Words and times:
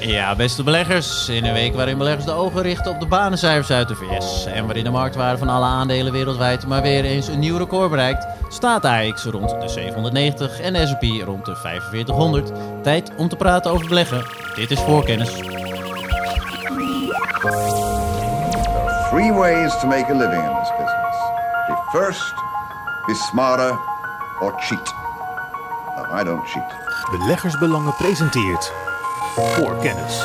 Ja, 0.00 0.36
beste 0.36 0.62
beleggers. 0.62 1.28
In 1.28 1.44
een 1.44 1.52
week 1.52 1.74
waarin 1.74 1.98
beleggers 1.98 2.24
de 2.24 2.32
ogen 2.32 2.62
richten 2.62 2.90
op 2.90 3.00
de 3.00 3.06
banencijfers 3.06 3.70
uit 3.70 3.88
de 3.88 3.94
VS. 3.94 4.46
En 4.46 4.64
waarin 4.64 4.84
de 4.84 4.90
marktwaarde 4.90 5.38
van 5.38 5.48
alle 5.48 5.64
aandelen 5.64 6.12
wereldwijd 6.12 6.66
maar 6.66 6.82
weer 6.82 7.04
eens 7.04 7.28
een 7.28 7.38
nieuw 7.38 7.56
record 7.56 7.90
bereikt, 7.90 8.26
staat 8.48 8.84
AX 8.84 9.24
rond 9.24 9.50
de 9.60 9.68
790 9.68 10.60
en 10.60 10.72
de 10.72 10.86
S&P 10.86 11.24
rond 11.24 11.44
de 11.44 11.56
4500. 11.56 12.52
Tijd 12.82 13.10
om 13.16 13.28
te 13.28 13.36
praten 13.36 13.70
over 13.70 13.88
beleggen. 13.88 14.24
Dit 14.54 14.70
is 14.70 14.80
voorkennis. 14.80 15.32
Three 19.10 19.32
ways 19.32 19.78
to 19.80 19.86
make 19.86 20.12
a 20.12 20.16
living 20.16 20.42
in 20.42 20.56
this 20.58 20.70
business. 20.78 21.16
Be 21.66 21.98
first, 21.98 22.34
be 23.06 23.14
smarter, 23.14 23.78
or 24.40 24.54
cheat. 24.60 24.94
No, 25.96 26.20
I 26.20 26.24
don't 26.24 26.48
cheat. 26.48 26.76
Beleggersbelangen 27.10 27.94
presenteert 27.94 28.72
Voorkennis. 29.38 30.22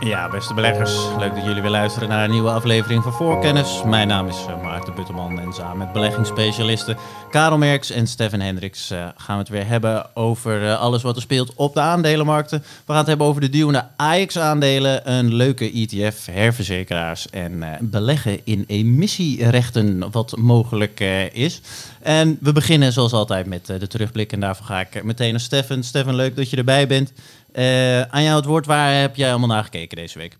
Ja, 0.00 0.28
beste 0.28 0.54
beleggers. 0.54 0.92
Leuk 1.18 1.34
dat 1.34 1.44
jullie 1.44 1.62
weer 1.62 1.70
luisteren 1.70 2.08
naar 2.08 2.24
een 2.24 2.30
nieuwe 2.30 2.50
aflevering 2.50 3.02
van 3.02 3.12
Voorkennis. 3.12 3.82
Mijn 3.84 4.08
naam 4.08 4.28
is 4.28 4.36
uh, 4.48 4.62
Maarten 4.62 4.94
Butterman 4.94 5.40
en 5.40 5.52
samen 5.52 5.78
met 5.78 5.92
beleggingsspecialisten 5.92 6.96
Karel 7.30 7.58
Merks 7.58 7.90
en 7.90 8.06
Stefan 8.06 8.40
Hendricks 8.40 8.90
uh, 8.90 8.98
gaan 9.16 9.36
we 9.36 9.42
het 9.42 9.48
weer 9.48 9.66
hebben 9.66 10.16
over 10.16 10.62
uh, 10.62 10.80
alles 10.80 11.02
wat 11.02 11.16
er 11.16 11.22
speelt 11.22 11.54
op 11.54 11.74
de 11.74 11.80
aandelenmarkten. 11.80 12.58
We 12.58 12.64
gaan 12.86 12.96
het 12.96 13.06
hebben 13.06 13.26
over 13.26 13.40
de 13.40 13.48
duwende 13.48 13.86
AX-aandelen, 13.96 15.12
een 15.12 15.34
leuke 15.34 15.72
ETF, 15.72 16.26
herverzekeraars 16.26 17.30
en 17.30 17.64
beleggen 17.80 18.40
in 18.44 18.64
emissierechten, 18.66 20.10
wat 20.10 20.36
mogelijk 20.36 21.00
is. 21.32 21.60
En 22.02 22.38
we 22.40 22.52
beginnen 22.52 22.92
zoals 22.92 23.12
altijd 23.12 23.46
met 23.46 23.66
de 23.66 23.86
terugblik 23.86 24.32
en 24.32 24.40
daarvoor 24.40 24.66
ga 24.66 24.80
ik 24.80 25.04
meteen 25.04 25.30
naar 25.30 25.40
Stefan. 25.40 25.82
Stefan, 25.82 26.14
leuk 26.14 26.36
dat 26.36 26.50
je 26.50 26.56
erbij 26.56 26.86
bent. 26.86 27.12
Uh, 27.54 28.00
aan 28.00 28.22
jou 28.22 28.36
het 28.36 28.44
woord, 28.44 28.66
waar 28.66 29.00
heb 29.00 29.14
jij 29.14 29.30
allemaal 29.30 29.48
naar 29.48 29.64
gekeken 29.64 29.96
deze 29.96 30.18
week? 30.18 30.36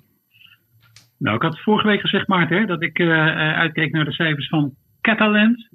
Nou, 1.18 1.36
ik 1.36 1.42
had 1.42 1.60
vorige 1.60 1.86
week 1.86 2.00
gezegd, 2.00 2.28
Maarten, 2.28 2.66
dat 2.66 2.82
ik 2.82 2.98
uh, 2.98 3.08
uitkeek 3.36 3.92
naar 3.92 4.04
de 4.04 4.12
cijfers 4.12 4.48
van 4.48 4.74
Catalent. 5.00 5.68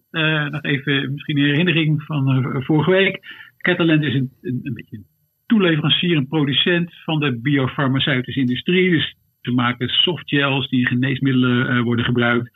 Nog 0.51 0.63
even 0.63 1.13
misschien 1.13 1.37
een 1.37 1.43
herinnering 1.43 2.03
van 2.03 2.45
vorige 2.63 2.91
week. 2.91 3.19
Catalent 3.57 4.03
is 4.03 4.13
een, 4.13 4.31
een, 4.41 4.59
een 4.63 4.73
beetje 4.73 4.97
een 4.97 5.05
toeleverancier, 5.45 6.17
een 6.17 6.27
producent 6.27 6.93
van 7.03 7.19
de 7.19 7.39
biofarmaceutische 7.41 8.39
industrie. 8.39 8.89
Dus 8.89 9.15
ze 9.41 9.51
maken 9.51 9.89
softgels 9.89 10.69
die 10.69 10.87
geneesmiddelen 10.87 11.83
worden 11.83 12.05
gebruikt 12.05 12.51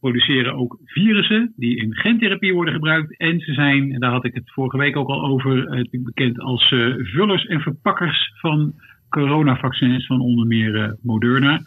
produceren 0.00 0.54
ook 0.54 0.78
virussen 0.84 1.52
die 1.56 1.76
in 1.76 1.94
gentherapie 1.94 2.54
worden 2.54 2.74
gebruikt. 2.74 3.16
En 3.16 3.40
ze 3.40 3.52
zijn, 3.52 3.92
en 3.92 4.00
daar 4.00 4.10
had 4.10 4.24
ik 4.24 4.34
het 4.34 4.52
vorige 4.52 4.76
week 4.76 4.96
ook 4.96 5.08
al 5.08 5.24
over, 5.24 5.78
uh, 5.78 6.04
bekend 6.04 6.40
als 6.40 6.70
uh, 6.70 6.94
vullers 6.98 7.46
en 7.46 7.60
verpakkers 7.60 8.32
van 8.40 8.72
coronavaccins 9.08 10.06
van 10.06 10.20
onder 10.20 10.46
meer 10.46 10.74
uh, 10.74 10.92
Moderna. 11.02 11.60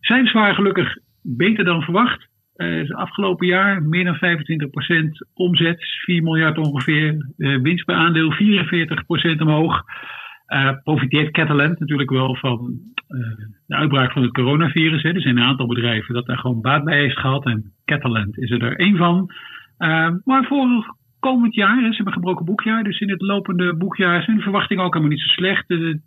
Zijn 0.00 0.26
zwaar 0.26 0.54
gelukkig 0.54 0.96
beter 1.22 1.64
dan 1.64 1.82
verwacht. 1.82 2.28
het 2.56 2.94
afgelopen 2.94 3.46
jaar 3.46 3.82
meer 3.82 4.04
dan 4.04 4.16
25% 4.16 4.18
omzet, 5.34 5.84
4 6.04 6.22
miljard 6.22 6.58
ongeveer. 6.58 7.26
winst 7.36 7.84
per 7.84 7.94
aandeel 7.94 8.32
44% 8.32 9.40
omhoog. 9.40 9.84
Uh, 10.50 10.72
profiteert 10.82 11.30
Catalent 11.30 11.78
natuurlijk 11.78 12.10
wel 12.10 12.36
van 12.36 12.80
uh, 13.08 13.18
de 13.66 13.74
uitbraak 13.74 14.12
van 14.12 14.22
het 14.22 14.32
coronavirus. 14.32 15.02
Hè. 15.02 15.12
Er 15.12 15.20
zijn 15.20 15.36
een 15.36 15.44
aantal 15.44 15.66
bedrijven 15.66 16.14
dat 16.14 16.26
daar 16.26 16.38
gewoon 16.38 16.60
baat 16.60 16.84
bij 16.84 16.98
heeft 16.98 17.18
gehad. 17.18 17.44
En 17.44 17.72
Catalent 17.84 18.38
is 18.38 18.50
er 18.50 18.76
één 18.76 18.96
van. 18.96 19.30
Uh, 19.78 20.10
maar 20.24 20.44
voor 20.44 20.96
komend 21.18 21.54
jaar, 21.54 21.76
hè, 21.76 21.88
ze 21.88 21.94
hebben 21.94 22.12
gebroken 22.12 22.44
boekjaar. 22.44 22.84
Dus 22.84 23.00
in 23.00 23.10
het 23.10 23.20
lopende 23.20 23.76
boekjaar 23.76 24.22
zijn 24.22 24.36
de 24.36 24.42
verwachtingen 24.42 24.84
ook 24.84 24.94
helemaal 24.94 25.14
niet 25.16 25.24
zo 25.24 25.32
slecht. 25.32 25.68
De 25.68 26.00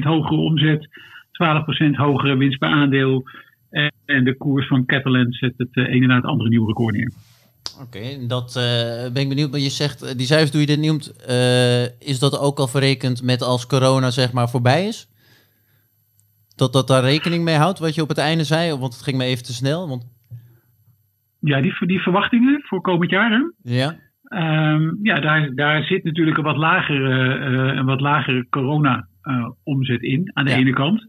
10% 0.00 0.02
hogere 0.02 0.40
omzet, 0.40 0.88
12% 1.88 1.90
hogere 1.90 2.36
winst 2.36 2.58
per 2.58 2.68
aandeel. 2.68 3.22
En, 3.70 3.92
en 4.04 4.24
de 4.24 4.36
koers 4.36 4.66
van 4.66 4.84
Catalent 4.84 5.34
zet 5.34 5.54
het 5.56 5.68
een 5.72 6.06
na 6.06 6.14
het 6.14 6.24
andere 6.24 6.48
nieuwe 6.48 6.66
record 6.66 6.94
neer. 6.94 7.12
Oké, 7.80 7.96
okay, 7.96 8.26
dat 8.26 8.48
uh, 8.48 9.12
ben 9.12 9.22
ik 9.22 9.28
benieuwd. 9.28 9.50
Maar 9.50 9.60
je 9.60 9.68
zegt, 9.68 10.18
die 10.18 10.26
cijfers, 10.26 10.50
hoe 10.50 10.60
je 10.60 10.66
dit 10.66 10.80
noemt, 10.80 11.12
uh, 11.28 11.84
is 11.84 12.18
dat 12.18 12.38
ook 12.38 12.58
al 12.58 12.68
verrekend 12.68 13.22
met 13.22 13.42
als 13.42 13.66
corona 13.66 14.10
zeg 14.10 14.32
maar 14.32 14.48
voorbij 14.48 14.86
is? 14.86 15.08
Dat 16.56 16.72
dat 16.72 16.88
daar 16.88 17.02
rekening 17.02 17.44
mee 17.44 17.56
houdt, 17.56 17.78
wat 17.78 17.94
je 17.94 18.02
op 18.02 18.08
het 18.08 18.18
einde 18.18 18.44
zei? 18.44 18.78
Want 18.78 18.92
het 18.92 19.02
ging 19.02 19.16
me 19.16 19.24
even 19.24 19.44
te 19.44 19.52
snel. 19.52 19.88
Want... 19.88 20.06
Ja, 21.40 21.60
die, 21.60 21.86
die 21.86 22.00
verwachtingen 22.00 22.60
voor 22.62 22.80
komend 22.80 23.10
jaar, 23.10 23.30
hè? 23.30 23.72
Ja. 23.72 23.96
Um, 24.72 24.98
ja, 25.02 25.20
daar, 25.20 25.54
daar 25.54 25.82
zit 25.82 26.04
natuurlijk 26.04 26.36
een 26.36 26.44
wat 26.44 26.56
lagere, 26.56 27.38
uh, 27.38 27.76
een 27.76 27.84
wat 27.84 28.00
lagere 28.00 28.46
corona-omzet 28.50 30.02
in, 30.02 30.30
aan 30.34 30.44
de 30.44 30.50
ja. 30.50 30.56
ene 30.56 30.72
kant. 30.72 31.06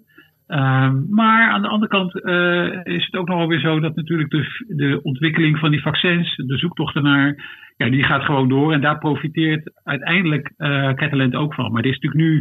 Um, 0.48 1.08
maar 1.10 1.52
aan 1.52 1.62
de 1.62 1.68
andere 1.68 1.92
kant 1.92 2.16
uh, 2.16 2.96
is 2.96 3.06
het 3.06 3.16
ook 3.16 3.28
nog 3.28 3.38
wel 3.38 3.48
weer 3.48 3.60
zo 3.60 3.80
dat 3.80 3.96
natuurlijk 3.96 4.30
de, 4.30 4.66
de 4.68 5.00
ontwikkeling 5.02 5.60
van 5.60 5.72
die 5.72 5.82
vaccins, 5.82 6.36
de 6.36 6.58
zoektocht 6.58 6.96
ernaar, 6.96 7.36
ja, 7.78 7.90
die 7.90 8.04
gaat 8.04 8.24
gewoon 8.24 8.50
door. 8.50 8.74
En 8.74 8.82
daar 8.82 8.98
profiteert 8.98 9.72
uiteindelijk 9.84 10.54
uh, 10.58 11.40
ook 11.40 11.54
van. 11.54 11.72
Maar 11.72 11.82
dit 11.82 11.92
is 11.92 12.00
natuurlijk 12.00 12.32
nu, 12.32 12.38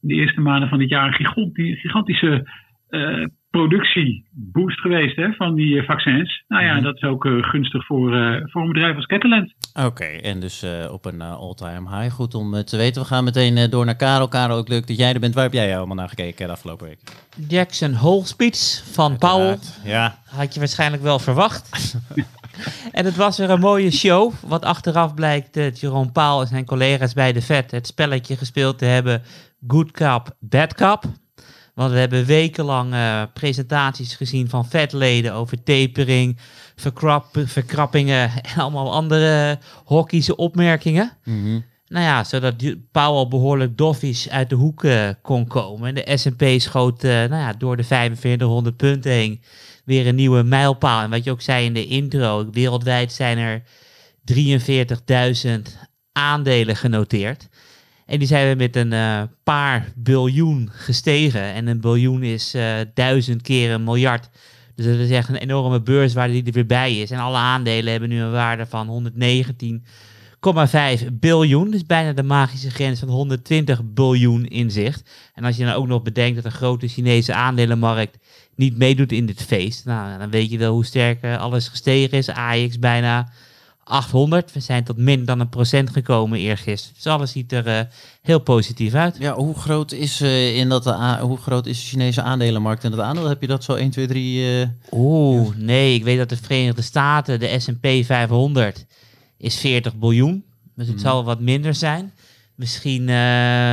in 0.00 0.08
de 0.08 0.14
eerste 0.14 0.40
maanden 0.40 0.68
van 0.68 0.78
dit 0.78 0.88
jaar, 0.88 1.06
een 1.06 1.76
gigantische, 1.76 2.48
uh, 2.90 3.26
productieboost 3.52 4.80
geweest 4.80 5.16
hè, 5.16 5.32
van 5.32 5.54
die 5.54 5.82
vaccins. 5.82 6.44
Nou 6.48 6.64
ja, 6.64 6.74
mm. 6.74 6.82
dat 6.82 6.94
is 6.94 7.02
ook 7.02 7.26
gunstig 7.40 7.86
voor, 7.86 8.10
voor 8.50 8.62
een 8.62 8.72
bedrijf 8.72 8.96
als 8.96 9.06
Catalent. 9.06 9.54
Oké, 9.74 9.86
okay, 9.86 10.18
en 10.18 10.40
dus 10.40 10.66
op 10.90 11.04
een 11.04 11.20
all-time 11.20 11.96
high. 11.96 12.14
Goed 12.14 12.34
om 12.34 12.64
te 12.64 12.76
weten. 12.76 13.02
We 13.02 13.08
gaan 13.08 13.24
meteen 13.24 13.70
door 13.70 13.84
naar 13.84 13.96
Karel. 13.96 14.28
Karel, 14.28 14.56
ook 14.56 14.68
leuk 14.68 14.86
dat 14.86 14.96
jij 14.96 15.14
er 15.14 15.20
bent. 15.20 15.34
Waar 15.34 15.44
heb 15.44 15.52
jij 15.52 15.78
allemaal 15.78 15.96
naar 15.96 16.08
gekeken 16.08 16.46
de 16.46 16.52
afgelopen 16.52 16.86
week? 16.86 16.98
Jackson 17.48 17.92
Hole 17.94 18.24
speech 18.24 18.82
van 18.92 19.18
Powell. 19.18 19.58
Ja. 19.84 20.18
Had 20.24 20.54
je 20.54 20.60
waarschijnlijk 20.60 21.02
wel 21.02 21.18
verwacht. 21.18 21.96
en 22.92 23.04
het 23.04 23.16
was 23.16 23.38
weer 23.38 23.50
een 23.50 23.60
mooie 23.60 23.90
show. 23.90 24.32
Wat 24.46 24.64
achteraf 24.64 25.14
blijkt 25.14 25.54
dat 25.54 25.80
Jerome 25.80 26.10
Powell 26.12 26.40
en 26.40 26.46
zijn 26.46 26.64
collega's 26.64 27.14
bij 27.14 27.32
de 27.32 27.42
Fed 27.42 27.70
het 27.70 27.86
spelletje 27.86 28.36
gespeeld 28.36 28.78
te 28.78 28.84
hebben. 28.84 29.22
Good 29.66 29.90
cop, 29.90 30.36
bad 30.40 30.74
cop. 30.74 31.04
Want 31.74 31.92
we 31.92 31.98
hebben 31.98 32.24
wekenlang 32.24 32.92
uh, 32.92 33.22
presentaties 33.34 34.14
gezien 34.14 34.48
van 34.48 34.68
Fed-leden 34.68 35.32
over 35.32 35.62
tapering, 35.62 36.38
verkrap, 36.76 37.26
verkrappingen 37.32 38.30
en 38.54 38.60
allemaal 38.60 38.92
andere 38.92 39.58
hockeyse 39.84 40.36
opmerkingen. 40.36 41.12
Mm 41.24 41.44
-hmm. 41.44 41.64
Nou 41.92 42.04
ja, 42.04 42.24
zodat 42.24 42.54
Powell 42.92 43.28
behoorlijk 43.28 43.76
doffies 43.76 44.30
uit 44.30 44.48
de 44.48 44.54
hoek 44.54 44.84
uh, 44.84 45.08
kon 45.22 45.46
komen. 45.46 45.88
En 45.88 45.94
de 45.94 46.16
S&P 46.16 46.60
schoot 46.60 47.04
uh, 47.04 47.10
nou 47.10 47.34
ja, 47.34 47.52
door 47.52 47.76
de 47.76 47.84
4500 47.84 48.76
punten 48.76 49.10
heen 49.10 49.42
weer 49.84 50.06
een 50.06 50.14
nieuwe 50.14 50.42
mijlpaal. 50.42 51.02
En 51.02 51.10
wat 51.10 51.24
je 51.24 51.30
ook 51.30 51.40
zei 51.40 51.64
in 51.64 51.72
de 51.72 51.86
intro, 51.86 52.50
wereldwijd 52.50 53.12
zijn 53.12 53.38
er 53.38 53.62
43.000 55.44 55.50
aandelen 56.12 56.76
genoteerd. 56.76 57.48
En 58.06 58.18
die 58.18 58.28
zijn 58.28 58.48
we 58.48 58.54
met 58.54 58.76
een 58.76 58.92
uh, 58.92 59.22
paar 59.42 59.92
biljoen 59.96 60.68
gestegen. 60.72 61.42
En 61.42 61.66
een 61.66 61.80
biljoen 61.80 62.22
is 62.22 62.56
duizend 62.94 63.42
keer 63.42 63.70
een 63.70 63.84
miljard. 63.84 64.28
Dus 64.74 64.86
dat 64.86 64.94
is 64.94 65.10
echt 65.10 65.28
een 65.28 65.34
enorme 65.36 65.80
beurswaarde 65.80 66.32
die 66.32 66.44
er 66.44 66.52
weer 66.52 66.66
bij 66.66 66.98
is. 66.98 67.10
En 67.10 67.18
alle 67.18 67.36
aandelen 67.36 67.90
hebben 67.90 68.08
nu 68.08 68.20
een 68.20 68.30
waarde 68.30 68.66
van 68.66 68.86
119 68.86 69.84
1,5 71.02 71.06
biljoen. 71.12 71.70
Dus 71.70 71.86
bijna 71.86 72.12
de 72.12 72.22
magische 72.22 72.70
grens 72.70 72.98
van 72.98 73.08
120 73.08 73.80
biljoen 73.84 74.46
in 74.46 74.70
zicht. 74.70 75.10
En 75.34 75.44
als 75.44 75.56
je 75.56 75.64
dan 75.64 75.74
ook 75.74 75.86
nog 75.86 76.02
bedenkt 76.02 76.36
dat 76.36 76.44
een 76.44 76.58
grote 76.58 76.88
Chinese 76.88 77.34
aandelenmarkt 77.34 78.18
niet 78.54 78.76
meedoet 78.76 79.12
in 79.12 79.26
dit 79.26 79.42
feest. 79.42 79.84
Nou, 79.84 80.18
dan 80.18 80.30
weet 80.30 80.50
je 80.50 80.58
wel 80.58 80.72
hoe 80.72 80.84
sterk 80.84 81.24
alles 81.24 81.68
gestegen 81.68 82.18
is. 82.18 82.28
AX 82.28 82.78
bijna 82.78 83.32
800. 83.84 84.52
We 84.52 84.60
zijn 84.60 84.84
tot 84.84 84.96
min 84.96 85.24
dan 85.24 85.40
een 85.40 85.48
procent 85.48 85.90
gekomen 85.90 86.38
eergisteren. 86.38 86.94
Dus 86.96 87.06
alles 87.06 87.30
ziet 87.30 87.52
er 87.52 87.66
uh, 87.66 87.80
heel 88.22 88.38
positief 88.38 88.94
uit. 88.94 89.16
Ja, 89.18 89.34
hoe 89.34 89.54
groot 89.54 89.92
is, 89.92 90.20
uh, 90.20 90.56
in 90.56 90.68
dat, 90.68 90.86
uh, 90.86 91.20
hoe 91.20 91.36
groot 91.36 91.66
is 91.66 91.80
de 91.80 91.86
Chinese 91.86 92.22
aandelenmarkt 92.22 92.84
in 92.84 92.90
dat 92.90 93.00
aandeel? 93.00 93.28
Heb 93.28 93.40
je 93.40 93.46
dat 93.46 93.64
zo 93.64 93.74
1, 93.74 93.90
2, 93.90 94.06
3... 94.06 94.66
Oeh, 94.90 95.56
nee. 95.56 95.94
Ik 95.94 96.04
weet 96.04 96.18
dat 96.18 96.28
de 96.28 96.36
Verenigde 96.36 96.82
Staten, 96.82 97.40
de 97.40 97.58
S&P 97.60 97.86
500 98.04 98.86
is 99.36 99.56
40 99.56 99.96
biljoen. 99.96 100.44
Dus 100.74 100.86
het 100.86 100.96
mm. 100.96 101.02
zal 101.02 101.24
wat 101.24 101.40
minder 101.40 101.74
zijn. 101.74 102.12
Misschien, 102.54 103.02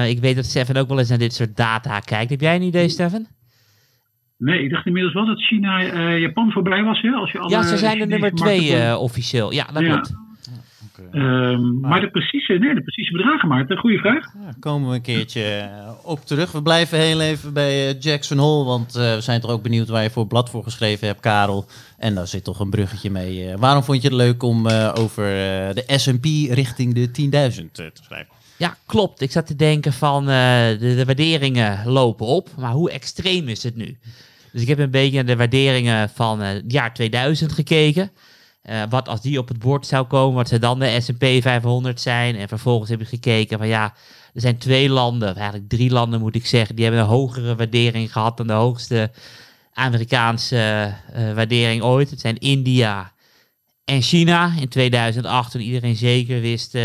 ik 0.05 0.19
weet 0.19 0.35
dat 0.35 0.45
Stefan 0.45 0.77
ook 0.77 0.87
wel 0.87 0.99
eens 0.99 1.09
naar 1.09 1.17
dit 1.17 1.33
soort 1.33 1.57
data 1.57 1.99
kijkt. 1.99 2.29
Heb 2.29 2.41
jij 2.41 2.55
een 2.55 2.61
idee, 2.61 2.89
Stefan? 2.89 3.27
Nee, 4.39 4.63
ik 4.63 4.69
dacht 4.69 4.85
inmiddels 4.85 5.13
wel 5.13 5.25
dat 5.25 5.41
China 5.41 5.83
uh, 5.83 6.19
Japan 6.19 6.51
voorbij 6.51 6.83
was. 6.83 7.01
Hè? 7.01 7.11
Als 7.11 7.31
je 7.31 7.39
alle 7.39 7.49
ja, 7.49 7.63
ze 7.63 7.77
zijn 7.77 7.99
de 7.99 8.05
nummer 8.05 8.31
twee 8.31 8.71
uh, 8.71 9.01
officieel. 9.01 9.53
Ja, 9.53 9.67
dat 9.73 9.83
ja. 9.83 9.89
klopt. 9.89 10.13
Okay. 10.89 11.21
Um, 11.51 11.79
maar, 11.79 11.89
maar 11.89 12.01
de 12.01 12.09
precieze, 12.09 12.53
nee, 12.53 12.73
de 12.73 12.81
precieze 12.81 13.11
bedragen, 13.11 13.47
Maarten, 13.47 13.77
goede 13.77 13.97
vraag. 13.97 14.33
Ja, 14.41 14.53
komen 14.59 14.89
we 14.89 14.95
een 14.95 15.01
keertje 15.01 15.69
op 16.03 16.25
terug. 16.25 16.51
We 16.51 16.61
blijven 16.61 16.97
heel 16.97 17.21
even 17.21 17.53
bij 17.53 17.93
Jackson 17.93 18.37
Hole, 18.37 18.65
want 18.65 18.95
uh, 18.97 19.13
we 19.13 19.21
zijn 19.21 19.41
toch 19.41 19.51
ook 19.51 19.63
benieuwd 19.63 19.87
waar 19.87 20.03
je 20.03 20.09
voor 20.09 20.27
blad 20.27 20.49
voor 20.49 20.63
geschreven 20.63 21.07
hebt, 21.07 21.19
Karel. 21.19 21.65
En 21.97 22.15
daar 22.15 22.27
zit 22.27 22.43
toch 22.43 22.59
een 22.59 22.69
bruggetje 22.69 23.09
mee. 23.09 23.57
waarom 23.57 23.83
vond 23.83 24.01
je 24.01 24.07
het 24.07 24.17
leuk 24.17 24.43
om 24.43 24.67
over 24.93 25.23
de 25.73 25.83
S&P 25.87 26.25
richting 26.53 26.93
de 26.93 27.07
10.000 27.61 27.71
te 27.71 27.91
schrijven? 27.93 28.37
Ja, 28.59 28.77
klopt. 28.85 29.21
Ik 29.21 29.31
zat 29.31 29.47
te 29.47 29.55
denken 29.55 29.93
van 29.93 30.21
eh, 30.21 30.67
de, 30.67 30.95
de 30.95 31.05
waarderingen 31.05 31.87
lopen 31.87 32.25
op, 32.25 32.49
maar 32.57 32.71
hoe 32.71 32.91
extreem 32.91 33.47
is 33.47 33.63
het 33.63 33.75
nu? 33.75 33.97
Dus 34.51 34.61
ik 34.61 34.67
heb 34.67 34.79
een 34.79 34.91
beetje 34.91 35.15
naar 35.15 35.25
de 35.25 35.35
waarderingen 35.35 36.09
van 36.09 36.41
eh, 36.41 36.47
het 36.47 36.71
jaar 36.71 36.93
2000 36.93 37.51
gekeken. 37.51 38.11
Eh, 38.61 38.81
wat 38.89 39.07
als 39.07 39.21
die 39.21 39.39
op 39.39 39.47
het 39.47 39.59
bord 39.59 39.87
zou 39.87 40.05
komen, 40.05 40.35
wat 40.35 40.47
zou 40.47 40.61
dan 40.61 40.79
de 40.79 41.01
S&P 41.01 41.41
500 41.41 42.01
zijn? 42.01 42.35
En 42.35 42.47
vervolgens 42.47 42.89
heb 42.89 43.01
ik 43.01 43.07
gekeken 43.07 43.57
van 43.57 43.67
ja, 43.67 43.93
er 44.33 44.41
zijn 44.41 44.57
twee 44.57 44.89
landen, 44.89 45.29
of 45.29 45.35
eigenlijk 45.35 45.69
drie 45.69 45.91
landen 45.91 46.19
moet 46.19 46.35
ik 46.35 46.45
zeggen, 46.45 46.75
die 46.75 46.85
hebben 46.85 47.03
een 47.03 47.09
hogere 47.09 47.55
waardering 47.55 48.11
gehad 48.11 48.37
dan 48.37 48.47
de 48.47 48.53
hoogste 48.53 49.11
Amerikaanse 49.73 50.93
eh, 51.13 51.33
waardering 51.33 51.83
ooit. 51.83 52.09
Het 52.09 52.19
zijn 52.19 52.37
India 52.37 53.13
en 53.85 54.01
China 54.01 54.53
in 54.59 54.69
2008, 54.69 55.51
toen 55.51 55.61
iedereen 55.61 55.95
zeker 55.95 56.41
wist 56.41 56.77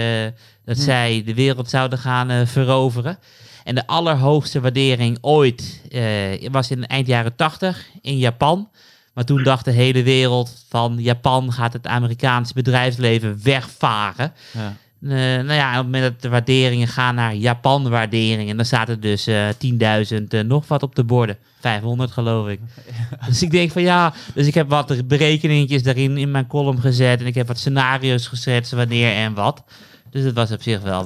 dat 0.64 0.78
zij 0.78 1.22
de 1.24 1.34
wereld 1.34 1.70
zouden 1.70 1.98
gaan 1.98 2.46
veroveren. 2.46 3.18
En 3.64 3.74
de 3.74 3.86
allerhoogste 3.86 4.60
waardering 4.60 5.18
ooit 5.20 5.82
eh, 5.90 6.48
was 6.50 6.70
in 6.70 6.86
eind 6.86 7.06
jaren 7.06 7.36
80 7.36 7.86
in 8.00 8.18
Japan. 8.18 8.68
Maar 9.14 9.24
toen 9.24 9.42
dacht 9.42 9.64
de 9.64 9.70
hele 9.70 10.02
wereld 10.02 10.64
van 10.68 10.96
Japan 10.98 11.52
gaat 11.52 11.72
het 11.72 11.86
Amerikaanse 11.86 12.54
bedrijfsleven 12.54 13.40
wegvaren. 13.42 14.32
Ja. 14.52 14.76
Eh, 15.04 15.10
nou 15.10 15.52
ja, 15.52 15.70
op 15.70 15.76
het 15.76 15.84
moment 15.84 16.02
dat 16.02 16.22
de 16.22 16.28
waarderingen 16.28 16.88
gaan 16.88 17.14
naar 17.14 17.34
Japan-waarderingen, 17.34 18.56
dan 18.56 18.64
staat 18.64 18.88
er 18.88 19.00
dus 19.00 19.26
eh 19.26 19.48
10.000 19.48 20.28
eh, 20.28 20.40
nog 20.40 20.68
wat 20.68 20.82
op 20.82 20.94
de 20.94 21.04
borden. 21.04 21.36
500 21.60 22.10
geloof 22.10 22.48
ik. 22.48 22.60
Dus 23.26 23.42
ik 23.42 23.50
denk 23.50 23.70
van 23.70 23.82
ja, 23.82 24.12
dus 24.34 24.46
ik 24.46 24.54
heb 24.54 24.68
wat 24.68 25.08
berekeningetjes 25.08 25.82
daarin 25.82 26.18
in 26.18 26.30
mijn 26.30 26.46
column 26.46 26.80
gezet 26.80 27.20
en 27.20 27.26
ik 27.26 27.34
heb 27.34 27.46
wat 27.46 27.58
scenario's 27.58 28.26
geschetst 28.26 28.72
wanneer 28.72 29.12
en 29.14 29.34
wat. 29.34 29.62
Dus 30.10 30.24
het 30.24 30.34
was 30.34 30.50
op 30.52 30.62
zich 30.62 30.80
wel, 30.80 31.04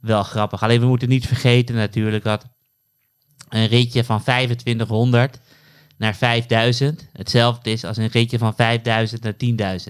wel 0.00 0.22
grappig. 0.22 0.62
Alleen 0.62 0.80
we 0.80 0.86
moeten 0.86 1.08
niet 1.08 1.26
vergeten 1.26 1.74
natuurlijk 1.74 2.24
dat 2.24 2.46
een 3.48 3.66
ritje 3.66 4.04
van 4.04 4.22
2500 4.22 5.40
naar 5.96 6.16
5000 6.16 7.08
hetzelfde 7.12 7.70
is 7.70 7.84
als 7.84 7.96
een 7.96 8.06
ritje 8.06 8.38
van 8.38 8.54
5000 8.54 9.22
naar 9.22 9.78
10.000. 9.80 9.88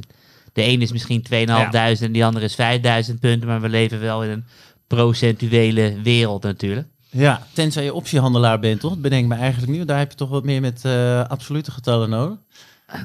De 0.53 0.65
een 0.65 0.83
is 0.83 0.93
misschien 0.93 1.25
2.500 1.33 2.03
en 2.03 2.13
die 2.13 2.25
andere 2.25 2.45
is 2.45 2.55
5000 2.55 3.21
punten, 3.21 3.49
maar 3.49 3.61
we 3.61 3.69
leven 3.69 4.01
wel 4.01 4.25
in 4.25 4.31
een 4.31 4.45
procentuele 4.87 6.01
wereld 6.03 6.43
natuurlijk. 6.43 6.89
Ja, 7.11 7.47
tenzij 7.53 7.85
je 7.85 7.95
optiehandelaar 7.95 8.59
bent, 8.59 8.81
toch? 8.81 8.99
Bedenk 8.99 9.29
me 9.29 9.35
eigenlijk 9.35 9.73
nu. 9.73 9.85
Daar 9.85 9.99
heb 9.99 10.11
je 10.11 10.17
toch 10.17 10.29
wat 10.29 10.45
meer 10.45 10.61
met 10.61 10.85
eh, 10.85 11.25
absolute 11.25 11.71
getallen 11.71 12.11
nodig. 12.11 12.39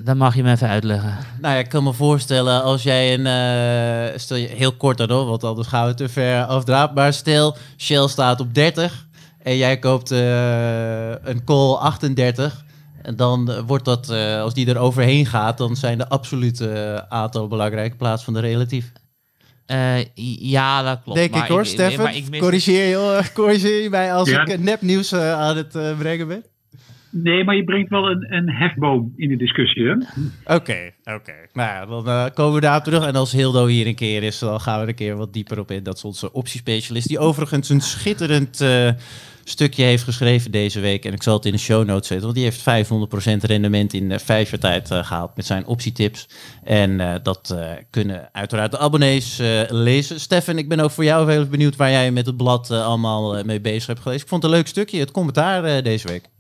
Dan 0.04 0.18
mag 0.18 0.36
je 0.36 0.44
me 0.44 0.52
even 0.52 0.68
uitleggen. 0.68 1.18
Nou 1.42 1.54
ja, 1.54 1.60
ik 1.60 1.70
kan 1.70 1.84
me 1.84 1.94
voorstellen 1.94 2.64
als 2.64 2.84
jij 2.84 3.14
een, 3.14 3.26
eh, 3.26 4.18
stel 4.20 4.38
je 4.38 4.48
heel 4.48 4.72
kort 4.72 4.98
dan 4.98 5.10
hoor, 5.12 5.26
want 5.26 5.44
anders 5.44 5.68
gaan 5.68 5.88
we 5.88 5.94
te 5.94 6.10
ver 6.10 6.44
afdraaien. 6.46 6.94
Maar 6.94 7.14
stel, 7.14 7.56
Shell 7.78 8.08
staat 8.08 8.40
op 8.40 8.54
30 8.54 9.08
en 9.44 9.58
jij 9.58 9.80
koopt 9.80 10.12
eh, 10.12 11.10
een 11.10 11.44
call 11.46 11.74
38. 11.76 12.64
En 13.02 13.16
dan 13.16 13.52
eh, 13.52 13.60
wordt 13.68 13.86
dat, 13.86 14.10
eh, 14.10 14.42
als 14.42 14.54
die 14.54 14.68
er 14.70 14.78
overheen 14.78 15.26
gaat, 15.26 15.58
dan 15.58 15.76
zijn 15.76 15.98
de 15.98 16.10
absolute 16.10 17.06
aantallen 17.10 17.50
belangrijk 17.50 17.92
in 17.92 17.98
plaats 17.98 18.24
van 18.24 18.34
de 18.34 18.40
relatief. 18.40 18.92
Eh, 19.66 20.06
ja, 20.40 20.82
dat 20.84 21.00
klopt. 21.04 21.18
Denk 21.20 21.32
maar 21.32 21.42
ik 21.44 21.48
hoor, 21.48 21.62
ik 22.16 22.30
mis- 22.30 22.40
corrigeer, 22.40 22.88
je, 22.88 22.96
hoor. 22.96 23.30
corrigeer 23.34 23.82
je 23.84 23.90
mij 23.90 24.14
als 24.14 24.30
Ja. 24.30 24.42
ik 24.42 24.48
eh, 24.48 24.58
nepnieuws 24.60 25.12
eh, 25.12 25.34
aan 25.34 25.58
het 25.58 25.98
brengen 25.98 26.28
ben? 26.28 26.44
Nee, 27.23 27.44
maar 27.44 27.56
je 27.56 27.63
brengt 27.63 27.89
wel 27.89 28.09
een, 28.09 28.33
een 28.33 28.50
hefboom 28.50 29.13
in 29.15 29.29
de 29.29 29.38
discussie. 29.38 29.91
Oké, 30.45 30.91
oké. 31.03 31.33
Nou 31.53 31.69
ja, 31.69 31.85
dan 31.85 32.07
eh, 32.07 32.25
komen 32.33 32.53
we 32.53 32.62
daarop 32.62 32.83
terug. 32.83 33.06
En 33.06 33.15
als 33.15 33.31
Hildo 33.31 33.65
hier 33.65 33.88
een 33.88 33.95
keer 33.95 34.23
is, 34.23 34.39
dan 34.39 34.62
gaan 34.62 34.75
we 34.75 34.81
er 34.81 34.88
een 34.88 34.95
keer 34.95 35.15
wat 35.15 35.33
dieper 35.33 35.59
op 35.59 35.71
in. 35.71 35.83
Dat 35.83 35.95
is 35.95 36.03
onze 36.03 36.33
optiespecialist, 36.33 37.07
die 37.07 37.19
overigens 37.19 37.69
een 37.69 37.81
schitterend 37.81 38.62
eh, 38.62 38.89
stukje 39.44 39.83
heeft 39.83 40.03
geschreven 40.03 40.51
deze 40.51 40.79
week. 40.79 41.06
En 41.06 41.13
ik 41.13 41.23
zal 41.23 41.35
het 41.35 41.45
in 41.45 41.51
de 41.51 41.57
show 41.57 41.85
notes 41.85 42.07
zetten, 42.07 42.25
want 42.25 42.35
die 42.35 42.44
heeft 42.44 43.44
500% 43.44 43.50
rendement 43.50 43.94
in 43.94 44.12
eh, 44.12 44.19
vijf 44.19 44.50
jaar 44.50 44.59
tijd 44.59 44.91
eh, 44.91 45.06
gehaald 45.06 45.35
met 45.35 45.45
zijn 45.45 45.65
optietips. 45.65 46.29
En 46.63 47.19
dat 47.23 47.57
kunnen 47.89 48.29
uiteraard 48.31 48.71
de 48.71 48.77
abonnees 48.77 49.41
lezen. 49.69 50.19
Stefan, 50.19 50.57
ik 50.57 50.69
ben 50.69 50.79
ook 50.79 50.91
voor 50.91 51.03
jou 51.03 51.31
heel 51.31 51.47
benieuwd 51.47 51.75
waar 51.75 51.91
jij 51.91 52.12
met 52.12 52.25
het 52.25 52.38
blad 52.38 52.71
allemaal 52.71 53.44
mee 53.44 53.62
bezig 53.62 53.88
hebt 53.88 54.00
geweest. 54.00 54.21
Ik 54.21 54.27
vond 54.27 54.44
het 54.44 54.51
een 54.51 54.57
leuk 54.57 54.67
stukje, 54.67 55.00
het 55.00 55.12
commentaar 55.12 55.83
deze 55.83 56.07
week. 56.07 56.35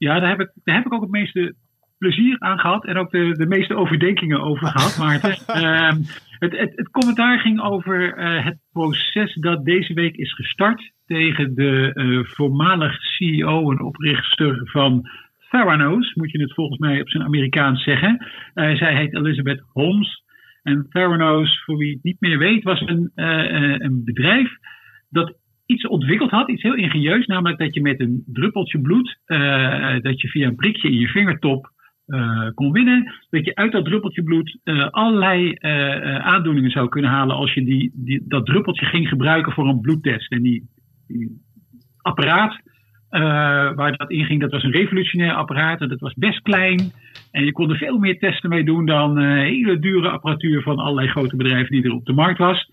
Ja, 0.00 0.20
daar 0.20 0.28
heb, 0.28 0.40
ik, 0.40 0.50
daar 0.64 0.76
heb 0.76 0.86
ik 0.86 0.92
ook 0.92 1.00
het 1.00 1.10
meeste 1.10 1.54
plezier 1.98 2.36
aan 2.38 2.58
gehad 2.58 2.86
en 2.86 2.96
ook 2.96 3.10
de, 3.10 3.32
de 3.32 3.46
meeste 3.46 3.74
overdenkingen 3.74 4.40
over 4.40 4.66
gehad, 4.74 4.98
Maarten. 4.98 5.46
Ehm, 5.46 5.96
het, 6.38 6.58
het, 6.58 6.72
het 6.76 6.90
commentaar 6.90 7.38
ging 7.38 7.60
over 7.60 8.14
eh, 8.14 8.44
het 8.44 8.58
proces 8.72 9.34
dat 9.34 9.64
deze 9.64 9.94
week 9.94 10.16
is 10.16 10.34
gestart 10.34 10.92
tegen 11.06 11.54
de 11.54 11.90
eh, 11.94 12.32
voormalig 12.34 13.02
CEO 13.02 13.70
en 13.70 13.80
oprichter 13.80 14.60
van 14.64 15.08
Theranos, 15.50 16.14
moet 16.14 16.30
je 16.30 16.40
het 16.40 16.54
volgens 16.54 16.78
mij 16.78 17.00
op 17.00 17.08
zijn 17.10 17.22
Amerikaans 17.22 17.82
zeggen. 17.82 18.26
Eh, 18.54 18.76
zij 18.76 18.96
heet 18.96 19.14
Elizabeth 19.14 19.62
Holmes. 19.72 20.24
En 20.62 20.86
Theranos, 20.90 21.62
voor 21.64 21.76
wie 21.76 21.92
het 21.92 22.02
niet 22.02 22.20
meer 22.20 22.38
weet, 22.38 22.62
was 22.62 22.80
een, 22.80 23.10
een 23.14 24.04
bedrijf 24.04 24.50
dat 25.08 25.39
iets 25.70 25.86
ontwikkeld 25.86 26.30
had, 26.30 26.48
iets 26.48 26.62
heel 26.62 26.74
ingenieus, 26.74 27.26
namelijk 27.26 27.58
dat 27.58 27.74
je 27.74 27.80
met 27.80 28.00
een 28.00 28.24
druppeltje 28.26 28.80
bloed, 28.80 29.18
eh, 29.24 30.00
dat 30.00 30.20
je 30.20 30.28
via 30.28 30.46
een 30.46 30.54
prikje 30.54 30.88
in 30.88 30.98
je 30.98 31.08
vingertop 31.08 31.70
eh, 32.06 32.48
kon 32.54 32.72
winnen, 32.72 33.12
dat 33.30 33.44
je 33.44 33.54
uit 33.54 33.72
dat 33.72 33.84
druppeltje 33.84 34.22
bloed 34.22 34.58
eh, 34.64 34.88
allerlei 34.88 35.54
aandoeningen 36.18 36.70
zou 36.70 36.88
kunnen 36.88 37.10
halen 37.10 37.36
als 37.36 37.54
je 37.54 37.64
die, 37.64 37.92
die, 37.94 38.24
dat 38.28 38.46
druppeltje 38.46 38.86
ging 38.86 39.08
gebruiken 39.08 39.52
voor 39.52 39.68
een 39.68 39.80
bloedtest. 39.80 40.32
En 40.32 40.42
die, 40.42 40.68
die 41.06 41.42
apparaat 42.02 42.60
waar 43.76 43.96
dat 43.96 44.10
in 44.10 44.24
ging, 44.24 44.40
dat 44.40 44.50
was 44.50 44.62
een 44.62 44.72
revolutionair 44.72 45.32
apparaat 45.32 45.80
en 45.80 45.88
dat 45.88 46.00
was 46.00 46.14
best 46.14 46.42
klein. 46.42 46.92
En 47.30 47.44
je 47.44 47.52
kon 47.52 47.70
er 47.70 47.76
veel 47.76 47.98
meer 47.98 48.18
testen 48.18 48.50
mee 48.50 48.64
doen 48.64 48.86
dan 48.86 49.18
hele 49.18 49.78
dure 49.78 50.08
apparatuur 50.08 50.62
van 50.62 50.78
allerlei 50.78 51.08
grote 51.08 51.36
bedrijven 51.36 51.72
die 51.72 51.84
er 51.84 51.94
op 51.94 52.06
de 52.06 52.12
markt 52.12 52.38
was. 52.38 52.68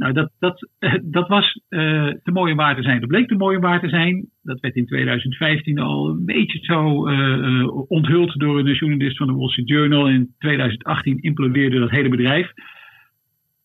Nou, 0.00 0.12
dat, 0.12 0.30
dat, 0.38 0.68
eh, 0.78 0.94
dat 1.02 1.28
was 1.28 1.60
eh, 1.68 2.08
te 2.22 2.30
mooi 2.32 2.50
om 2.50 2.56
waar 2.56 2.76
te 2.76 2.82
zijn. 2.82 3.00
Dat 3.00 3.08
bleek 3.08 3.28
te 3.28 3.34
mooi 3.34 3.56
om 3.56 3.62
waar 3.62 3.80
te 3.80 3.88
zijn. 3.88 4.28
Dat 4.42 4.60
werd 4.60 4.74
in 4.74 4.86
2015 4.86 5.78
al 5.78 6.08
een 6.08 6.24
beetje 6.24 6.58
zo 6.62 7.06
eh, 7.06 7.90
onthuld 7.90 8.38
door 8.38 8.58
een 8.58 8.72
journalist 8.72 9.16
van 9.16 9.26
de 9.26 9.32
Wall 9.32 9.48
Street 9.48 9.68
Journal. 9.68 10.08
In 10.08 10.34
2018 10.38 11.18
implodeerde 11.18 11.78
dat 11.78 11.90
hele 11.90 12.08
bedrijf. 12.08 12.52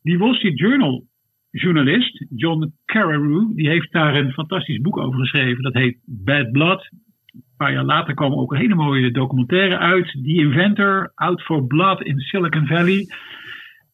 Die 0.02 0.18
Wall 0.18 0.34
Street 0.34 0.60
Journal 0.60 1.06
journalist, 1.52 2.26
John 2.36 2.74
Carreyrou, 2.86 3.52
die 3.56 3.70
heeft 3.70 3.92
daar 3.92 4.16
een 4.16 4.32
fantastisch 4.32 4.82
boek 4.82 4.98
over 4.98 5.20
geschreven. 5.20 5.64
Dat 5.64 5.74
heet 5.74 5.98
Bad 6.06 6.52
Blood. 6.52 6.90
Een 7.34 7.44
paar 7.58 7.74
jaar 7.74 7.84
later 7.84 8.14
kwam 8.14 8.34
ook 8.34 8.52
een 8.52 8.60
hele 8.60 8.76
mooie 8.76 9.12
documentaire 9.12 9.78
uit. 9.78 10.12
The 10.12 10.34
Inventor, 10.34 11.12
Out 11.16 11.42
for 11.42 11.68
Blood 11.68 12.02
in 12.02 12.20
Silicon 12.20 12.68
Valley. 12.68 13.08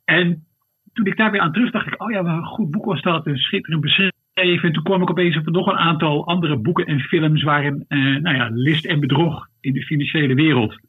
En 0.05 0.45
toen 0.93 1.05
ik 1.05 1.17
daar 1.17 1.31
weer 1.31 1.41
aan 1.41 1.51
terug 1.51 1.71
dacht 1.71 1.88
ik, 1.88 2.01
oh 2.01 2.12
ja, 2.12 2.24
wat 2.24 2.31
een 2.31 2.45
goed 2.45 2.71
boek 2.71 2.86
was 2.86 3.01
dat, 3.01 3.25
een 3.25 3.38
schitterend 3.38 3.81
beschreven. 3.81 4.67
En 4.67 4.74
toen 4.74 4.83
kwam 4.83 5.01
ik 5.01 5.10
opeens 5.10 5.38
op 5.38 5.50
nog 5.50 5.67
een 5.67 5.77
aantal 5.77 6.27
andere 6.27 6.57
boeken 6.57 6.86
en 6.86 7.00
films 7.00 7.43
waarin, 7.43 7.86
eh, 7.88 8.00
nou 8.00 8.36
ja, 8.36 8.50
list 8.53 8.86
en 8.86 9.00
bedrog 9.00 9.48
in 9.60 9.74
de 9.74 9.83
financiële 9.83 10.33
wereld 10.33 10.79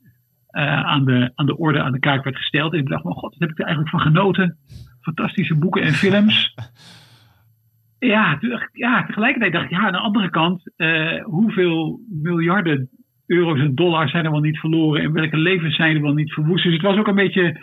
eh, 0.47 0.83
aan, 0.85 1.05
de, 1.05 1.33
aan 1.35 1.47
de 1.47 1.57
orde, 1.57 1.83
aan 1.83 1.93
de 1.93 1.99
kaak 1.99 2.25
werd 2.25 2.37
gesteld. 2.37 2.73
En 2.73 2.79
ik 2.79 2.89
dacht, 2.89 3.05
oh 3.05 3.17
god, 3.17 3.31
wat 3.31 3.41
heb 3.41 3.51
ik 3.51 3.59
er 3.59 3.65
eigenlijk 3.65 3.97
van 3.97 4.13
genoten. 4.13 4.57
Fantastische 5.01 5.55
boeken 5.55 5.83
en 5.83 5.93
films. 5.93 6.55
Ja, 7.99 8.39
ja, 8.73 9.05
tegelijkertijd 9.07 9.53
dacht 9.53 9.65
ik, 9.65 9.71
ja, 9.71 9.87
aan 9.87 9.93
de 9.93 9.99
andere 9.99 10.31
kant, 10.31 10.73
eh, 10.77 11.25
hoeveel 11.25 12.01
miljarden 12.09 12.91
euro's 13.27 13.61
en 13.61 13.75
dollars 13.75 14.11
zijn 14.11 14.25
er 14.25 14.31
wel 14.31 14.41
niet 14.41 14.59
verloren 14.59 15.03
en 15.03 15.13
welke 15.13 15.37
levens 15.37 15.77
zijn 15.77 15.97
er 15.97 16.03
wel 16.03 16.13
niet 16.13 16.33
verwoest. 16.33 16.65
Dus 16.65 16.73
het 16.73 16.83
was 16.83 16.97
ook 16.97 17.07
een 17.07 17.15
beetje 17.15 17.61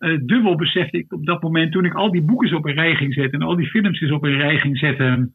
eh, 0.00 0.18
dubbel 0.22 0.56
besefte 0.56 0.98
ik 0.98 1.12
op 1.12 1.26
dat 1.26 1.42
moment 1.42 1.72
toen 1.72 1.84
ik 1.84 1.94
al 1.94 2.10
die 2.10 2.22
boeken 2.22 2.56
op 2.56 2.64
een 2.64 2.74
rij 2.74 2.94
ging 2.94 3.14
zetten 3.14 3.40
en 3.40 3.46
al 3.46 3.56
die 3.56 3.70
films 3.70 4.10
op 4.10 4.24
een 4.24 4.36
rij 4.36 4.58
ging 4.58 4.78
zetten. 4.78 5.34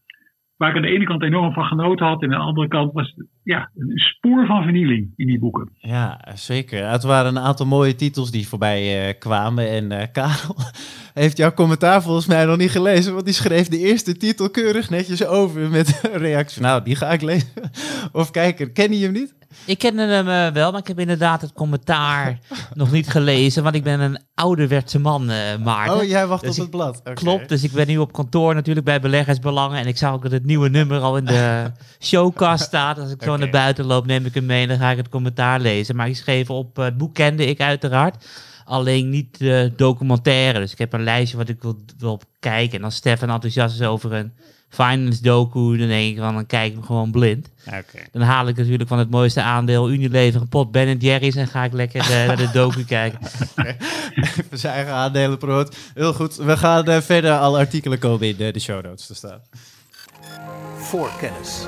Waar 0.58 0.70
ik 0.70 0.76
aan 0.76 0.82
de 0.82 0.88
ene 0.88 1.06
kant 1.06 1.24
enorm 1.24 1.54
van 1.54 1.64
genoten 1.64 2.06
had 2.06 2.22
en 2.22 2.34
aan 2.34 2.40
de 2.40 2.46
andere 2.46 2.68
kant 2.68 2.94
was 2.94 3.14
het, 3.16 3.26
ja, 3.44 3.70
een 3.76 3.98
spoor 3.98 4.46
van 4.46 4.64
vernieling 4.64 5.14
in 5.16 5.28
die 5.28 5.40
boeken. 5.40 5.70
Ja, 5.76 6.20
zeker. 6.36 6.90
Het 6.90 7.04
waren 7.04 7.36
een 7.36 7.44
aantal 7.44 7.66
mooie 7.66 7.96
titels 7.96 8.32
die 8.32 8.48
voorbij 8.48 9.08
eh, 9.08 9.20
kwamen. 9.20 9.70
En 9.70 9.92
eh, 9.92 10.08
Karel 10.12 10.56
heeft 11.14 11.38
jouw 11.38 11.54
commentaar 11.54 12.02
volgens 12.02 12.26
mij 12.26 12.46
nog 12.46 12.58
niet 12.58 12.72
gelezen, 12.72 13.14
want 13.14 13.26
die 13.26 13.34
schreef 13.34 13.68
de 13.68 13.80
eerste 13.80 14.18
titel 14.18 14.50
keurig 14.50 14.90
netjes 14.90 15.26
over 15.26 15.70
met 15.70 16.00
een 16.12 16.20
reactie. 16.20 16.62
Nou, 16.62 16.84
die 16.84 16.96
ga 16.96 17.12
ik 17.12 17.22
lezen. 17.22 17.50
Of 18.12 18.32
kijken. 18.32 18.74
Ken 18.74 18.98
je 18.98 19.04
hem 19.04 19.14
niet? 19.14 19.36
Ik 19.66 19.78
kende 19.78 20.02
hem 20.02 20.28
eh, 20.28 20.54
wel, 20.54 20.72
maar 20.72 20.80
ik 20.80 20.88
heb 20.88 21.00
inderdaad 21.00 21.42
het 21.42 21.54
commentaar 21.54 22.40
nog 22.74 22.92
niet 22.92 23.10
gelezen, 23.10 23.64
want 23.64 23.76
ik 23.76 23.84
ben 23.84 24.00
een 24.00 24.20
ouderwetse 24.34 25.00
man, 25.00 25.30
eh 25.30 25.58
Maarten. 25.64 25.96
Oh, 25.96 26.04
jij 26.04 26.28
wacht 26.28 26.44
Dus 26.44 26.56
op 26.56 26.62
het 26.62 26.70
blad. 26.70 27.02
Klopt, 27.14 27.50
dus 27.50 27.64
ik 27.64 27.72
ben 27.72 27.88
nu 27.88 27.98
op 27.98 28.14
kantoor 28.14 28.54
natuurlijk 28.54 28.86
bij 28.86 29.02
Beleggersbelangen. 29.02 29.80
En 29.80 29.88
ik 29.88 29.98
zag 29.98 30.14
ook 30.14 30.30
dat 30.30 30.44
het 30.46 30.54
nieuwe 30.54 30.70
nummer 30.70 31.00
al 31.00 31.18
in 31.18 31.26
de 31.26 31.72
showcast 32.10 32.64
staat. 32.64 33.00
Als 33.00 33.12
ik 33.12 33.24
zo 33.24 33.38
naar 33.38 33.50
buiten 33.50 33.86
loop, 33.86 34.06
neem 34.06 34.26
ik 34.26 34.34
hem 34.34 34.46
mee 34.46 34.62
en 34.62 34.68
dan 34.68 34.78
ga 34.78 34.92
ik 34.92 34.98
het 34.98 35.10
commentaar 35.10 35.60
lezen. 35.60 35.96
Maar 35.96 36.08
ik 36.08 36.16
schreef 36.16 36.50
op, 36.50 36.80
eh, 36.80 36.86
het 36.86 36.98
boek 36.98 37.14
kende 37.14 37.46
ik 37.46 37.60
uiteraard. 37.60 38.26
Alleen 38.66 39.10
niet 39.10 39.38
de 39.38 39.74
documentaire. 39.76 40.60
Dus 40.60 40.72
ik 40.72 40.78
heb 40.78 40.94
een 40.94 41.04
lijstje 41.04 41.38
wat 41.38 41.50
ik 41.50 41.62
wil, 41.62 41.80
wil 41.98 42.22
kijken. 42.40 42.78
En 42.78 42.84
als 42.84 42.96
Stefan 42.96 43.30
enthousiast 43.30 43.80
is 43.80 43.88
over 43.88 44.14
een 44.14 44.34
finance 44.70 45.22
docu, 45.22 45.78
dan 45.78 45.88
denk 45.88 46.12
ik 46.12 46.18
van, 46.18 46.34
dan 46.34 46.46
kijk 46.46 46.68
ik 46.68 46.74
hem 46.74 46.84
gewoon 46.84 47.12
blind. 47.12 47.50
Dan 48.12 48.22
haal 48.22 48.48
ik 48.48 48.58
natuurlijk 48.58 48.90
van 48.90 49.00
het 49.00 49.10
mooiste 49.10 49.42
aandeel 49.42 49.92
Unilever 49.92 50.42
een 50.42 50.50
pot 50.50 50.72
Ben 50.72 50.98
Jerry's 50.98 51.36
en 51.36 51.48
ga 51.48 51.64
ik 51.64 51.74
lekker 51.74 52.02
eh, 52.02 52.28
naar 52.28 52.38
de 52.38 52.50
docu 52.52 52.84
kijken. 52.98 53.20
Even 54.16 54.60
zijn 54.60 54.74
eigen 54.74 54.94
aandelen 54.94 55.38
promoot. 55.38 55.76
Heel 55.94 56.14
goed. 56.14 56.36
We 56.36 56.58
gaan 56.58 56.86
eh, 56.86 57.02
verder. 57.02 57.32
Alle 57.32 57.58
artikelen 57.58 58.00
komen 58.00 58.28
in 58.28 58.36
de, 58.36 58.52
de 58.52 58.60
show 58.60 58.84
notes 58.84 59.06
te 59.06 59.16
staan. 59.16 59.42
Voor 60.86 61.12
kennis. 61.20 61.68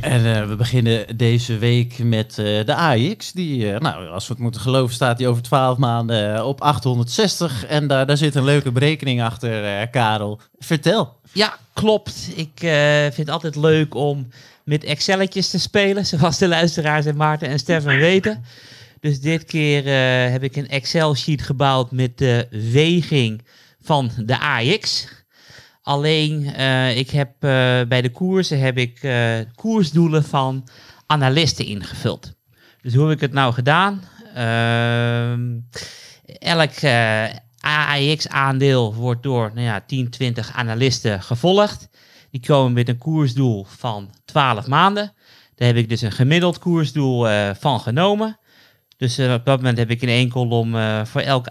En 0.00 0.34
eh, 0.34 0.48
we 0.48 0.56
beginnen 0.56 1.16
deze 1.16 1.58
week 1.58 1.98
met 1.98 2.38
eh, 2.38 2.64
de 2.64 2.74
AX. 2.74 3.32
Die, 3.32 3.72
eh, 3.72 3.80
nou, 3.80 4.08
als 4.08 4.26
we 4.26 4.32
het 4.32 4.42
moeten 4.42 4.60
geloven, 4.60 4.94
staat 4.94 5.18
die 5.18 5.28
over 5.28 5.42
12 5.42 5.78
maanden 5.78 6.46
op 6.46 6.60
860. 6.60 7.66
En 7.66 7.86
daar, 7.86 8.06
daar 8.06 8.16
zit 8.16 8.34
een 8.34 8.44
leuke 8.44 8.72
berekening 8.72 9.22
achter, 9.22 9.64
eh, 9.64 9.86
Karel. 9.90 10.40
Vertel. 10.58 11.16
Ja, 11.32 11.58
klopt. 11.72 12.28
Ik 12.34 12.62
eh, 12.62 13.00
vind 13.00 13.16
het 13.16 13.30
altijd 13.30 13.56
leuk 13.56 13.94
om 13.94 14.28
met 14.64 14.84
Excelletjes 14.84 15.50
te 15.50 15.58
spelen, 15.58 16.06
zoals 16.16 16.38
de 16.38 16.48
luisteraars 16.48 17.06
en 17.06 17.16
Maarten 17.16 17.48
en 17.48 17.58
Stefan 17.58 17.96
weten. 17.96 18.44
Dus 19.00 19.20
dit 19.20 19.44
keer 19.44 19.86
eh, 19.86 20.32
heb 20.32 20.42
ik 20.42 20.56
een 20.56 20.68
Excel-sheet 20.68 21.42
gebouwd 21.42 21.90
met 21.90 22.18
de 22.18 22.46
weging 22.72 23.42
van 23.80 24.10
de 24.16 24.38
AX. 24.38 25.08
Alleen, 25.86 26.54
eh, 26.54 26.96
ik 26.96 27.10
heb 27.10 27.30
eh, 27.38 27.50
bij 27.88 28.02
de 28.02 28.10
koersen 28.10 28.60
heb 28.60 28.78
ik 28.78 29.02
eh, 29.02 29.38
koersdoelen 29.54 30.24
van 30.24 30.68
analisten 31.06 31.66
ingevuld. 31.66 32.34
Dus 32.80 32.94
hoe 32.94 33.04
heb 33.04 33.14
ik 33.14 33.20
het 33.20 33.32
nou 33.32 33.52
gedaan? 33.52 34.02
Ehm, 34.34 35.58
elk 36.38 36.72
AAX-aandeel 37.60 38.94
wordt 38.94 39.22
door 39.22 39.50
nou 39.54 39.66
ja, 39.66 39.80
10, 39.80 40.10
20 40.10 40.52
analisten 40.52 41.22
gevolgd. 41.22 41.88
Die 42.30 42.40
komen 42.40 42.72
met 42.72 42.88
een 42.88 42.98
koersdoel 42.98 43.64
van 43.64 44.10
12 44.24 44.66
maanden. 44.66 45.12
Daar 45.54 45.68
heb 45.68 45.76
ik 45.76 45.88
dus 45.88 46.00
een 46.00 46.12
gemiddeld 46.12 46.58
koersdoel 46.58 47.26
van 47.54 47.80
genomen. 47.80 48.38
Dus 48.96 49.18
op 49.18 49.44
dat 49.44 49.56
moment 49.56 49.78
heb 49.78 49.90
ik 49.90 50.02
in 50.02 50.08
één 50.08 50.28
kolom 50.28 50.70
voor 51.06 51.20
elk 51.20 51.46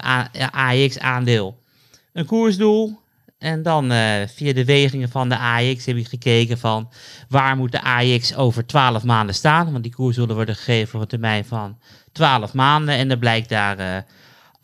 AX-aandeel 0.51 1.61
een 2.13 2.25
koersdoel. 2.25 3.03
En 3.37 3.63
dan 3.63 3.91
eh, 3.91 4.27
via 4.27 4.53
de 4.53 4.65
wegingen 4.65 5.09
van 5.09 5.29
de 5.29 5.37
AX 5.37 5.85
heb 5.85 5.95
ik 5.95 6.07
gekeken 6.07 6.57
van 6.57 6.89
waar 7.29 7.57
moet 7.57 7.71
de 7.71 7.83
AX 7.83 8.35
over 8.35 8.65
12 8.65 9.03
maanden 9.03 9.35
staan. 9.35 9.71
Want 9.71 9.83
die 9.83 9.95
koersdoelen 9.95 10.35
worden 10.35 10.55
gegeven 10.55 10.87
voor 10.87 11.01
een 11.01 11.07
termijn 11.07 11.45
van 11.45 11.79
12 12.11 12.53
maanden. 12.53 12.95
En 12.95 13.11
er 13.11 13.17
blijkt 13.17 13.49
daar 13.49 13.77
eh 13.77 13.97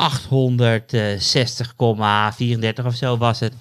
860,34 0.02 0.08
of 2.86 2.96
zo 2.96 3.18
was 3.18 3.40
het 3.40 3.54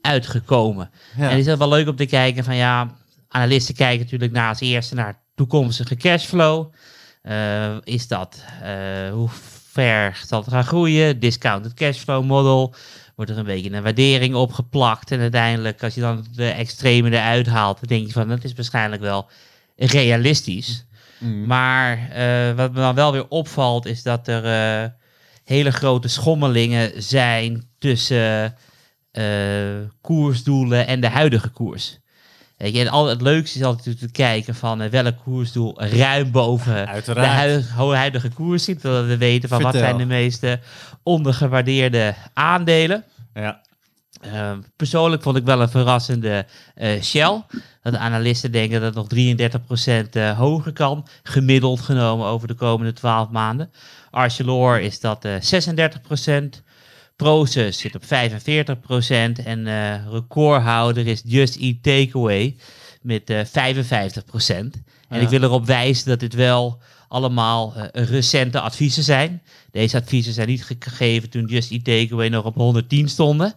uitgekomen. 0.00 0.90
Ja. 1.16 1.30
En 1.30 1.38
is 1.38 1.44
dat 1.44 1.58
wel 1.58 1.68
leuk 1.68 1.88
om 1.88 1.96
te 1.96 2.06
kijken 2.06 2.44
van 2.44 2.56
ja, 2.56 2.96
analisten 3.28 3.74
kijken 3.74 4.04
natuurlijk 4.04 4.32
naar 4.32 4.48
als 4.48 4.60
eerste 4.60 4.94
naar 4.94 5.20
toekomstige 5.34 5.96
cashflow. 5.96 6.72
Eh, 7.22 7.76
is 7.82 8.08
dat, 8.08 8.44
eh, 8.62 9.10
hoe 9.10 9.28
ver 9.70 10.22
zal 10.26 10.40
het 10.40 10.50
gaan 10.50 10.64
groeien? 10.64 11.20
Discounted 11.20 11.74
cashflow 11.74 12.24
model. 12.24 12.74
Wordt 13.18 13.32
er 13.32 13.38
een 13.38 13.44
beetje 13.44 13.72
een 13.72 13.82
waardering 13.82 14.34
opgeplakt. 14.34 15.10
En 15.10 15.20
uiteindelijk, 15.20 15.82
als 15.82 15.94
je 15.94 16.00
dan 16.00 16.26
de 16.34 16.48
extreme 16.48 17.10
eruit 17.10 17.46
haalt, 17.46 17.78
dan 17.80 17.88
denk 17.88 18.06
je 18.06 18.12
van 18.12 18.28
dat 18.28 18.44
is 18.44 18.52
waarschijnlijk 18.52 19.02
wel 19.02 19.28
realistisch. 19.76 20.86
Mm. 21.18 21.46
Maar 21.46 22.10
eh, 22.10 22.56
wat 22.56 22.72
me 22.72 22.80
dan 22.80 22.94
wel 22.94 23.12
weer 23.12 23.28
opvalt, 23.28 23.86
is 23.86 24.02
dat 24.02 24.28
er 24.28 24.44
eh, 24.44 24.90
hele 25.44 25.70
grote 25.70 26.08
schommelingen 26.08 27.02
zijn 27.02 27.68
tussen 27.78 28.56
eh, 29.10 29.24
koersdoelen 30.00 30.86
en 30.86 31.00
de 31.00 31.08
huidige 31.08 31.48
koers. 31.48 31.98
Weet 32.56 32.74
je, 32.74 32.80
en 32.80 32.88
al 32.88 33.06
het 33.06 33.20
leukste 33.20 33.58
is 33.58 33.64
altijd 33.64 33.98
te 33.98 34.10
kijken 34.10 34.54
van 34.54 34.90
welk 34.90 35.16
koersdoel 35.24 35.82
ruim 35.82 36.30
boven 36.30 36.74
de 36.74 36.86
Uiteraard. 36.86 37.28
huidige, 37.28 37.82
huidige 37.82 38.28
koers 38.28 38.64
zit. 38.64 38.80
Zodat 38.80 39.06
we 39.06 39.16
weten 39.16 39.48
van 39.48 39.62
wat 39.62 39.74
zijn 39.74 39.96
de 39.96 40.04
meeste 40.04 40.60
ondergewaardeerde 41.08 42.14
aandelen. 42.34 43.04
Ja. 43.34 43.60
Uh, 44.26 44.52
persoonlijk 44.76 45.22
vond 45.22 45.36
ik 45.36 45.44
wel 45.44 45.60
een 45.60 45.68
verrassende 45.68 46.46
eh, 46.74 47.02
Shell. 47.02 47.42
Dat 47.82 47.92
de 47.92 47.98
analisten 47.98 48.52
denken 48.52 48.80
dat 48.80 48.94
het 48.94 49.10
nog 49.10 50.06
33% 50.06 50.08
eh, 50.10 50.38
hoger 50.38 50.72
kan. 50.72 51.06
Gemiddeld 51.22 51.80
genomen 51.80 52.26
over 52.26 52.48
de 52.48 52.54
komende 52.54 52.92
12 52.92 53.30
maanden. 53.30 53.70
Arcelor 54.10 54.80
is 54.80 55.00
dat 55.00 55.24
eh 55.24 55.34
36%. 55.34 56.62
Proces 57.16 57.78
zit 57.78 57.94
op 57.94 58.02
45%. 58.02 58.06
En 59.44 59.66
eh, 59.66 60.06
recordhouder 60.10 61.06
is 61.06 61.22
Just 61.24 61.56
Eat 61.56 61.82
Takeaway 61.82 62.56
met 63.02 63.30
eh 63.30 63.44
55%. 63.44 63.46
En 64.48 64.72
Ja. 65.08 65.16
ik 65.16 65.28
wil 65.28 65.42
erop 65.42 65.66
wijzen 65.66 66.08
dat 66.08 66.20
dit 66.20 66.34
wel 66.34 66.82
allemaal 67.08 67.74
eh, 67.74 68.04
recente 68.04 68.60
adviezen 68.60 69.02
zijn. 69.02 69.42
Deze 69.70 69.96
adviezen 69.96 70.32
zijn 70.32 70.48
niet 70.48 70.64
ge- 70.64 70.76
gegeven 70.78 71.30
toen 71.30 71.44
Just 71.46 71.70
Eat 71.70 71.84
Takeaway 71.84 72.28
nog 72.28 72.44
op 72.44 72.54
110 72.54 73.08
stonden. 73.08 73.54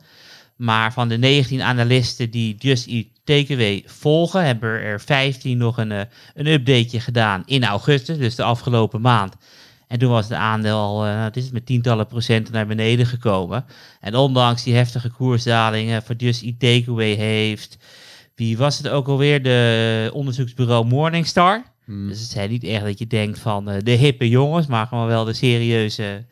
Maar 0.55 0.93
van 0.93 1.07
de 1.07 1.17
19 1.17 1.61
analisten 1.61 2.31
die 2.31 2.55
Just 2.57 2.87
Eat 2.87 3.05
Takeaway 3.23 3.83
volgen, 3.85 4.45
hebben 4.45 4.69
er 4.69 5.01
15 5.01 5.57
nog 5.57 5.77
een, 5.77 5.91
eh, 5.91 6.01
een 6.33 6.47
updateje 6.47 6.99
gedaan 6.99 7.43
in 7.45 7.63
augustus, 7.63 8.17
dus 8.17 8.35
de 8.35 8.43
afgelopen 8.43 9.01
maand. 9.01 9.35
En 9.87 9.99
toen 9.99 10.11
was 10.11 10.23
het 10.23 10.33
aandeel 10.37 11.05
eh, 11.05 11.23
het 11.23 11.37
is 11.37 11.51
met 11.51 11.65
tientallen 11.65 12.07
procenten 12.07 12.53
naar 12.53 12.67
beneden 12.67 13.05
gekomen. 13.05 13.65
En 13.99 14.15
ondanks 14.15 14.63
die 14.63 14.75
heftige 14.75 15.09
koersdalingen 15.09 16.03
voor 16.03 16.15
Just 16.15 16.43
Eat 16.43 16.59
Takeaway 16.59 17.13
heeft, 17.13 17.77
wie 18.35 18.57
was 18.57 18.77
het 18.77 18.87
ook 18.89 19.07
alweer, 19.07 19.43
de 19.43 20.09
onderzoeksbureau 20.13 20.85
Morningstar. 20.85 21.63
Mm. 21.85 22.07
Dus 22.07 22.19
het 22.19 22.29
zijn 22.29 22.49
niet 22.49 22.63
echt 22.63 22.83
dat 22.83 22.99
je 22.99 23.07
denkt 23.07 23.39
van 23.39 23.69
eh, 23.69 23.77
de 23.83 23.91
hippe 23.91 24.29
jongens, 24.29 24.67
maar 24.67 24.87
gewoon 24.87 25.07
wel 25.07 25.23
de 25.23 25.33
serieuze 25.33 26.25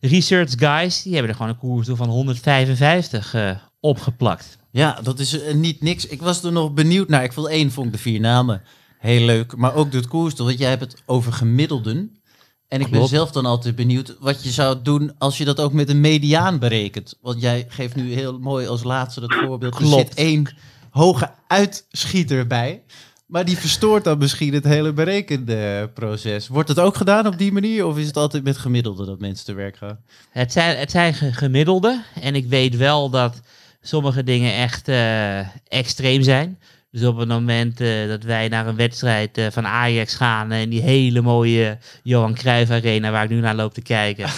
research 0.00 0.52
guys. 0.56 1.02
Die 1.02 1.12
hebben 1.12 1.30
er 1.30 1.36
gewoon 1.36 1.52
een 1.52 1.58
koersdoel 1.58 1.96
van 1.96 2.08
155 2.08 3.34
eh, 3.34 3.50
opgeplakt. 3.80 4.58
Ja, 4.70 4.98
dat 5.02 5.18
is 5.18 5.40
eh, 5.40 5.54
niet 5.54 5.80
niks. 5.82 6.06
Ik 6.06 6.22
was 6.22 6.42
er 6.42 6.52
nog 6.52 6.72
benieuwd 6.72 7.08
naar. 7.08 7.24
Ik 7.24 7.32
vond 7.32 7.48
één, 7.48 7.70
vond 7.70 7.86
ik 7.86 7.92
de 7.92 7.98
vier 7.98 8.20
namen 8.20 8.62
heel 8.98 9.24
leuk. 9.26 9.56
Maar 9.56 9.74
ook 9.74 9.92
het 9.92 10.08
koers, 10.08 10.34
want 10.34 10.58
jij 10.58 10.68
hebt 10.68 10.80
het 10.80 11.02
over 11.06 11.32
gemiddelden. 11.32 12.20
En 12.68 12.80
ik 12.80 12.90
ben 12.90 13.08
zelf 13.08 13.30
dan 13.30 13.46
altijd 13.46 13.76
benieuwd 13.76 14.16
wat 14.20 14.42
je 14.42 14.50
zou 14.50 14.82
doen 14.82 15.18
als 15.18 15.38
je 15.38 15.44
dat 15.44 15.60
ook 15.60 15.72
met 15.72 15.88
een 15.88 16.00
mediaan 16.00 16.58
berekent. 16.58 17.18
Want 17.20 17.40
jij 17.40 17.66
geeft 17.68 17.94
nu 17.94 18.12
heel 18.12 18.38
mooi 18.38 18.66
als 18.66 18.82
laatste 18.82 19.20
dat 19.20 19.34
voorbeeld. 19.34 19.74
Er 19.74 19.80
Klopt. 19.80 20.06
zit 20.08 20.14
één 20.14 20.56
hoge 20.90 21.30
uitschieter 21.46 22.46
bij. 22.46 22.82
Maar 23.26 23.44
die 23.44 23.58
verstoort 23.58 24.04
dan 24.04 24.18
misschien 24.18 24.54
het 24.54 24.64
hele 24.64 24.92
berekende 24.92 25.90
proces. 25.94 26.48
Wordt 26.48 26.68
het 26.68 26.78
ook 26.78 26.96
gedaan 26.96 27.26
op 27.26 27.38
die 27.38 27.52
manier? 27.52 27.86
Of 27.86 27.98
is 27.98 28.06
het 28.06 28.16
altijd 28.16 28.44
met 28.44 28.58
gemiddelde 28.58 29.06
dat 29.06 29.20
mensen 29.20 29.44
te 29.44 29.54
werk 29.54 29.76
gaan? 29.76 29.98
Het 30.30 30.52
zijn, 30.52 30.78
het 30.78 30.90
zijn 30.90 31.14
ge- 31.14 31.32
gemiddelde. 31.32 32.02
En 32.20 32.34
ik 32.34 32.46
weet 32.46 32.76
wel 32.76 33.10
dat 33.10 33.40
sommige 33.80 34.22
dingen 34.24 34.54
echt 34.54 34.88
eh, 34.88 35.38
extreem 35.68 36.22
zijn. 36.22 36.58
Dus 36.90 37.04
op 37.04 37.16
het 37.16 37.28
moment 37.28 37.80
eh, 37.80 38.08
dat 38.08 38.22
wij 38.22 38.48
naar 38.48 38.66
een 38.66 38.76
wedstrijd 38.76 39.38
eh, 39.38 39.46
van 39.50 39.66
Ajax 39.66 40.14
gaan... 40.14 40.52
en 40.52 40.68
die 40.68 40.82
hele 40.82 41.20
mooie 41.20 41.78
Johan 42.02 42.34
Cruijff 42.34 42.70
Arena 42.70 43.10
waar 43.10 43.24
ik 43.24 43.30
nu 43.30 43.40
naar 43.40 43.54
loop 43.54 43.74
te 43.74 43.82
kijken... 43.82 44.28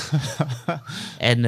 en 1.19 1.41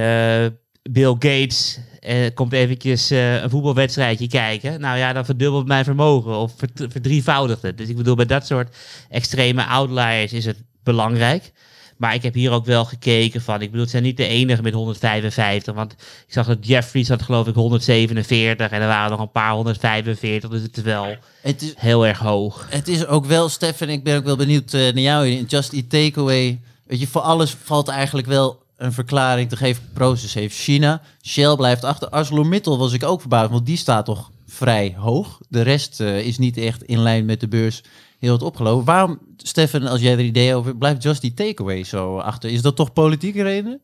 Bill 0.90 1.12
Gates 1.18 1.78
eh, 2.00 2.16
komt 2.34 2.52
eventjes 2.52 3.10
eh, 3.10 3.42
een 3.42 3.50
voetbalwedstrijdje 3.50 4.28
kijken... 4.28 4.80
nou 4.80 4.98
ja, 4.98 5.12
dan 5.12 5.24
verdubbelt 5.24 5.66
mijn 5.66 5.84
vermogen 5.84 6.36
of 6.36 6.52
vert- 6.56 6.92
verdrievoudigt 6.92 7.62
het. 7.62 7.78
Dus 7.78 7.88
ik 7.88 7.96
bedoel, 7.96 8.14
bij 8.14 8.26
dat 8.26 8.46
soort 8.46 8.76
extreme 9.08 9.64
outliers 9.64 10.32
is 10.32 10.44
het 10.44 10.62
belangrijk... 10.82 11.52
Maar 12.00 12.14
ik 12.14 12.22
heb 12.22 12.34
hier 12.34 12.50
ook 12.50 12.64
wel 12.64 12.84
gekeken 12.84 13.40
van, 13.40 13.54
ik 13.54 13.66
bedoel, 13.66 13.80
het 13.80 13.90
zijn 13.90 14.02
niet 14.02 14.16
de 14.16 14.26
enige 14.26 14.62
met 14.62 14.72
155. 14.72 15.74
Want 15.74 15.92
ik 15.92 16.32
zag 16.32 16.46
dat 16.46 16.66
Jeffries 16.66 17.08
had 17.08 17.22
geloof 17.22 17.46
ik 17.46 17.54
147 17.54 18.70
en 18.70 18.80
er 18.80 18.86
waren 18.86 19.10
nog 19.10 19.20
een 19.20 19.30
paar 19.30 19.52
145. 19.52 20.50
Dus 20.50 20.62
het 20.62 20.76
is 20.76 20.82
wel 20.82 21.16
Het 21.42 21.62
is, 21.62 21.72
heel 21.76 22.06
erg 22.06 22.18
hoog. 22.18 22.66
Het 22.70 22.88
is 22.88 23.06
ook 23.06 23.26
wel, 23.26 23.48
Stefan, 23.48 23.88
ik 23.88 24.04
ben 24.04 24.16
ook 24.16 24.24
wel 24.24 24.36
benieuwd 24.36 24.74
eh, 24.74 24.80
naar 24.80 24.98
jou 24.98 25.28
in 25.28 25.44
Just 25.44 25.72
Eat 25.72 25.90
Takeaway. 25.90 26.60
Weet 26.86 27.00
je, 27.00 27.06
voor 27.06 27.20
alles 27.20 27.56
valt 27.64 27.88
eigenlijk 27.88 28.26
wel 28.26 28.62
een 28.80 28.92
verklaring 28.92 29.48
te 29.48 29.56
geven. 29.56 29.82
Proces 29.94 30.34
heeft 30.34 30.56
China, 30.56 31.00
Shell 31.22 31.56
blijft 31.56 31.84
achter. 31.84 32.08
ArcelorMittal 32.08 32.78
was 32.78 32.92
ik 32.92 33.04
ook 33.04 33.20
verbaasd, 33.20 33.50
want 33.50 33.66
die 33.66 33.76
staat 33.76 34.04
toch 34.04 34.30
vrij 34.46 34.94
hoog. 34.98 35.40
De 35.48 35.62
rest 35.62 36.00
eh, 36.00 36.26
is 36.26 36.38
niet 36.38 36.56
echt 36.56 36.82
in 36.82 36.98
lijn 36.98 37.24
met 37.24 37.40
de 37.40 37.48
beurs 37.48 37.82
heel 38.20 38.32
het 38.32 38.42
opgelopen. 38.42 38.84
Waarom, 38.84 39.18
Stefan, 39.36 39.86
als 39.86 40.02
jij 40.02 40.12
er 40.12 40.20
idee 40.20 40.54
over 40.54 40.76
blijft 40.76 41.02
Just 41.02 41.24
Eat 41.24 41.36
Takeaway 41.36 41.84
zo 41.84 42.18
achter? 42.18 42.50
Is 42.50 42.62
dat 42.62 42.76
toch 42.76 42.92
politieke 42.92 43.42
redenen? 43.42 43.80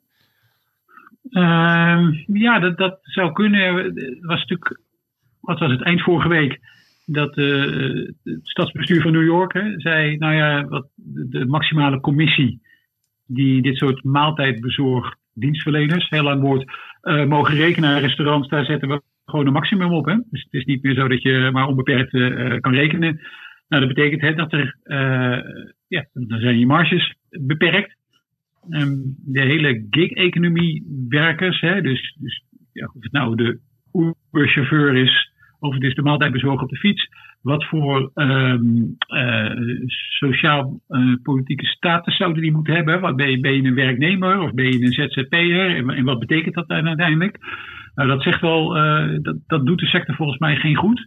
Ehm, 1.31 2.13
ja, 2.27 2.59
dat, 2.59 2.77
dat 2.77 2.99
zou 3.03 3.33
kunnen. 3.33 3.75
Het 3.77 4.19
was 4.21 4.41
natuurlijk, 4.41 4.81
wat 5.41 5.59
was 5.59 5.71
het, 5.71 5.83
eind 5.83 6.03
vorige 6.03 6.29
week, 6.29 6.61
dat 7.05 7.37
eh, 7.37 7.61
het 8.25 8.41
stadsbestuur 8.43 9.03
van 9.03 9.13
New 9.13 9.25
York 9.25 9.53
hè, 9.53 9.81
zei, 9.81 10.17
nou 10.17 10.35
ja, 10.35 10.65
wat 10.65 10.87
de 10.95 11.47
maximale 11.47 12.01
commissie 12.01 12.61
die 13.27 13.63
dit 13.63 13.77
soort 13.77 14.05
maaltijdbezorgd 14.05 15.19
dienstverleners. 15.35 16.09
Heel 16.09 16.23
lang 16.23 16.41
wordt 16.41 16.65
uh, 17.03 17.25
mogen 17.25 17.55
rekenen 17.55 17.91
naar 17.91 18.01
restaurants, 18.01 18.49
daar 18.49 18.65
zetten 18.65 18.89
we 18.89 19.03
gewoon 19.25 19.47
een 19.47 19.53
maximum 19.53 19.93
op. 19.93 20.07
Hè? 20.07 20.17
Dus 20.31 20.43
het 20.43 20.53
is 20.53 20.65
niet 20.65 20.83
meer 20.83 20.95
zo 20.95 21.09
dat 21.09 21.23
je 21.23 21.49
maar 21.53 21.67
onbeperkt 21.67 22.13
uh, 22.13 22.61
kan 22.61 22.75
rekenen. 22.75 23.21
Nou, 23.69 23.87
dat 23.87 23.95
betekent 23.95 24.21
hè, 24.21 24.35
dat 24.35 24.53
er, 24.53 24.79
ja, 25.89 26.07
dan 26.13 26.41
zijn 26.41 26.59
je 26.59 26.67
marges 26.67 27.17
beperkt. 27.29 27.97
Um, 28.71 29.17
de 29.25 29.41
hele 29.41 29.87
gig-economie 29.91 31.05
werkers, 31.09 31.61
hè, 31.61 31.81
dus, 31.81 32.17
dus 32.19 32.45
ja, 32.73 32.87
of 32.87 33.03
het 33.03 33.13
nou 33.13 33.37
de 33.37 33.61
Uber-chauffeur 33.93 34.97
is, 34.97 35.31
of 35.59 35.75
het 35.75 35.83
is 35.83 35.95
de 35.95 36.03
maaltijdbezorger 36.03 36.63
op 36.63 36.71
de 36.71 36.77
fiets, 36.77 37.09
wat 37.47 37.65
voor 37.65 38.11
um, 38.15 38.97
uh, 39.09 39.51
sociaal-politieke 40.09 41.65
uh, 41.65 41.71
status 41.71 42.17
zouden 42.17 42.43
die 42.43 42.53
moeten 42.53 42.75
hebben? 42.75 43.01
Wat, 43.01 43.17
ben, 43.17 43.31
je, 43.31 43.69
een 43.69 43.75
werknemer 43.75 44.41
of 44.41 44.53
ben 44.53 44.65
je 44.65 44.85
een 44.85 44.93
ZZP'er? 44.93 45.77
En, 45.77 45.91
en 45.91 46.05
wat 46.05 46.19
betekent 46.19 46.55
dat 46.55 46.69
dan 46.69 46.87
uiteindelijk? 46.87 47.39
Nou, 47.95 48.09
dat 48.09 48.23
zegt 48.23 48.41
wel, 48.41 48.77
uh, 48.77 49.19
dat, 49.23 49.37
dat 49.47 49.67
doet 49.67 49.79
de 49.79 49.87
sector 49.87 50.15
volgens 50.15 50.39
mij 50.39 50.57
geen 50.57 50.77
goed, 50.77 51.07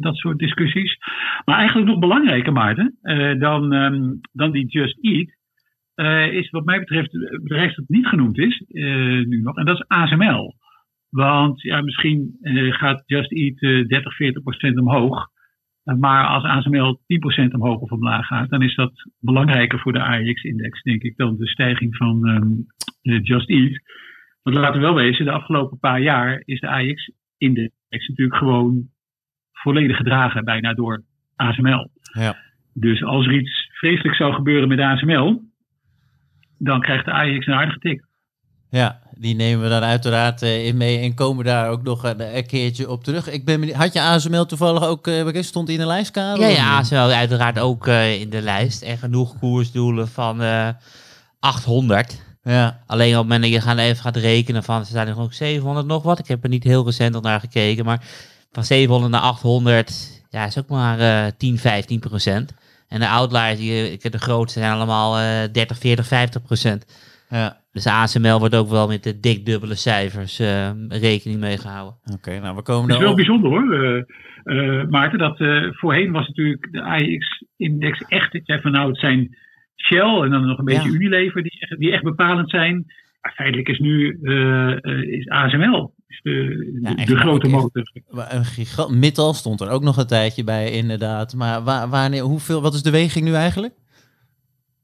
dat 0.00 0.16
soort 0.16 0.38
discussies. 0.38 0.98
Maar 1.44 1.58
eigenlijk 1.58 1.88
nog 1.88 1.98
belangrijker, 1.98 2.52
Maarten, 2.52 2.98
dan, 3.38 3.72
um, 3.72 4.20
dan 4.32 4.50
die 4.50 4.66
Just 4.66 4.98
Eat, 5.00 5.36
is 6.32 6.50
wat 6.50 6.64
mij 6.64 6.78
betreft 6.78 7.12
het 7.12 7.42
bedrijf 7.42 7.74
dat 7.74 7.88
niet 7.88 8.06
genoemd 8.06 8.38
is, 8.38 8.64
nu 9.26 9.40
nog, 9.42 9.56
en 9.56 9.64
dat 9.64 9.76
is 9.76 9.88
ASML. 9.88 10.54
Want 11.10 11.62
ja, 11.62 11.80
misschien 11.80 12.36
gaat 12.70 13.02
Just 13.06 13.32
Eat 13.32 13.58
30, 13.88 14.16
40 14.16 14.42
procent 14.42 14.78
omhoog. 14.78 15.28
Maar 15.96 16.26
als 16.26 16.44
ASML 16.44 17.00
10% 17.48 17.50
omhoog 17.50 17.80
of 17.80 17.90
omlaag 17.90 18.26
gaat, 18.26 18.50
dan 18.50 18.62
is 18.62 18.74
dat 18.74 18.92
belangrijker 19.20 19.78
voor 19.78 19.92
de 19.92 20.02
AEX-index, 20.02 20.82
denk 20.82 21.02
ik, 21.02 21.16
dan 21.16 21.36
de 21.36 21.48
stijging 21.48 21.96
van 21.96 22.28
um, 22.28 22.66
Just 23.22 23.48
Eat. 23.48 23.80
Want 24.42 24.56
laten 24.56 24.80
we 24.80 24.86
wel 24.86 24.94
wezen, 24.94 25.24
de 25.24 25.30
afgelopen 25.30 25.78
paar 25.78 26.00
jaar 26.00 26.42
is 26.44 26.60
de 26.60 26.68
AEX-index 26.68 28.08
natuurlijk 28.08 28.38
gewoon 28.38 28.88
volledig 29.52 29.96
gedragen, 29.96 30.44
bijna 30.44 30.74
door 30.74 31.02
ASML. 31.36 31.90
Ja. 32.12 32.36
Dus 32.74 33.04
als 33.04 33.26
er 33.26 33.32
iets 33.32 33.68
vreselijks 33.72 34.18
zou 34.18 34.34
gebeuren 34.34 34.68
met 34.68 34.80
ASML, 34.80 35.42
dan 36.58 36.80
krijgt 36.80 37.04
de 37.04 37.12
AEX 37.12 37.46
een 37.46 37.54
aardige 37.54 37.78
tik. 37.78 38.06
Ja, 38.70 39.00
die 39.20 39.34
nemen 39.34 39.62
we 39.62 39.68
dan 39.68 39.82
uiteraard 39.82 40.42
uh, 40.42 40.66
in 40.66 40.76
mee 40.76 40.98
en 40.98 41.14
komen 41.14 41.44
daar 41.44 41.70
ook 41.70 41.82
nog 41.82 42.04
een, 42.04 42.36
een 42.36 42.46
keertje 42.46 42.90
op 42.90 43.04
terug. 43.04 43.28
Ik 43.28 43.44
ben 43.44 43.60
benieuwd, 43.60 43.76
had 43.76 43.92
je 43.92 44.00
ASML 44.00 44.46
toevallig 44.46 44.84
ook 44.84 45.04
bekend? 45.04 45.44
Stond 45.44 45.66
die 45.66 45.76
in 45.76 45.82
de 45.82 45.88
lijst, 45.88 46.10
Karel? 46.10 46.40
Ja, 46.40 46.48
ja, 46.48 46.78
ASML 46.78 46.96
uiteraard 46.96 47.58
ook 47.58 47.86
in 47.86 48.30
de 48.30 48.42
lijst. 48.42 48.82
En 48.82 48.98
genoeg 48.98 49.38
koersdoelen 49.38 50.08
van 50.08 50.42
800. 51.40 52.20
Ja. 52.42 52.82
Alleen 52.86 53.12
op 53.12 53.18
het 53.18 53.22
moment 53.22 53.42
dat 53.42 53.52
je 53.52 53.60
gaat 53.60 53.78
even 53.78 54.02
gaat 54.02 54.16
rekenen 54.16 54.64
van, 54.64 54.84
ze 54.84 54.92
zijn 54.92 55.08
er 55.08 55.20
ook 55.20 55.32
700 55.32 55.86
nog 55.86 56.02
wat. 56.02 56.18
Ik 56.18 56.28
heb 56.28 56.42
er 56.42 56.48
niet 56.48 56.64
heel 56.64 56.84
recent 56.84 57.14
al 57.14 57.20
naar 57.20 57.40
gekeken, 57.40 57.84
maar 57.84 58.04
van 58.52 58.64
700 58.64 59.12
naar 59.12 59.20
800, 59.20 60.22
ja, 60.30 60.46
is 60.46 60.58
ook 60.58 60.68
maar 60.68 61.36
10, 61.36 61.58
15 61.58 62.00
procent. 62.00 62.52
En 62.88 63.00
de 63.00 63.08
outliers, 63.08 63.58
die, 63.58 64.10
de 64.10 64.18
grootste 64.18 64.58
zijn 64.58 64.72
allemaal 64.72 65.12
30, 65.52 65.78
40, 65.78 66.06
50 66.06 66.42
procent. 66.42 66.84
Ja. 67.30 67.60
Dus 67.78 67.92
ASML 67.92 68.38
wordt 68.38 68.54
ook 68.54 68.68
wel 68.68 68.88
met 68.88 69.02
de 69.02 69.20
dik 69.20 69.46
dubbele 69.46 69.74
cijfers 69.74 70.40
uh, 70.40 70.70
rekening 70.88 71.40
mee 71.40 71.58
gehouden. 71.58 71.98
Oké, 72.04 72.14
okay, 72.14 72.38
nou 72.38 72.56
we 72.56 72.62
komen 72.62 72.88
Het 72.90 72.98
is 72.98 73.04
wel 73.04 73.14
bijzonder 73.14 73.50
hoor, 73.50 73.74
uh, 73.74 74.02
uh, 74.44 74.84
Maarten. 74.88 75.18
Dat, 75.18 75.36
voorheen 75.76 76.12
was 76.12 76.26
natuurlijk 76.26 76.68
de 76.70 76.82
AIX-index 76.82 78.00
echt, 78.08 78.34
ik 78.34 78.42
zei 78.44 78.60
van 78.60 78.72
nou 78.72 78.88
het 78.88 78.98
zijn 78.98 79.36
Shell 79.76 80.20
en 80.22 80.30
dan 80.30 80.46
nog 80.46 80.58
een 80.58 80.64
beetje 80.64 80.90
ja. 80.90 80.94
Unilever 80.94 81.42
die 81.42 81.56
echt, 81.60 81.78
die 81.78 81.92
echt 81.92 82.02
bepalend 82.02 82.50
zijn. 82.50 82.84
Maar 83.20 83.32
feitelijk 83.32 83.68
is 83.68 83.78
nu 83.78 84.18
is 85.02 85.28
ASML 85.28 85.94
is 86.08 86.20
de, 86.22 86.78
ja, 86.82 86.94
de, 86.94 87.04
de 87.04 87.16
grote 87.16 87.48
motor. 87.48 87.90
Een 88.08 88.44
gigant, 88.44 88.90
Mittal 88.90 89.34
stond 89.34 89.60
er 89.60 89.70
ook 89.70 89.82
nog 89.82 89.96
een 89.96 90.06
tijdje 90.06 90.44
bij 90.44 90.70
inderdaad. 90.70 91.34
Maar 91.34 91.62
waar, 91.62 91.88
wanneer, 91.88 92.22
hoeveel, 92.22 92.62
wat 92.62 92.74
is 92.74 92.82
de 92.82 92.90
weging 92.90 93.24
nu 93.24 93.32
eigenlijk? 93.32 93.74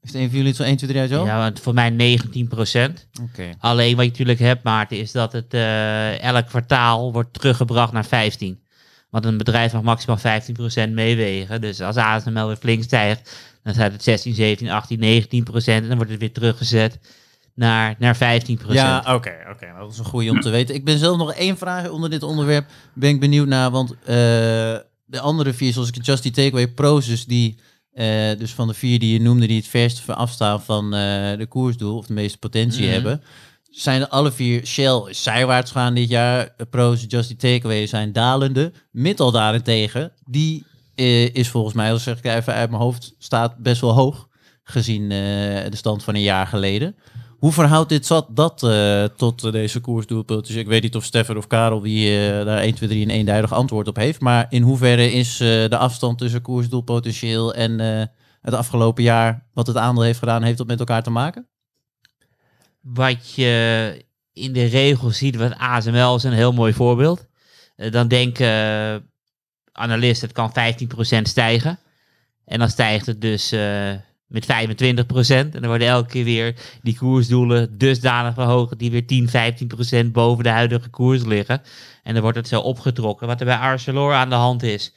Het 0.05 0.15
een 0.15 0.29
van 0.29 0.37
jullie 0.37 0.53
zo 0.53 0.63
1, 0.63 0.77
2, 0.77 0.89
3 0.89 1.01
uit 1.01 1.11
zo? 1.11 1.25
Ja, 1.25 1.51
voor 1.61 1.73
mij 1.73 1.89
19 1.89 2.47
procent. 2.47 3.07
Okay. 3.21 3.55
Alleen 3.59 3.95
wat 3.95 4.05
je 4.05 4.11
natuurlijk 4.11 4.39
hebt, 4.39 4.63
Maarten, 4.63 4.97
is 4.97 5.11
dat 5.11 5.31
het 5.31 5.53
uh, 5.53 6.23
elk 6.23 6.45
kwartaal 6.45 7.11
wordt 7.13 7.33
teruggebracht 7.33 7.93
naar 7.93 8.05
15. 8.05 8.59
Want 9.09 9.25
een 9.25 9.37
bedrijf 9.37 9.73
mag 9.73 9.81
maximaal 9.81 10.17
15 10.17 10.53
procent 10.53 10.93
meewegen. 10.93 11.61
Dus 11.61 11.81
als 11.81 11.95
ASML 11.95 12.47
weer 12.47 12.55
flink 12.55 12.83
stijgt, 12.83 13.37
dan 13.63 13.73
staat 13.73 13.91
het 13.91 14.03
16, 14.03 14.33
17, 14.33 14.69
18, 14.69 14.99
19 14.99 15.43
procent. 15.43 15.81
En 15.81 15.87
dan 15.87 15.97
wordt 15.97 16.11
het 16.11 16.19
weer 16.19 16.31
teruggezet 16.31 16.99
naar, 17.53 17.95
naar 17.99 18.15
15 18.15 18.57
procent. 18.57 18.77
Ja, 18.77 18.97
oké. 18.99 19.11
Okay, 19.11 19.41
oké. 19.41 19.51
Okay. 19.51 19.79
Dat 19.79 19.91
is 19.91 19.97
een 19.97 20.05
goede 20.05 20.29
om 20.29 20.39
te 20.39 20.49
weten. 20.49 20.75
Ik 20.75 20.85
ben 20.85 20.97
zelf 20.97 21.17
nog 21.17 21.33
één 21.33 21.57
vraag 21.57 21.89
onder 21.89 22.09
dit 22.09 22.23
onderwerp. 22.23 22.69
Ben 22.93 23.09
ik 23.09 23.19
benieuwd 23.19 23.47
naar, 23.47 23.71
want 23.71 23.91
uh, 23.91 23.97
de 25.05 25.19
andere 25.19 25.53
vier, 25.53 25.73
zoals 25.73 25.89
ik 25.89 26.05
Just 26.05 26.23
die 26.23 26.31
Takeaway 26.31 26.67
Proces, 26.67 27.25
die... 27.25 27.59
Uh, 27.95 28.37
dus 28.37 28.53
van 28.53 28.67
de 28.67 28.73
vier 28.73 28.99
die 28.99 29.13
je 29.13 29.21
noemde, 29.21 29.47
die 29.47 29.57
het 29.57 29.67
verst 29.67 30.07
afstaan 30.07 30.61
van 30.61 30.85
uh, 30.85 30.91
de 31.37 31.45
koersdoel, 31.49 31.97
of 31.97 32.05
de 32.05 32.13
meeste 32.13 32.37
potentie 32.37 32.79
mm 32.81 32.85
-hmm. 32.85 32.93
hebben, 32.93 33.21
zijn 33.69 34.01
er 34.01 34.07
alle 34.07 34.31
vier 34.31 34.65
Shell 34.65 35.01
zijwaarts 35.09 35.71
gaan 35.71 35.93
dit 35.93 36.09
jaar. 36.09 36.55
Pro's, 36.69 37.05
Justy 37.07 37.35
Takeaway 37.35 37.87
zijn 37.87 38.13
dalende. 38.13 38.71
Mittal 38.91 39.31
daarentegen, 39.31 40.11
die 40.25 40.65
uh, 40.95 41.33
is 41.33 41.49
volgens 41.49 41.73
mij, 41.73 41.91
als 41.91 42.03
zeg 42.03 42.17
ik 42.17 42.25
even 42.25 42.53
uit 42.53 42.69
mijn 42.69 42.81
hoofd, 42.81 43.15
staat 43.17 43.57
best 43.57 43.81
wel 43.81 43.93
hoog 43.93 44.27
gezien 44.63 45.09
de 45.09 45.69
stand 45.71 46.03
van 46.03 46.15
een 46.15 46.21
jaar 46.21 46.47
geleden. 46.47 46.95
Hoe 47.39 47.51
verhoudt 47.51 47.89
dit 47.89 48.05
zat 48.05 48.27
dat 48.29 48.63
uh, 48.63 49.03
tot 49.03 49.51
deze 49.51 49.79
koersdoelpuntjes? 49.79 50.55
Ik 50.55 50.67
weet 50.67 50.81
niet 50.81 50.95
of 50.95 51.03
Stefan 51.03 51.37
of 51.37 51.47
Karel 51.47 51.79
die 51.79 52.09
uh, 52.11 52.45
daar 52.45 52.57
1, 52.57 52.75
2, 52.75 52.89
3 52.89 53.01
een 53.01 53.09
eenduidig 53.09 53.53
antwoord 53.53 53.87
op 53.87 53.95
heeft. 53.95 54.21
Maar 54.21 54.45
in 54.49 54.61
hoeverre 54.61 55.11
is 55.11 55.37
de 55.37 55.77
afstand 55.77 56.17
tussen 56.17 56.41
koersdoelpotentieel 56.41 57.53
en 57.53 57.79
het 58.41 58.53
afgelopen 58.53 59.03
jaar, 59.03 59.45
wat 59.53 59.67
het 59.67 59.77
aandeel 59.77 60.03
heeft 60.03 60.19
gedaan, 60.19 60.43
heeft 60.43 60.57
dat 60.57 60.67
met 60.67 60.79
elkaar 60.79 61.03
te 61.03 61.09
maken? 61.09 61.47
Wat 62.81 63.33
je 63.33 64.05
in 64.33 64.53
de 64.53 64.65
regel 64.65 65.09
ziet, 65.09 65.35
wat 65.35 65.57
ASML 65.57 66.15
is 66.15 66.23
een 66.23 66.33
heel 66.33 66.53
mooi 66.53 66.73
voorbeeld. 66.73 67.25
dan 67.75 68.07
denken 68.07 69.09
analisten, 69.71 70.27
het 70.27 70.35
kan 70.35 70.53
15% 71.19 71.21
stijgen. 71.21 71.79
En 72.45 72.59
dan 72.59 72.69
stijgt 72.69 73.05
het 73.05 73.21
dus 73.21 73.53
met 74.27 74.45
25% 74.45 74.47
En 75.27 75.51
dan 75.51 75.65
worden 75.65 75.87
elke 75.87 76.09
keer 76.09 76.23
weer 76.23 76.55
die 76.81 76.97
koersdoelen 76.97 77.77
dusdanig 77.77 78.33
verhoogd 78.33 78.79
die 78.79 78.91
weer 78.91 79.07
10, 79.07 79.29
15% 80.07 80.11
boven 80.11 80.43
de 80.43 80.49
huidige 80.49 80.89
koers 80.89 81.23
liggen. 81.23 81.61
En 82.03 82.13
dan 82.13 82.21
wordt 82.21 82.37
het 82.37 82.47
zo 82.47 82.59
opgetrokken. 82.59 83.27
Wat 83.27 83.39
er 83.39 83.45
bij 83.45 83.57
Arcelor 83.57 84.13
aan 84.13 84.29
de 84.29 84.35
hand 84.35 84.63
is, 84.63 84.93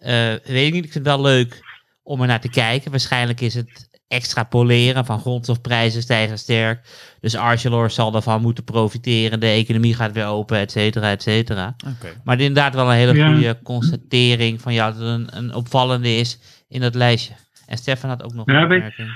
uh, 0.00 0.08
weet 0.44 0.66
ik 0.66 0.72
niet. 0.72 0.84
Ik 0.84 0.92
vind 0.92 1.06
het 1.06 1.14
wel 1.14 1.20
leuk 1.22 1.60
om 2.02 2.20
er 2.20 2.26
naar 2.26 2.40
te 2.40 2.50
kijken. 2.50 2.90
Waarschijnlijk 2.90 3.40
is 3.40 3.54
het 3.54 3.90
extrapoleren 4.08 5.04
van 5.04 5.20
grondstofprijzen 5.20 6.02
stijgen 6.02 6.38
sterk. 6.38 6.86
Dus 7.20 7.36
Arcelor 7.36 7.90
zal 7.90 8.10
daarvan 8.10 8.42
moeten 8.42 8.64
profiteren. 8.64 9.40
De 9.40 9.46
economie 9.46 9.94
gaat 9.94 10.12
weer 10.12 10.26
open, 10.26 10.58
et 10.58 10.70
cetera, 10.70 11.10
et 11.10 11.22
cetera. 11.22 11.76
Okay. 11.96 12.12
Maar 12.24 12.40
inderdaad 12.40 12.74
wel 12.74 12.90
een 12.90 12.96
hele 12.96 13.14
ja. 13.14 13.32
goede 13.32 13.58
constatering 13.62 14.60
van 14.60 14.74
ja, 14.74 14.92
dat 14.92 15.00
een, 15.00 15.36
een 15.36 15.54
opvallende 15.54 16.16
is 16.16 16.38
in 16.68 16.80
dat 16.80 16.94
lijstje. 16.94 17.34
En 17.72 17.78
Stefan 17.78 18.10
had 18.10 18.22
ook 18.24 18.34
nog 18.34 18.46
ja, 18.50 18.56
een 18.56 18.62
opmerking. 18.62 19.10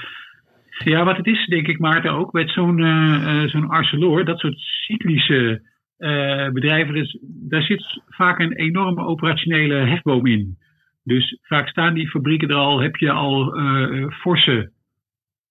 Ja, 0.85 1.05
wat 1.05 1.17
het 1.17 1.27
is, 1.27 1.47
denk 1.47 1.67
ik, 1.67 1.79
Maarten, 1.79 2.11
ook 2.11 2.33
met 2.33 2.51
zo'n 2.51 2.79
uh, 2.79 3.43
zo'n 3.43 3.69
Arcelor, 3.69 4.25
dat 4.25 4.39
soort 4.39 4.59
cyclische 4.59 5.63
uh, 5.99 6.49
bedrijven, 6.49 6.95
dus, 6.95 7.19
daar 7.23 7.63
zit 7.63 8.03
vaak 8.09 8.39
een 8.39 8.53
enorme 8.53 9.05
operationele 9.05 9.75
hefboom 9.75 10.27
in. 10.27 10.59
Dus 11.05 11.39
vaak 11.43 11.69
staan 11.69 11.95
die 11.95 12.09
fabrieken 12.09 12.49
er 12.49 12.55
al, 12.55 12.81
heb 12.81 12.97
je 12.97 13.11
al 13.11 13.59
uh, 13.59 14.11
forse, 14.11 14.73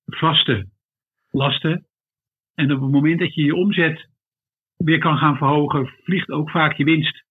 vaste 0.06 0.68
lasten. 1.32 1.86
En 2.56 2.72
op 2.72 2.82
het 2.82 2.92
moment 2.92 3.20
dat 3.20 3.34
je 3.34 3.44
je 3.44 3.56
omzet 3.56 4.10
weer 4.78 5.00
kan 5.00 5.18
gaan 5.18 5.38
verhogen, 5.38 5.90
vliegt 6.04 6.30
ook 6.30 6.50
vaak 6.50 6.74
je 6.74 6.84
winst 6.84 7.25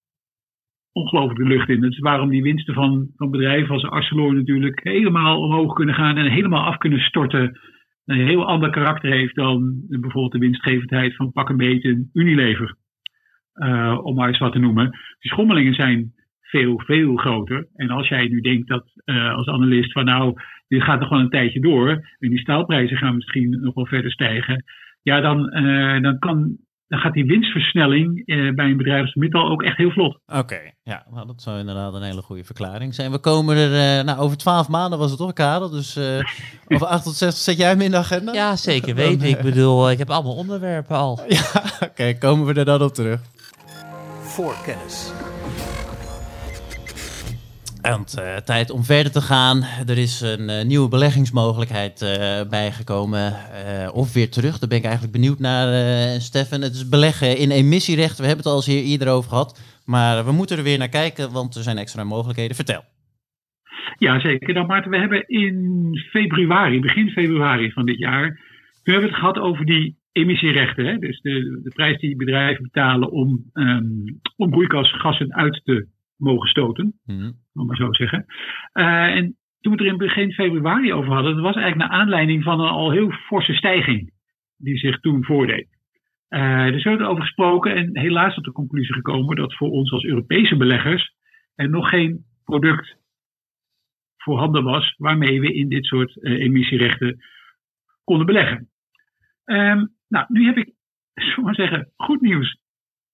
ongelooflijk 0.94 1.38
de 1.38 1.54
lucht 1.54 1.68
in. 1.68 1.80
Dat 1.80 1.90
is 1.90 1.98
waarom 1.98 2.28
die 2.28 2.42
winsten 2.42 2.74
van, 2.74 3.08
van 3.16 3.30
bedrijven 3.30 3.74
als 3.74 3.84
Arcelor 3.84 4.34
natuurlijk 4.34 4.80
helemaal 4.82 5.40
omhoog 5.40 5.72
kunnen 5.72 5.94
gaan 5.94 6.16
en 6.16 6.30
helemaal 6.30 6.64
af 6.64 6.76
kunnen 6.76 7.00
storten. 7.00 7.58
Een 8.04 8.26
heel 8.26 8.46
ander 8.46 8.70
karakter 8.70 9.10
heeft 9.10 9.34
dan 9.34 9.84
bijvoorbeeld 9.88 10.32
de 10.32 10.38
winstgevendheid 10.38 11.16
van 11.16 11.32
pak 11.32 11.48
een 11.48 11.56
beetje 11.56 12.08
Unilever. 12.12 12.76
Uh, 13.54 13.98
om 14.02 14.14
maar 14.14 14.28
eens 14.28 14.38
wat 14.38 14.52
te 14.52 14.58
noemen. 14.58 14.90
Die 15.18 15.30
schommelingen 15.30 15.74
zijn 15.74 16.12
veel, 16.40 16.80
veel 16.84 17.16
groter. 17.16 17.66
En 17.74 17.90
als 17.90 18.08
jij 18.08 18.28
nu 18.28 18.40
denkt 18.40 18.68
dat 18.68 18.84
uh, 19.04 19.34
als 19.34 19.48
analist 19.48 19.92
van 19.92 20.04
nou, 20.04 20.32
dit 20.68 20.82
gaat 20.82 21.00
nog 21.00 21.08
wel 21.08 21.18
een 21.18 21.28
tijdje 21.28 21.60
door. 21.60 21.88
En 22.18 22.30
die 22.30 22.38
staalprijzen 22.38 22.96
gaan 22.96 23.14
misschien 23.14 23.50
nog 23.50 23.74
wel 23.74 23.86
verder 23.86 24.10
stijgen. 24.10 24.64
Ja, 25.02 25.20
dan, 25.20 25.56
uh, 25.56 26.00
dan 26.00 26.18
kan 26.18 26.56
dan 26.94 27.02
gaat 27.02 27.12
die 27.12 27.24
winstversnelling 27.24 28.22
eh, 28.26 28.54
bij 28.54 28.64
een 28.64 28.76
bedrijf 28.76 29.02
als 29.02 29.14
Mittal 29.14 29.50
ook 29.50 29.62
echt 29.62 29.76
heel 29.76 29.90
vlot. 29.90 30.18
Oké, 30.26 30.60
ja, 30.82 31.06
nou, 31.10 31.26
dat 31.26 31.42
zou 31.42 31.58
inderdaad 31.58 31.94
een 31.94 32.02
hele 32.02 32.22
goede 32.22 32.44
verklaring 32.44 32.94
zijn. 32.94 33.10
We 33.10 33.18
komen 33.18 33.56
er, 33.56 33.98
uh, 33.98 34.04
nou, 34.04 34.18
over 34.18 34.36
twaalf 34.36 34.68
maanden 34.68 34.98
was 34.98 35.10
het 35.10 35.18
toch, 35.18 35.32
Karel? 35.32 35.70
Dus 35.70 35.96
uh, 35.96 36.04
over 36.68 36.86
8 36.86 37.04
tot 37.04 37.14
60 37.14 37.42
zet 37.42 37.56
jij 37.56 37.68
hem 37.68 37.80
in 37.80 37.90
de 37.90 37.96
agenda? 37.96 38.32
Ja, 38.32 38.56
zeker 38.56 38.94
weten. 39.04 39.28
Ik 39.28 39.40
bedoel, 39.40 39.90
ik 39.90 39.98
heb 39.98 40.10
allemaal 40.10 40.36
onderwerpen 40.36 40.96
al. 40.96 41.20
Ja, 41.28 41.62
oké, 41.80 42.14
komen 42.18 42.46
we 42.46 42.54
er 42.54 42.64
dan 42.64 42.82
op 42.82 42.94
terug. 42.94 43.20
Voorkennis. 44.20 45.12
En 47.84 48.04
uh, 48.18 48.36
tijd 48.36 48.70
om 48.70 48.82
verder 48.82 49.12
te 49.12 49.20
gaan. 49.20 49.62
Er 49.86 49.98
is 49.98 50.20
een 50.20 50.48
uh, 50.50 50.64
nieuwe 50.64 50.88
beleggingsmogelijkheid 50.88 52.02
uh, 52.02 52.50
bijgekomen. 52.50 53.32
of 53.92 54.12
weer 54.12 54.30
terug. 54.30 54.58
Daar 54.58 54.68
ben 54.68 54.78
ik 54.78 54.84
eigenlijk 54.84 55.12
benieuwd 55.12 55.38
naar, 55.38 55.66
Stefan. 56.20 56.60
Het 56.60 56.74
is 56.74 56.88
beleggen 56.88 57.38
in 57.38 57.50
emissierechten. 57.50 58.20
We 58.20 58.26
hebben 58.26 58.44
het 58.44 58.52
al 58.52 58.56
eens 58.56 58.66
hier 58.66 58.82
eerder 58.82 59.08
over 59.08 59.28
gehad. 59.28 59.82
Maar 59.84 60.24
we 60.24 60.32
moeten 60.32 60.56
er 60.56 60.62
weer 60.62 60.78
naar 60.78 60.88
kijken, 60.88 61.32
want 61.32 61.54
er 61.54 61.62
zijn 61.62 61.78
extra 61.78 62.04
mogelijkheden. 62.04 62.56
Vertel. 62.56 62.82
Ja, 63.98 64.20
zeker. 64.20 64.54
Nou, 64.54 64.66
Maarten, 64.66 64.90
we 64.90 64.98
hebben 64.98 65.28
in 65.28 65.56
februari, 66.10 66.80
begin 66.80 67.10
februari 67.10 67.72
van 67.72 67.86
dit 67.86 67.98
jaar. 67.98 68.28
Toen 68.82 68.92
hebben 68.94 69.10
we 69.10 69.16
het 69.16 69.18
gehad 69.18 69.38
over 69.38 69.64
die 69.64 69.96
emissierechten. 70.12 70.84
Hè? 70.86 70.98
Dus 70.98 71.20
de, 71.20 71.60
de 71.62 71.70
prijs 71.74 71.98
die 71.98 72.16
bedrijven 72.16 72.62
betalen 72.62 73.10
om, 73.10 73.50
um, 73.52 74.20
om 74.36 74.50
broeikasgassen 74.50 75.34
uit 75.34 75.60
te 75.64 75.86
mogen 76.16 76.48
stoten, 76.48 76.94
mm. 77.04 77.42
Om 77.54 77.66
maar 77.66 77.76
zo 77.76 77.92
zeggen. 77.92 78.24
Uh, 78.72 79.16
en 79.16 79.36
toen 79.60 79.76
we 79.76 79.78
er 79.78 79.90
in 79.90 79.96
begin 79.96 80.32
februari 80.32 80.92
over 80.92 81.12
hadden, 81.12 81.34
dat 81.34 81.44
was 81.44 81.56
eigenlijk 81.56 81.90
naar 81.90 82.00
aanleiding 82.00 82.42
van 82.42 82.60
een 82.60 82.68
al 82.68 82.90
heel 82.90 83.10
forse 83.10 83.54
stijging 83.54 84.12
die 84.56 84.78
zich 84.78 85.00
toen 85.00 85.24
voordeed. 85.24 85.68
Uh, 86.28 86.66
dus 86.66 86.82
we 86.82 86.88
hebben 86.90 87.20
gesproken 87.20 87.74
en 87.74 87.98
helaas 87.98 88.34
tot 88.34 88.44
de 88.44 88.52
conclusie 88.52 88.94
gekomen 88.94 89.36
dat 89.36 89.54
voor 89.54 89.70
ons 89.70 89.92
als 89.92 90.04
Europese 90.04 90.56
beleggers 90.56 91.14
er 91.54 91.68
nog 91.68 91.88
geen 91.88 92.24
product 92.44 92.96
voorhanden 94.16 94.64
was 94.64 94.94
waarmee 94.96 95.40
we 95.40 95.54
in 95.54 95.68
dit 95.68 95.84
soort 95.84 96.16
uh, 96.16 96.40
emissierechten 96.40 97.18
konden 98.04 98.26
beleggen. 98.26 98.68
Um, 99.44 99.94
nou, 100.08 100.26
nu 100.28 100.44
heb 100.44 100.56
ik, 100.56 100.72
zullen 101.14 101.44
maar 101.44 101.54
zeggen, 101.54 101.92
goed 101.96 102.20
nieuws 102.20 102.58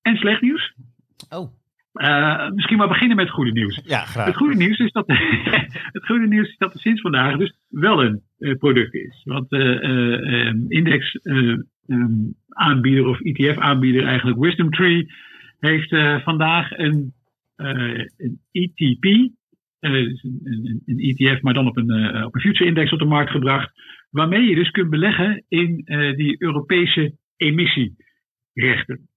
en 0.03 0.17
slecht 0.17 0.41
nieuws. 0.41 0.75
Oh. 1.29 1.60
Uh, 1.95 2.51
misschien 2.51 2.77
maar 2.77 2.89
beginnen 2.89 3.17
met 3.17 3.27
het 3.27 3.35
goede 3.35 3.53
nieuws. 3.53 3.81
Ja, 3.85 4.05
graag. 4.05 4.27
Het 4.27 4.37
goede 4.37 4.57
nieuws 4.57 4.79
is 4.79 4.93
dat, 4.93 5.07
het 5.97 6.07
goede 6.07 6.27
nieuws 6.27 6.49
is 6.49 6.57
dat 6.57 6.75
er 6.75 6.81
sinds 6.81 7.01
vandaag 7.01 7.37
dus 7.37 7.59
wel 7.69 8.05
een 8.05 8.23
uh, 8.39 8.55
product 8.55 8.95
is. 8.95 9.23
Want 9.25 9.53
uh, 9.53 10.53
index 10.69 11.19
um, 11.23 12.35
aanbieder 12.49 13.07
of 13.07 13.21
ETF 13.21 13.59
aanbieder 13.59 14.05
eigenlijk 14.05 14.39
Wisdom 14.39 14.71
Tree 14.71 15.07
heeft 15.59 16.23
vandaag 16.25 16.79
een, 16.79 17.13
een 17.57 18.41
ETP, 18.51 19.03
dus 19.81 20.23
een, 20.23 20.41
een, 20.45 20.83
een, 20.87 20.99
ETF 20.99 21.43
maar 21.43 21.55
dan 21.55 21.67
op 21.67 21.77
een, 21.77 22.25
op 22.25 22.35
een 22.35 22.41
future 22.41 22.69
index 22.69 22.93
op 22.93 22.99
de 22.99 23.05
markt 23.05 23.31
gebracht. 23.31 23.73
Waarmee 24.11 24.49
je 24.49 24.55
dus 24.55 24.71
kunt 24.71 24.91
beleggen 24.91 25.45
in 25.49 25.77
die 26.17 26.43
Europese 26.43 27.17
emissierechten. 27.37 29.10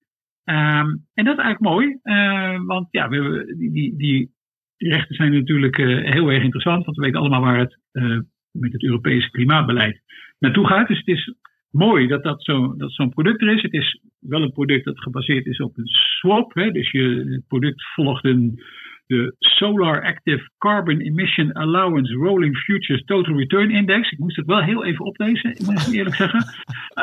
Um, 0.46 1.06
en 1.14 1.26
dat 1.26 1.38
is 1.38 1.44
eigenlijk 1.44 1.60
mooi, 1.60 1.98
uh, 2.04 2.66
want 2.66 2.88
ja, 2.92 3.10
we, 3.10 3.54
die, 3.58 3.72
die, 3.72 3.98
die, 3.98 4.32
rechten 4.78 5.16
zijn 5.16 5.34
natuurlijk 5.34 5.78
uh, 5.78 6.12
heel 6.12 6.30
erg 6.32 6.44
interessant, 6.44 6.86
want 6.86 6.98
we 6.98 7.04
weten 7.04 7.20
allemaal 7.20 7.42
waar 7.42 7.60
het 7.60 7.80
uh, 7.92 8.20
met 8.52 8.74
het 8.74 8.84
Europese 8.84 9.30
klimaatbeleid 9.30 10.02
naartoe 10.40 10.68
gaat. 10.68 10.88
Dus 10.88 10.98
het 10.98 11.08
is 11.08 11.34
mooi 11.70 12.08
dat 12.08 12.24
dat 12.24 12.44
zo'n 12.44 12.76
zo 12.88 13.08
product 13.08 13.42
er 13.42 13.54
is. 13.54 13.62
Het 13.62 13.74
is 13.74 14.02
wel 14.20 14.42
een 14.42 14.52
product 14.52 14.86
dat 14.86 15.00
gebaseerd 15.00 15.46
is 15.46 15.60
op 15.60 15.78
een 15.78 15.88
swap, 15.88 16.54
hè, 16.54 16.72
dus 16.72 16.92
je, 16.92 17.26
het 17.30 17.48
product 17.48 17.84
volgt 17.94 18.26
een 18.26 18.64
de 19.08 19.36
Solar 19.40 20.04
Active 20.04 20.50
Carbon 20.58 21.00
Emission 21.00 21.52
Allowance 21.52 22.14
Rolling 22.14 22.58
Futures 22.58 23.04
Total 23.04 23.38
Return 23.38 23.72
Index. 23.72 24.12
Ik 24.12 24.20
moest 24.20 24.36
het 24.36 24.46
wel 24.46 24.62
heel 24.62 24.86
even 24.86 25.06
oplezen, 25.06 25.50
ik 25.50 25.66
moet 25.66 25.94
eerlijk 25.94 26.16
zeggen. 26.16 26.46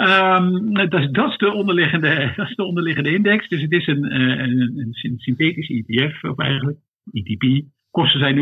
Um, 0.03 0.75
dat, 0.91 1.01
is, 1.01 1.11
dat, 1.11 1.31
is 1.31 1.37
de 1.37 1.53
onderliggende, 1.53 2.33
dat 2.37 2.49
is 2.49 2.57
de 2.57 2.65
onderliggende 2.65 3.13
index. 3.13 3.49
Dus 3.49 3.61
het 3.61 3.73
is 3.73 3.87
een, 3.87 4.15
een, 4.15 4.41
een, 4.41 4.95
een 4.97 5.19
synthetische 5.19 5.85
ETF, 5.87 6.25
of 6.25 6.39
eigenlijk 6.39 6.79
ETP. 7.13 7.65
Kosten 7.91 8.21
zijn 8.21 8.37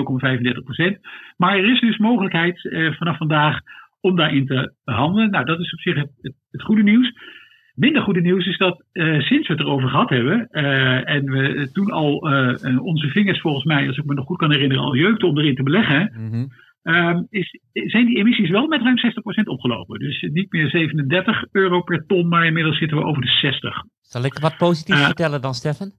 0,35%. 0.96 1.00
Maar 1.36 1.56
er 1.56 1.72
is 1.72 1.80
dus 1.80 1.98
mogelijkheid 1.98 2.64
uh, 2.64 2.92
vanaf 2.92 3.16
vandaag 3.16 3.60
om 4.00 4.16
daarin 4.16 4.46
te 4.46 4.72
handelen. 4.84 5.30
Nou, 5.30 5.44
dat 5.44 5.60
is 5.60 5.72
op 5.72 5.80
zich 5.80 5.94
het, 5.94 6.10
het, 6.20 6.34
het 6.50 6.62
goede 6.62 6.82
nieuws. 6.82 7.12
Minder 7.78 8.02
goede 8.02 8.20
nieuws 8.20 8.46
is 8.46 8.58
dat 8.58 8.82
uh, 8.92 9.20
sinds 9.20 9.48
we 9.48 9.54
het 9.54 9.62
erover 9.62 9.88
gehad 9.88 10.08
hebben 10.08 10.48
uh, 10.50 11.08
en 11.08 11.24
we 11.24 11.70
toen 11.72 11.90
al 11.90 12.32
uh, 12.32 12.84
onze 12.84 13.08
vingers 13.08 13.40
volgens 13.40 13.64
mij, 13.64 13.86
als 13.86 13.96
ik 13.96 14.04
me 14.04 14.14
nog 14.14 14.26
goed 14.26 14.38
kan 14.38 14.52
herinneren, 14.52 14.84
al 14.84 14.96
jeukte 14.96 15.26
om 15.26 15.38
erin 15.38 15.54
te 15.54 15.62
beleggen, 15.62 16.12
mm 16.16 16.30
-hmm. 16.30 17.26
is, 17.30 17.60
zijn 17.72 18.06
die 18.06 18.16
emissies 18.16 18.50
wel 18.50 18.66
met 18.66 18.82
ruim 18.82 18.98
60% 18.98 19.44
opgelopen. 19.44 19.98
Dus 19.98 20.28
niet 20.32 20.52
meer 20.52 20.70
37 20.70 21.44
euro 21.52 21.82
per 21.82 22.06
ton, 22.06 22.28
maar 22.28 22.46
inmiddels 22.46 22.78
zitten 22.78 22.96
we 22.96 23.04
over 23.04 23.22
de 23.22 23.28
60. 23.28 23.84
Zal 24.00 24.24
ik 24.24 24.38
wat 24.38 24.56
positief 24.56 25.04
vertellen 25.04 25.40
dan, 25.40 25.54
Stefan? 25.54 25.92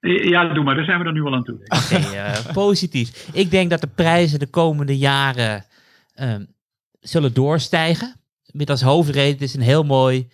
Ja, 0.00 0.54
doe 0.54 0.64
maar, 0.64 0.74
daar 0.74 0.84
zijn 0.84 0.98
we 0.98 1.04
dan 1.04 1.14
nu 1.14 1.22
al 1.22 1.34
aan 1.34 1.44
toe. 1.44 1.54
Oké, 1.54 2.06
okay, 2.06 2.52
positief. 2.52 3.30
Ik 3.34 3.50
denk 3.50 3.70
dat 3.70 3.80
de 3.80 3.92
prijzen 3.96 4.38
de 4.38 4.50
komende 4.50 4.98
jaren 4.98 5.64
zullen 7.00 7.34
doorstijgen. 7.34 8.14
Met 8.52 8.70
als 8.70 8.82
hoofdreden, 8.82 9.32
het 9.32 9.42
is 9.42 9.54
een 9.54 9.60
heel 9.60 9.84
mooi 9.84 10.26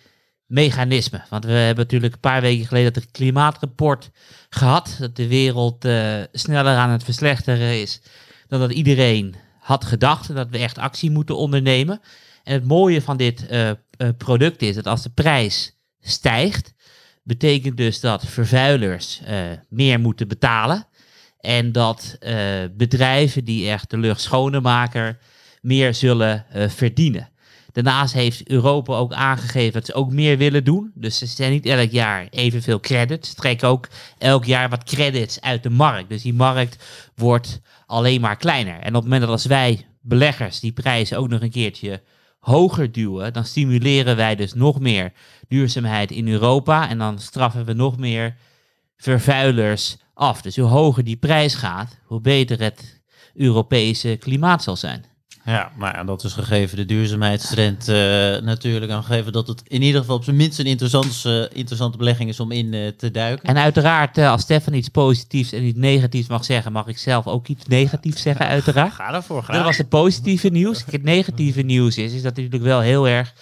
mechanisme. 0.53 1.21
Want 1.29 1.45
we 1.45 1.51
hebben 1.51 1.83
natuurlijk 1.83 2.13
een 2.13 2.19
paar 2.19 2.41
weken 2.41 2.65
geleden 2.65 2.93
het 2.93 3.11
klimaatrapport 3.11 4.09
gehad. 4.49 4.95
Dat 4.99 5.15
de 5.15 5.27
wereld 5.27 5.85
uh, 5.85 6.15
sneller 6.31 6.75
aan 6.75 6.89
het 6.89 7.03
verslechteren 7.03 7.81
is 7.81 8.01
dan 8.47 8.59
dat 8.59 8.71
iedereen 8.71 9.35
had 9.59 9.85
gedacht. 9.85 10.29
En 10.29 10.35
dat 10.35 10.49
we 10.49 10.57
echt 10.57 10.77
actie 10.77 11.11
moeten 11.11 11.37
ondernemen. 11.37 12.01
En 12.43 12.53
het 12.53 12.67
mooie 12.67 13.01
van 13.01 13.17
dit 13.17 13.45
uh, 13.51 13.69
uh, 13.69 13.75
product 14.17 14.61
is 14.61 14.75
dat 14.75 14.87
als 14.87 15.03
de 15.03 15.09
prijs 15.09 15.77
stijgt, 16.01 16.73
betekent 17.23 17.77
dus 17.77 17.99
dat 17.99 18.25
vervuilers 18.25 19.21
meer 19.69 19.99
moeten 19.99 20.27
betalen. 20.27 20.87
En 21.39 21.71
dat 21.71 22.17
bedrijven 22.71 23.43
die 23.43 23.69
echt 23.69 23.89
de 23.89 23.97
lucht 23.97 24.21
schoner 24.21 24.61
maken, 24.61 25.17
meer 25.61 25.93
zullen 25.93 26.45
verdienen. 26.67 27.32
Daarnaast 27.73 28.13
heeft 28.13 28.49
Europa 28.49 28.93
ook 28.95 29.13
aangegeven 29.13 29.73
dat 29.73 29.85
ze 29.85 29.93
ook 29.93 30.11
meer 30.11 30.37
willen 30.37 30.63
doen. 30.63 30.91
Dus 30.95 31.17
ze 31.17 31.25
zijn 31.25 31.51
niet 31.51 31.65
elk 31.65 31.91
jaar 31.91 32.27
evenveel 32.29 32.79
credits. 32.79 33.29
Ze 33.29 33.35
trekken 33.35 33.67
ook 33.67 33.87
elk 34.17 34.45
jaar 34.45 34.69
wat 34.69 34.83
credits 34.83 35.41
uit 35.41 35.63
de 35.63 35.69
markt. 35.69 36.09
Dus 36.09 36.21
die 36.21 36.33
markt 36.33 36.83
wordt 37.15 37.61
alleen 37.85 38.21
maar 38.21 38.37
kleiner. 38.37 38.79
En 38.79 38.87
op 38.87 38.93
het 38.93 39.03
moment 39.03 39.21
dat 39.21 39.29
als 39.29 39.45
wij 39.45 39.85
beleggers 40.01 40.59
die 40.59 40.71
prijzen 40.71 41.17
ook 41.17 41.29
nog 41.29 41.41
een 41.41 41.51
keertje 41.51 42.01
hoger 42.39 42.91
duwen, 42.91 43.33
dan 43.33 43.45
stimuleren 43.45 44.15
wij 44.15 44.35
dus 44.35 44.53
nog 44.53 44.79
meer 44.79 45.11
duurzaamheid 45.47 46.11
in 46.11 46.27
Europa. 46.27 46.89
En 46.89 46.97
dan 46.97 47.19
straffen 47.19 47.65
we 47.65 47.73
nog 47.73 47.97
meer 47.97 48.35
vervuilers 48.97 49.97
af. 50.13 50.41
Dus 50.41 50.55
hoe 50.55 50.65
hoger 50.65 51.03
die 51.03 51.17
prijs 51.17 51.55
gaat, 51.55 51.99
hoe 52.05 52.21
beter 52.21 52.61
het 52.61 53.01
Europese 53.33 54.17
klimaat 54.19 54.63
zal 54.63 54.75
zijn. 54.75 55.05
Ja, 55.45 55.71
maar 55.75 55.95
ja, 55.95 56.03
dat 56.03 56.23
is 56.23 56.33
gegeven 56.33 56.77
de 56.77 56.85
duurzaamheidstrend 56.85 57.89
uh, 57.89 57.95
natuurlijk. 58.37 58.91
En 58.91 59.03
gegeven 59.03 59.31
dat 59.31 59.47
het 59.47 59.61
in 59.67 59.81
ieder 59.81 60.01
geval 60.01 60.15
op 60.15 60.23
zijn 60.23 60.35
minst 60.35 60.59
een 60.59 60.65
interessante, 60.65 61.49
uh, 61.51 61.57
interessante 61.57 61.97
belegging 61.97 62.29
is 62.29 62.39
om 62.39 62.51
in 62.51 62.73
uh, 62.73 62.87
te 62.87 63.11
duiken. 63.11 63.47
En 63.47 63.57
uiteraard, 63.57 64.17
als 64.17 64.41
Stefan 64.41 64.73
iets 64.73 64.89
positiefs 64.89 65.51
en 65.51 65.63
iets 65.63 65.77
negatiefs 65.77 66.27
mag 66.27 66.45
zeggen, 66.45 66.71
mag 66.71 66.87
ik 66.87 66.97
zelf 66.97 67.27
ook 67.27 67.47
iets 67.47 67.65
negatiefs 67.65 68.21
zeggen, 68.21 68.45
uiteraard. 68.45 68.93
Ga 68.93 69.11
daarvoor, 69.11 69.43
graag. 69.43 69.55
Dat 69.55 69.65
was 69.65 69.77
het 69.77 69.89
positieve 69.89 70.49
nieuws. 70.49 70.83
Het 70.91 71.03
negatieve 71.03 71.61
nieuws 71.61 71.97
is, 71.97 72.13
is 72.13 72.21
dat 72.21 72.35
het 72.35 72.45
natuurlijk 72.45 72.63
wel 72.63 72.79
heel 72.79 73.07
erg 73.07 73.33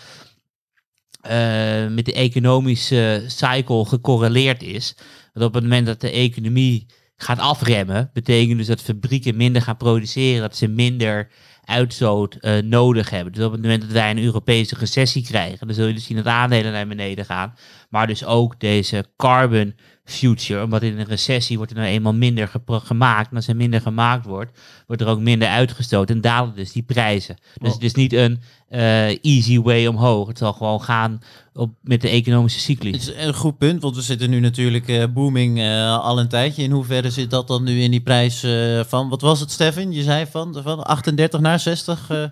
met 1.89 2.05
de 2.05 2.13
economische 2.13 3.23
cycle 3.27 3.85
gecorreleerd 3.85 4.63
is. 4.63 4.95
Dat 5.33 5.43
op 5.43 5.53
het 5.53 5.63
moment 5.63 5.85
dat 5.85 6.01
de 6.01 6.11
economie 6.11 6.85
gaat 7.15 7.39
afremmen, 7.39 8.09
betekent 8.13 8.57
dus 8.57 8.67
dat 8.67 8.81
fabrieken 8.81 9.35
minder 9.35 9.61
gaan 9.61 9.77
produceren, 9.77 10.41
dat 10.41 10.55
ze 10.55 10.67
minder 10.67 11.31
uitstoot 11.71 12.37
uh, 12.41 12.57
nodig 12.57 13.09
hebben. 13.09 13.33
Dus 13.33 13.45
op 13.45 13.51
het 13.51 13.61
moment 13.61 13.81
dat 13.81 13.91
wij 13.91 14.09
een 14.09 14.23
Europese 14.23 14.75
recessie 14.79 15.23
krijgen, 15.23 15.67
dan 15.67 15.75
zul 15.75 15.87
je 15.87 15.93
dus 15.93 16.05
zien 16.05 16.17
dat 16.17 16.25
aandelen 16.25 16.71
naar 16.71 16.87
beneden 16.87 17.25
gaan. 17.25 17.53
Maar 17.91 18.07
dus 18.07 18.25
ook 18.25 18.59
deze 18.59 19.05
carbon 19.17 19.73
future, 20.03 20.63
omdat 20.63 20.81
in 20.81 20.99
een 20.99 21.05
recessie 21.05 21.57
wordt 21.57 21.71
er 21.71 21.77
nou 21.77 21.89
eenmaal 21.89 22.13
minder 22.13 22.51
gemaakt. 22.65 23.29
En 23.29 23.35
als 23.35 23.47
er 23.47 23.55
minder 23.55 23.81
gemaakt 23.81 24.25
wordt, 24.25 24.59
wordt 24.87 25.01
er 25.01 25.07
ook 25.07 25.19
minder 25.19 25.47
uitgestoten 25.47 26.15
en 26.15 26.21
dalen 26.21 26.55
dus 26.55 26.71
die 26.71 26.83
prijzen. 26.83 27.35
Dus 27.55 27.67
oh. 27.67 27.73
het 27.73 27.83
is 27.83 27.93
niet 27.93 28.13
een 28.13 28.41
uh, 28.69 29.23
easy 29.23 29.59
way 29.59 29.87
omhoog. 29.87 30.27
Het 30.27 30.37
zal 30.37 30.53
gewoon 30.53 30.81
gaan 30.81 31.21
op, 31.53 31.71
met 31.81 32.01
de 32.01 32.09
economische 32.09 32.59
cycli. 32.59 32.91
Het 32.91 33.01
is 33.01 33.13
een 33.15 33.33
goed 33.33 33.57
punt, 33.57 33.81
want 33.81 33.95
we 33.95 34.01
zitten 34.01 34.29
nu 34.29 34.39
natuurlijk 34.39 34.87
uh, 34.87 35.03
booming 35.13 35.57
uh, 35.57 35.99
al 35.99 36.19
een 36.19 36.29
tijdje. 36.29 36.63
In 36.63 36.71
hoeverre 36.71 37.09
zit 37.09 37.29
dat 37.29 37.47
dan 37.47 37.63
nu 37.63 37.81
in 37.81 37.91
die 37.91 38.01
prijs 38.01 38.45
van, 38.87 39.09
wat 39.09 39.21
was 39.21 39.39
het 39.39 39.51
Stefan? 39.51 39.91
Je 39.91 40.03
zei 40.03 40.25
van, 40.31 40.59
van 40.63 40.83
38 40.83 41.39
naar 41.39 41.59
60? 41.59 42.31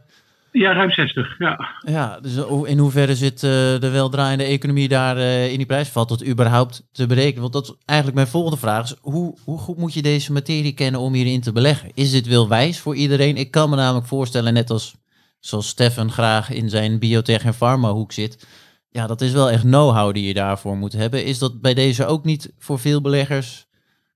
Ja, 0.51 0.73
ruim 0.73 0.91
60. 0.91 1.35
Ja. 1.37 1.69
Ja, 1.85 2.19
dus 2.19 2.35
in 2.65 2.77
hoeverre 2.77 3.15
zit 3.15 3.43
uh, 3.43 3.51
de 3.79 3.89
weldraaiende 3.91 4.43
economie 4.43 4.87
daar 4.87 5.17
uh, 5.17 5.51
in 5.51 5.57
die 5.57 5.65
prijs? 5.65 5.89
Valt 5.89 6.09
dat 6.09 6.27
überhaupt 6.27 6.87
te 6.91 7.07
berekenen? 7.07 7.41
Want 7.41 7.53
dat 7.53 7.63
is 7.63 7.75
eigenlijk 7.85 8.17
mijn 8.17 8.29
volgende 8.29 8.57
vraag. 8.57 8.83
Is 8.83 8.95
hoe, 9.01 9.37
hoe 9.43 9.57
goed 9.57 9.77
moet 9.77 9.93
je 9.93 10.01
deze 10.01 10.31
materie 10.31 10.73
kennen 10.73 11.01
om 11.01 11.13
hierin 11.13 11.41
te 11.41 11.51
beleggen? 11.51 11.91
Is 11.93 12.11
dit 12.11 12.27
wel 12.27 12.49
wijs 12.49 12.79
voor 12.79 12.95
iedereen? 12.95 13.37
Ik 13.37 13.51
kan 13.51 13.69
me 13.69 13.75
namelijk 13.75 14.07
voorstellen, 14.07 14.53
net 14.53 14.69
als 14.69 14.95
zoals 15.39 15.67
Stefan 15.67 16.11
graag 16.11 16.51
in 16.51 16.69
zijn 16.69 16.99
biotech- 16.99 17.45
en 17.45 17.53
farmahoek 17.53 18.11
zit. 18.11 18.47
Ja, 18.89 19.07
dat 19.07 19.21
is 19.21 19.33
wel 19.33 19.49
echt 19.49 19.63
know-how 19.63 20.13
die 20.13 20.27
je 20.27 20.33
daarvoor 20.33 20.77
moet 20.77 20.93
hebben. 20.93 21.25
Is 21.25 21.39
dat 21.39 21.61
bij 21.61 21.73
deze 21.73 22.05
ook 22.05 22.23
niet 22.23 22.53
voor 22.57 22.79
veel 22.79 23.01
beleggers 23.01 23.67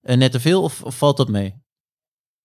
uh, 0.03 0.15
net 0.15 0.31
te 0.31 0.39
veel 0.39 0.63
of, 0.63 0.83
of, 0.83 0.97
valt 0.97 1.17
dat 1.17 1.29
mee? 1.29 1.53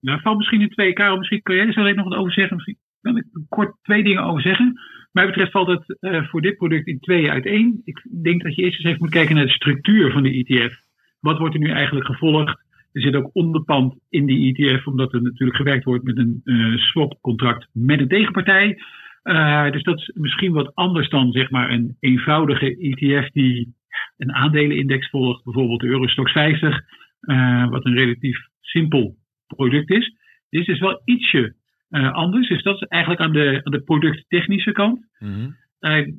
Nou, 0.01 0.21
valt 0.21 0.37
misschien 0.37 0.61
in 0.61 0.71
twee. 0.71 0.93
Karel, 0.93 1.17
misschien 1.17 1.43
kun 1.43 1.55
jij 1.55 1.67
er 1.67 1.73
zo 1.73 1.81
alleen 1.81 1.97
nog 1.97 2.09
wat 2.09 2.19
over 2.19 2.33
zeggen. 2.33 2.57
Misschien 2.57 2.79
kan 3.09 3.17
ik 3.17 3.47
kort 3.49 3.77
twee 3.83 4.03
dingen 4.03 4.23
over 4.23 4.43
zeggen. 4.43 4.81
Mij 5.13 5.27
betreft 5.27 5.51
valt 5.51 5.69
het 5.69 5.97
uh, 6.01 6.29
voor 6.29 6.41
dit 6.41 6.57
product 6.57 6.87
in 6.87 7.01
twee 7.01 7.31
uiteen. 7.31 7.81
Ik 7.85 8.07
denk 8.23 8.43
dat 8.43 8.55
je 8.55 8.63
eerst 8.63 8.79
eens 8.79 8.87
even 8.87 8.99
moet 9.01 9.11
kijken 9.11 9.35
naar 9.35 9.47
de 9.47 9.53
structuur 9.53 10.13
van 10.13 10.23
de 10.23 10.45
ETF. 10.45 10.81
Wat 11.21 11.39
wordt 11.39 11.55
er 11.55 11.61
nu 11.61 11.71
eigenlijk 11.71 12.07
gevolgd? 12.07 12.67
Er 12.93 13.01
zit 13.01 13.15
ook 13.15 13.31
onderpand 13.33 13.95
in 14.09 14.27
die 14.27 14.55
ETF, 14.55 14.87
omdat 14.87 15.13
er 15.13 15.23
natuurlijk 15.23 15.57
gewerkt 15.57 15.85
wordt 15.85 16.05
met 16.05 16.19
een 16.19 16.41
uh, 16.45 16.77
swap-contract 16.77 17.69
met 17.73 18.01
een 18.01 18.09
tegenpartij. 18.09 18.79
Uh, 19.25 19.71
dus 19.71 19.83
dat 19.83 19.99
is 19.99 20.11
misschien 20.15 20.53
wat 20.53 20.75
anders 20.75 21.09
dan 21.09 21.33
zeg 21.33 21.51
maar 21.51 21.71
een 21.71 21.97
eenvoudige 22.01 22.77
ETF 22.77 23.31
die 23.31 23.75
een 24.17 24.35
aandelenindex 24.35 25.11
volgt, 25.11 25.45
bijvoorbeeld 25.45 25.81
de 25.81 25.87
Eurostox 25.87 26.33
50, 26.33 26.81
uh, 27.21 27.69
wat 27.69 27.85
een 27.85 27.95
relatief 27.95 28.39
simpel 28.61 29.17
product 29.47 29.91
is. 29.91 30.15
Dit 30.51 30.61
is 30.61 30.67
dus 30.67 30.79
wel 30.79 31.03
ietsje 31.05 31.55
uh, 31.91 32.13
anders. 32.13 32.49
Dus 32.49 32.63
dat 32.63 32.75
is 32.75 32.89
eigenlijk 32.89 33.23
aan 33.23 33.33
de, 33.33 33.61
aan 33.63 33.73
de 33.73 33.83
producttechnische 33.83 34.73
kant. 34.73 35.07
Mm-hmm. 35.19 35.57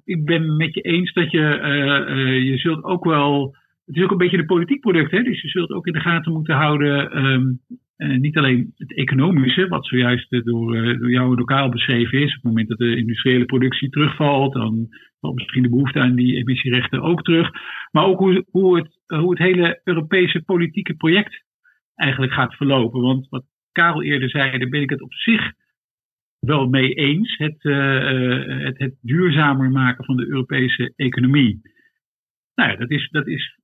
ik 0.06 0.26
ben 0.26 0.56
met 0.56 0.74
je 0.74 0.82
eens 0.82 1.14
dat 1.14 1.32
je, 1.32 1.40
je 2.44 2.58
zult 2.58 2.84
ook 2.84 3.04
wel 3.04 3.56
het 3.90 3.98
is 3.98 4.04
ook 4.04 4.12
een 4.12 4.18
beetje 4.18 4.38
een 4.38 4.46
politiek 4.46 4.80
product, 4.80 5.12
hè? 5.12 5.24
dus 5.24 5.42
je 5.42 5.48
zult 5.48 5.72
ook 5.72 5.88
in 5.88 5.94
de 5.94 6.00
gaten 6.00 6.32
moeten 6.32 6.56
houden. 6.56 7.26
Um, 7.26 7.60
uh, 7.98 8.18
niet 8.18 8.38
alleen 8.38 8.74
het 8.76 8.96
economische, 8.96 9.68
wat 9.68 9.86
zojuist 9.86 10.30
door, 10.30 10.74
door 11.00 11.12
jou 11.12 11.36
lokaal 11.36 11.70
beschreven 11.70 12.20
is. 12.20 12.28
Op 12.28 12.34
het 12.34 12.44
moment 12.44 12.68
dat 12.68 12.78
de 12.78 12.96
industriële 12.96 13.46
productie 13.46 13.90
terugvalt, 13.90 14.54
dan 14.54 14.88
valt 15.20 15.36
misschien 15.36 15.64
de 15.64 15.70
behoefte 15.70 16.00
aan 16.00 16.16
die 16.16 16.36
emissierechten 16.36 17.02
ook 17.02 17.22
terug. 17.22 17.50
Maar 17.92 18.06
ook 18.06 18.20
hoe, 18.20 18.46
hoe, 18.50 18.78
het, 18.78 19.00
hoe 19.06 19.30
het 19.30 19.40
hele 19.40 19.82
Europese 19.84 20.42
politieke 20.42 20.94
project 20.94 21.44
eigenlijk 21.96 22.34
gaat 22.34 22.56
verlopen. 22.56 23.02
Want 23.02 23.28
wat 23.30 23.44
Karel 23.72 24.04
eerder 24.04 24.30
zei, 24.30 24.58
daar 24.58 24.70
ben 24.70 24.82
ik 24.82 24.90
het 24.90 25.02
op 25.02 25.14
zich 25.14 25.52
wel 26.40 26.68
mee 26.68 26.94
eens. 26.94 27.38
Het, 27.38 27.64
uh, 27.64 28.64
het, 28.66 28.78
het 28.78 28.96
duurzamer 29.02 29.72
maken 29.72 30.06
van 30.06 30.18
de 30.18 30.28
Europese 30.28 30.94
economie. 30.96 31.62
Nou 32.56 32.70
ja, 32.72 32.76
dat 32.76 32.90
is, 32.92 33.10
dat 33.10 33.28
is 33.28 33.60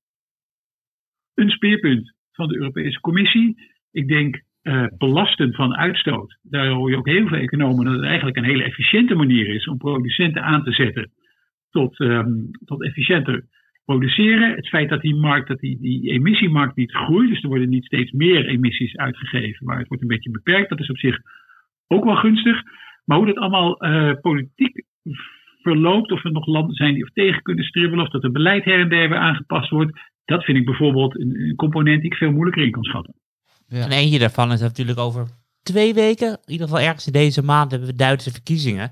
een 1.33 1.49
speerpunt 1.49 2.13
van 2.31 2.47
de 2.47 2.55
Europese 2.55 2.99
Commissie. 2.99 3.55
Ik 3.91 4.07
denk 4.07 4.41
uh, 4.63 4.85
belasten 4.97 5.53
van 5.53 5.75
uitstoot. 5.75 6.37
Daar 6.41 6.67
hoor 6.67 6.89
je 6.89 6.97
ook 6.97 7.07
heel 7.07 7.27
veel 7.27 7.37
economen 7.37 7.85
dat 7.85 7.93
het 7.93 8.03
eigenlijk 8.03 8.37
een 8.37 8.43
hele 8.43 8.63
efficiënte 8.63 9.15
manier 9.15 9.47
is 9.47 9.67
om 9.67 9.77
producenten 9.77 10.43
aan 10.43 10.63
te 10.63 10.71
zetten 10.71 11.11
tot, 11.69 11.99
um, 11.99 12.51
tot 12.65 12.83
efficiënter 12.83 13.45
produceren. 13.85 14.55
Het 14.55 14.67
feit 14.67 14.89
dat 14.89 15.01
die 15.01 15.15
markt, 15.15 15.47
dat 15.47 15.59
die, 15.59 15.79
die 15.79 16.11
emissiemarkt 16.11 16.75
niet 16.75 16.91
groeit, 16.91 17.29
dus 17.29 17.41
er 17.41 17.47
worden 17.47 17.69
niet 17.69 17.85
steeds 17.85 18.11
meer 18.11 18.45
emissies 18.45 18.95
uitgegeven, 18.95 19.65
maar 19.65 19.77
het 19.77 19.87
wordt 19.87 20.03
een 20.03 20.09
beetje 20.09 20.31
beperkt, 20.31 20.69
dat 20.69 20.79
is 20.79 20.89
op 20.89 20.97
zich 20.97 21.19
ook 21.87 22.03
wel 22.03 22.15
gunstig. 22.15 22.61
Maar 23.05 23.17
hoe 23.17 23.25
dat 23.25 23.37
allemaal 23.37 23.85
uh, 23.85 24.11
politiek 24.21 24.83
verloopt, 25.61 26.11
of 26.11 26.23
er 26.23 26.31
nog 26.31 26.45
landen 26.45 26.75
zijn 26.75 26.93
die 26.93 27.03
of 27.03 27.09
tegen 27.09 27.41
kunnen 27.41 27.65
stribbelen, 27.65 28.05
of 28.05 28.11
dat 28.11 28.23
er 28.23 28.31
beleid 28.31 28.65
her 28.65 28.79
en 28.79 28.89
der 28.89 29.09
weer 29.09 29.17
aangepast 29.17 29.69
wordt, 29.69 29.99
dat 30.25 30.43
vind 30.43 30.57
ik 30.57 30.65
bijvoorbeeld 30.65 31.19
een, 31.19 31.35
een 31.41 31.55
component 31.55 32.01
die 32.01 32.11
ik 32.11 32.17
veel 32.17 32.31
moeilijker 32.31 32.63
in 32.63 32.71
kan 32.71 32.83
schatten. 32.83 33.13
Ja. 33.67 33.83
En 33.83 33.91
eentje 33.91 34.19
daarvan 34.19 34.51
is 34.51 34.61
natuurlijk 34.61 34.99
over 34.99 35.27
twee 35.63 35.93
weken, 35.93 36.27
in 36.27 36.51
ieder 36.51 36.67
geval 36.67 36.83
ergens 36.83 37.07
in 37.07 37.13
deze 37.13 37.43
maand, 37.43 37.71
hebben 37.71 37.89
we 37.89 37.95
Duitse 37.95 38.31
verkiezingen. 38.31 38.91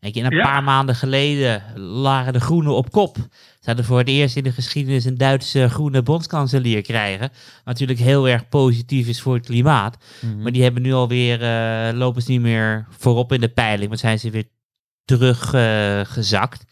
Weet 0.00 0.14
je, 0.14 0.22
een 0.22 0.36
ja. 0.36 0.42
paar 0.42 0.62
maanden 0.62 0.94
geleden 0.94 1.62
lagen 1.80 2.32
de 2.32 2.40
Groenen 2.40 2.74
op 2.74 2.90
kop. 2.90 3.16
Zouden 3.60 3.84
voor 3.84 3.98
het 3.98 4.08
eerst 4.08 4.36
in 4.36 4.42
de 4.42 4.52
geschiedenis 4.52 5.04
een 5.04 5.18
Duitse 5.18 5.68
groene 5.68 6.02
bondskanselier 6.02 6.82
krijgen. 6.82 7.28
Wat 7.28 7.64
natuurlijk 7.64 7.98
heel 7.98 8.28
erg 8.28 8.48
positief 8.48 9.08
is 9.08 9.20
voor 9.20 9.34
het 9.34 9.46
klimaat. 9.46 9.96
Mm 10.20 10.30
-hmm. 10.30 10.42
Maar 10.42 10.52
die 10.52 10.62
hebben 10.62 10.82
nu 10.82 10.92
alweer, 10.92 11.42
uh, 11.42 11.98
lopen 11.98 12.22
ze 12.22 12.30
niet 12.30 12.40
meer 12.40 12.86
voorop 12.90 13.32
in 13.32 13.40
de 13.40 13.48
peiling. 13.48 13.88
Maar 13.88 13.98
zijn 13.98 14.18
ze 14.18 14.30
weer 14.30 14.48
teruggezakt. 15.04 16.64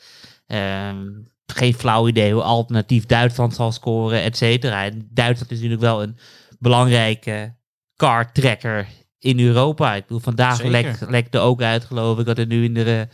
Uh, 0.47 0.89
um, 0.89 1.27
geen 1.47 1.75
flauw 1.75 2.09
idee 2.09 2.33
hoe 2.33 2.43
alternatief 2.43 3.07
Duitsland 3.07 3.55
zal 3.55 3.73
scoren, 3.73 4.23
et 4.23 4.37
cetera. 4.37 4.85
En 4.85 5.09
Duitsland 5.11 5.51
is 5.51 5.57
natuurlijk 5.57 5.83
wel 5.83 6.03
een 6.03 6.19
belangrijke 6.59 7.55
car-trekker 7.97 8.87
in 9.19 9.41
Europa. 9.41 9.95
Ik 9.95 10.03
bedoel, 10.03 10.21
vandaag 10.21 10.63
lek, 10.63 10.97
lekte 11.09 11.39
ook 11.39 11.63
uit, 11.63 11.85
geloof 11.85 12.19
ik, 12.19 12.27
dat 12.27 12.39
er 12.39 12.47
nu 12.47 12.65
in 12.65 12.75
de 12.75 13.09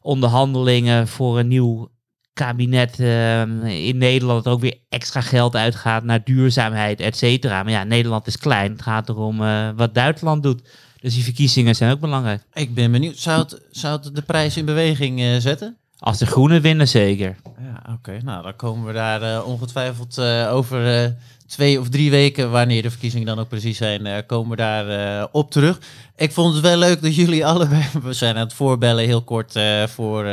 onderhandelingen 0.00 1.08
voor 1.08 1.38
een 1.38 1.48
nieuw 1.48 1.94
kabinet 2.32 2.98
uh, 2.98 3.40
in 3.86 3.98
Nederland 3.98 4.46
er 4.46 4.52
ook 4.52 4.60
weer 4.60 4.78
extra 4.88 5.20
geld 5.20 5.56
uitgaat 5.56 6.04
naar 6.04 6.24
duurzaamheid, 6.24 7.00
et 7.00 7.16
cetera. 7.16 7.62
Maar 7.62 7.72
ja, 7.72 7.84
Nederland 7.84 8.26
is 8.26 8.38
klein. 8.38 8.72
Het 8.72 8.82
gaat 8.82 9.08
erom 9.08 9.42
uh, 9.42 9.68
wat 9.76 9.94
Duitsland 9.94 10.42
doet. 10.42 10.68
Dus 11.00 11.14
die 11.14 11.24
verkiezingen 11.24 11.76
zijn 11.76 11.92
ook 11.92 12.00
belangrijk. 12.00 12.42
Ik 12.52 12.74
ben 12.74 12.92
benieuwd. 12.92 13.16
Zou 13.16 13.42
het, 13.42 13.60
zou 13.70 14.00
het 14.02 14.14
de 14.14 14.22
prijs 14.22 14.56
in 14.56 14.64
beweging 14.64 15.20
uh, 15.20 15.36
zetten? 15.36 15.76
Als 15.98 16.18
de 16.18 16.26
groenen 16.26 16.62
winnen, 16.62 16.88
zeker. 16.88 17.36
Ja, 17.58 17.80
oké. 17.80 17.92
Okay. 17.92 18.18
Nou, 18.18 18.42
dan 18.42 18.56
komen 18.56 18.86
we 18.86 18.92
daar 18.92 19.22
uh, 19.22 19.46
ongetwijfeld 19.46 20.20
over 20.50 21.16
twee 21.46 21.80
of 21.80 21.88
drie 21.88 22.10
weken, 22.10 22.50
wanneer 22.50 22.82
de 22.82 22.90
verkiezingen 22.90 23.26
dan 23.26 23.38
ook 23.38 23.48
precies 23.48 23.76
zijn, 23.76 24.26
komen 24.26 24.50
we 24.50 24.56
daar 24.56 25.28
op 25.32 25.50
terug. 25.50 25.80
Ik 26.16 26.32
vond 26.32 26.54
het 26.54 26.62
wel 26.62 26.76
leuk 26.76 27.02
dat 27.02 27.14
jullie 27.14 27.46
allebei, 27.52 27.84
we 28.02 28.12
zijn 28.12 28.34
aan 28.34 28.44
het 28.44 28.52
voorbellen 28.52 29.04
heel 29.04 29.22
kort 29.22 29.52
voor 29.86 30.24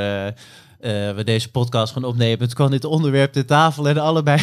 we 1.15 1.21
deze 1.23 1.52
podcast 1.52 1.93
gaan 1.93 2.04
opnemen. 2.04 2.39
Het 2.39 2.54
kwam 2.54 2.71
dit 2.71 2.86
onderwerp 2.86 3.34
ter 3.34 3.45
tafel 3.45 3.88
en 3.88 3.97
allebei 3.97 4.41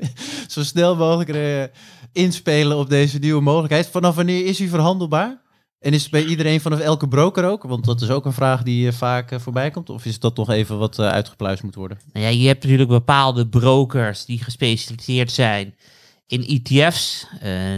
zo 0.48 0.62
snel 0.62 0.96
mogelijk 0.96 1.70
inspelen 2.12 2.76
op 2.76 2.88
deze 2.88 3.18
nieuwe 3.18 3.42
mogelijkheid. 3.42 3.88
Vanaf 3.88 4.14
wanneer 4.14 4.46
is 4.46 4.58
hij 4.58 4.68
verhandelbaar? 4.68 5.46
En 5.80 5.92
is 5.92 6.02
het 6.02 6.10
bij 6.10 6.24
iedereen 6.24 6.60
vanaf 6.60 6.80
elke 6.80 7.08
broker 7.08 7.44
ook? 7.44 7.62
Want 7.62 7.84
dat 7.84 8.00
is 8.00 8.10
ook 8.10 8.24
een 8.24 8.32
vraag 8.32 8.62
die 8.62 8.92
vaak 8.92 9.40
voorbij 9.40 9.70
komt. 9.70 9.90
Of 9.90 10.04
is 10.04 10.18
dat 10.18 10.36
nog 10.36 10.50
even 10.50 10.78
wat 10.78 10.98
uitgepluist 10.98 11.62
moet 11.62 11.74
worden? 11.74 11.98
Nou 12.12 12.24
ja, 12.24 12.30
je 12.30 12.46
hebt 12.46 12.62
natuurlijk 12.62 12.88
bepaalde 12.88 13.48
brokers 13.48 14.24
die 14.24 14.42
gespecialiseerd 14.42 15.32
zijn 15.32 15.74
in 16.28 16.46
ETF's. 16.46 17.26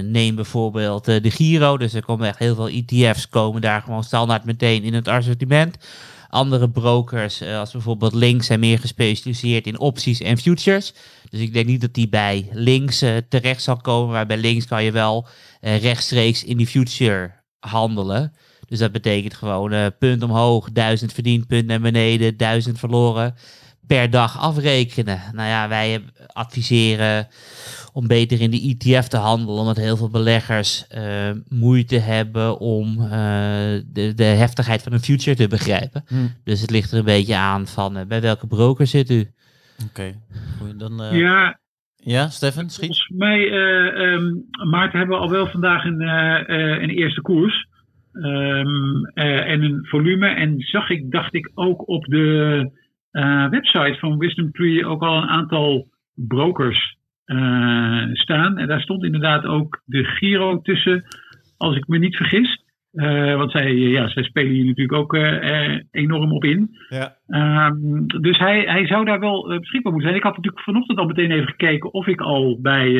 neem 0.02 0.34
bijvoorbeeld 0.34 1.04
de 1.04 1.30
Giro. 1.30 1.78
Dus 1.78 1.94
er 1.94 2.04
komen 2.04 2.28
echt 2.28 2.38
heel 2.38 2.54
veel 2.54 2.68
ETF's 2.68 3.28
komen 3.28 3.60
daar 3.60 3.82
gewoon 3.82 4.04
standaard 4.04 4.44
meteen 4.44 4.82
in 4.82 4.94
het 4.94 5.08
assortiment. 5.08 5.76
Andere 6.28 6.70
brokers, 6.70 7.42
als 7.42 7.70
bijvoorbeeld 7.70 8.14
Links, 8.14 8.46
zijn 8.46 8.60
meer 8.60 8.78
gespecialiseerd 8.78 9.66
in 9.66 9.78
opties 9.78 10.20
en 10.20 10.38
futures. 10.38 10.94
Dus 11.30 11.40
ik 11.40 11.52
denk 11.52 11.66
niet 11.66 11.80
dat 11.80 11.94
die 11.94 12.08
bij 12.08 12.48
Links 12.52 13.04
terecht 13.28 13.62
zal 13.62 13.76
komen. 13.76 14.12
Maar 14.12 14.26
bij 14.26 14.38
Links 14.38 14.66
kan 14.66 14.84
je 14.84 14.92
wel 14.92 15.26
rechtstreeks 15.60 16.44
in 16.44 16.56
die 16.56 16.66
future 16.66 17.32
handelen. 17.60 18.32
Dus 18.68 18.78
dat 18.78 18.92
betekent 18.92 19.34
gewoon 19.34 19.92
punt 19.98 20.22
omhoog, 20.22 20.68
duizend 20.72 21.12
verdiend, 21.12 21.46
punt 21.46 21.66
naar 21.66 21.80
beneden, 21.80 22.36
duizend 22.36 22.78
verloren. 22.78 23.34
Per 23.86 24.10
dag 24.10 24.38
afrekenen. 24.38 25.22
Nou 25.32 25.48
ja, 25.48 25.68
wij 25.68 26.04
adviseren 26.26 27.28
om 27.92 28.06
beter 28.06 28.40
in 28.40 28.50
de 28.50 28.76
ETF 28.78 29.08
te 29.08 29.16
handelen, 29.16 29.60
omdat 29.60 29.76
heel 29.76 29.96
veel 29.96 30.10
beleggers 30.10 30.86
uh, 30.94 31.30
moeite 31.48 31.98
hebben 31.98 32.58
om 32.58 32.98
uh, 32.98 33.10
de, 33.86 34.12
de, 34.14 34.24
heftigheid 34.24 34.82
van 34.82 34.92
een 34.92 35.00
future 35.00 35.36
te 35.36 35.48
begrijpen. 35.48 36.04
Hmm. 36.08 36.34
Dus 36.44 36.60
het 36.60 36.70
ligt 36.70 36.92
er 36.92 36.98
een 36.98 37.04
beetje 37.04 37.36
aan 37.36 37.66
van 37.66 38.04
bij 38.08 38.20
welke 38.20 38.46
broker 38.46 38.86
zit 38.86 39.10
u. 39.10 39.20
Oké, 39.90 40.14
okay. 40.60 40.76
dan. 40.76 41.16
Ja, 41.16 41.58
ja, 41.96 42.28
Stefan, 42.28 42.70
schiet. 42.70 42.86
Volgens 42.86 43.08
mij, 43.08 43.38
uh, 43.38 44.12
um, 44.12 44.46
Maarten, 44.70 44.98
hebben 44.98 45.16
we 45.16 45.22
al 45.22 45.30
wel 45.30 45.46
vandaag 45.46 45.84
een, 45.84 46.00
een 46.82 46.90
eerste 46.90 47.20
koers. 47.20 47.68
Um, 48.12 49.04
en 49.14 49.62
een 49.62 49.86
volume. 49.86 50.26
En 50.26 50.60
zag 50.60 50.90
ik, 50.90 51.10
dacht 51.10 51.34
ik, 51.34 51.50
ook 51.54 51.88
op 51.88 52.04
de 52.04 52.70
website 53.50 53.96
van 53.98 54.18
Wisdom 54.18 54.52
Tree 54.52 54.86
ook 54.86 55.02
al 55.02 55.22
een 55.22 55.28
aantal 55.28 55.88
brokers 56.14 56.98
staan. 58.12 58.58
En 58.58 58.66
daar 58.66 58.80
stond 58.80 59.04
inderdaad 59.04 59.44
ook 59.44 59.82
de 59.84 60.04
Giro 60.04 60.60
tussen, 60.60 61.04
als 61.56 61.76
ik 61.76 61.88
me 61.88 61.98
niet 61.98 62.16
vergis. 62.16 62.68
Uh, 62.92 63.36
want 63.36 63.50
zij, 63.50 63.74
ja, 63.74 64.08
zij 64.08 64.22
spelen 64.22 64.52
hier 64.52 64.64
natuurlijk 64.64 64.98
ook 64.98 65.14
uh, 65.14 65.78
enorm 65.90 66.32
op 66.32 66.44
in. 66.44 66.70
Ja. 66.88 67.16
Um, 67.68 68.06
dus 68.06 68.38
hij, 68.38 68.60
hij 68.60 68.86
zou 68.86 69.04
daar 69.04 69.20
wel 69.20 69.58
beschikbaar 69.58 69.92
moeten 69.92 70.10
zijn. 70.10 70.14
Ik 70.14 70.26
had 70.26 70.36
natuurlijk 70.36 70.62
vanochtend 70.62 70.98
al 70.98 71.06
meteen 71.06 71.30
even 71.30 71.48
gekeken 71.48 71.92
of 71.92 72.06
ik 72.06 72.20
al 72.20 72.58
bij, 72.60 72.92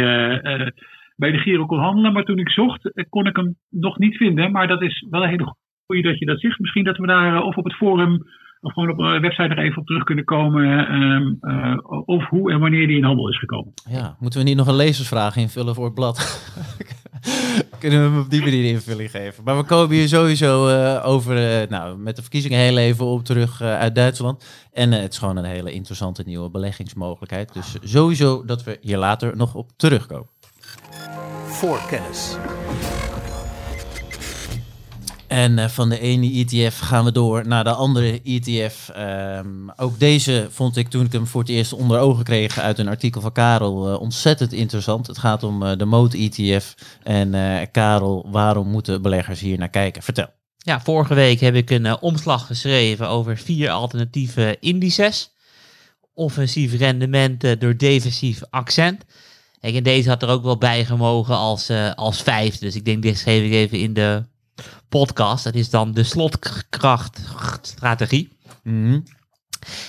bij 1.17 1.31
de 1.31 1.39
Giro 1.39 1.67
kon 1.67 1.79
handelen. 1.79 2.13
Maar 2.13 2.25
toen 2.25 2.39
ik 2.39 2.51
zocht, 2.51 3.07
kon 3.09 3.27
ik 3.27 3.37
hem 3.37 3.57
nog 3.71 3.99
niet 3.99 4.17
vinden. 4.17 4.53
Maar 4.53 4.69
dat 4.69 4.83
is 4.83 5.07
wel 5.11 5.23
een 5.23 5.29
hele 5.29 5.55
je 5.97 6.03
dat 6.03 6.19
je 6.19 6.27
dat 6.27 6.41
zegt. 6.41 6.59
Misschien 6.59 6.85
dat 6.85 6.97
we 6.97 7.07
daar 7.07 7.37
eh, 7.37 7.45
of 7.45 7.57
op 7.57 7.65
het 7.65 7.75
forum 7.75 8.27
of 8.61 8.73
gewoon 8.73 8.91
op 8.91 8.99
een 8.99 9.21
website 9.21 9.49
nog 9.49 9.59
even 9.59 9.79
op 9.79 9.87
terug 9.87 10.05
kunnen 10.05 10.25
komen. 10.25 10.87
ehm, 10.87 11.51
eh, 11.53 11.77
of 12.05 12.29
hoe 12.29 12.53
en 12.53 12.61
wanneer 12.61 12.87
die 12.87 12.97
in 12.97 13.05
handel 13.05 13.29
is 13.29 13.39
gekomen. 13.39 13.73
Ja, 13.91 14.17
moeten 14.19 14.39
we 14.41 14.47
niet 14.47 14.57
nog 14.57 14.67
een 14.67 14.75
lezersvraag 14.75 15.37
invullen 15.37 15.75
voor 15.75 15.85
het 15.85 15.95
blad? 15.95 16.19
Kunnen 17.79 17.99
we 18.03 18.09
hem 18.11 18.19
op 18.21 18.31
die 18.31 18.41
manier 18.41 18.65
invulling 18.65 19.11
geven? 19.11 19.45
Maar 19.45 19.57
we 19.57 19.63
komen 19.65 19.97
hier 19.97 20.09
sowieso 20.09 20.69
eh, 20.69 21.07
over, 21.09 21.61
eh, 21.61 21.69
nou, 21.69 21.99
met 21.99 22.17
de 22.17 22.23
verkiezingen 22.23 22.59
heel 22.59 22.77
even 22.77 23.07
op 23.07 23.25
terug 23.25 23.61
eh, 23.61 23.79
uit 23.79 23.95
Duitsland. 23.95 24.69
En 24.73 24.93
eh, 24.93 25.01
het 25.01 25.13
is 25.13 25.19
gewoon 25.19 25.37
een 25.37 25.45
hele 25.45 25.73
interessante 25.73 26.23
nieuwe 26.27 26.51
beleggingsmogelijkheid. 26.51 27.53
Dus 27.53 27.77
sowieso 27.83 28.45
dat 28.45 28.65
we 28.65 28.79
hier 28.81 28.99
later 28.99 29.37
nog 29.37 29.55
op 29.55 29.71
terugkomen. 29.77 30.29
Voorkennis. 31.47 32.37
En 35.31 35.59
eh, 35.59 35.69
van 35.69 35.89
de 35.89 36.01
ene 36.01 36.45
ETF 36.45 36.79
gaan 36.79 37.05
we 37.05 37.13
door 37.13 37.47
naar 37.47 37.65
de 37.65 37.73
andere 37.73 38.21
ETF. 38.25 38.89
Ehm, 38.89 39.69
ook 39.77 39.99
deze 39.99 40.49
vond 40.51 40.77
ik 40.77 40.89
toen 40.89 41.05
ik 41.05 41.13
hem 41.13 41.27
voor 41.27 41.41
het 41.41 41.51
eerst 41.51 41.73
onder 41.73 41.99
ogen 41.99 42.25
kreeg 42.25 42.59
uit 42.59 42.79
een 42.79 42.89
artikel 42.89 43.21
van 43.21 43.33
Karel 43.33 43.89
eh, 43.89 44.01
ontzettend 44.01 44.53
interessant. 44.53 45.07
Het 45.07 45.19
gaat 45.19 45.43
om 45.43 45.63
eh, 45.63 45.77
de 45.77 45.85
Mode 45.85 46.19
ETF. 46.19 46.75
En 47.03 47.31
Karel, 47.71 48.27
waarom 48.31 48.69
moeten 48.69 49.03
beleggers 49.03 49.41
hier 49.41 49.59
naar 49.59 49.69
kijken? 49.69 50.03
Vertel. 50.03 50.27
Ja, 50.57 50.81
vorige 50.81 51.15
week 51.15 51.41
heb 51.41 51.55
ik 51.55 51.71
een 51.71 52.01
omslag 52.01 52.47
geschreven 52.47 53.09
over 53.09 53.37
vier 53.37 53.71
alternatieve 53.71 54.57
indices. 54.61 55.31
Offensief 56.15 56.79
rendement 56.79 57.61
door 57.61 57.77
defensief 57.77 58.43
accent. 58.51 59.05
En 59.61 59.83
deze 59.83 60.09
had 60.09 60.23
er 60.23 60.29
ook 60.29 60.43
wel 60.43 60.59
bij 60.59 60.85
gemogen 60.85 61.37
als, 61.37 61.71
als 61.95 62.23
vijfde. 62.23 62.65
Dus 62.65 62.75
ik 62.75 62.85
denk, 62.85 63.03
dit 63.03 63.19
schreef 63.19 63.45
ik 63.45 63.53
even 63.53 63.79
in 63.79 63.95
de 63.95 64.29
podcast. 64.89 65.45
Dat 65.45 65.55
is 65.55 65.71
dan 65.71 65.93
de 65.93 66.03
slotkrachtstrategie. 66.03 68.39
Mhm. 68.63 69.01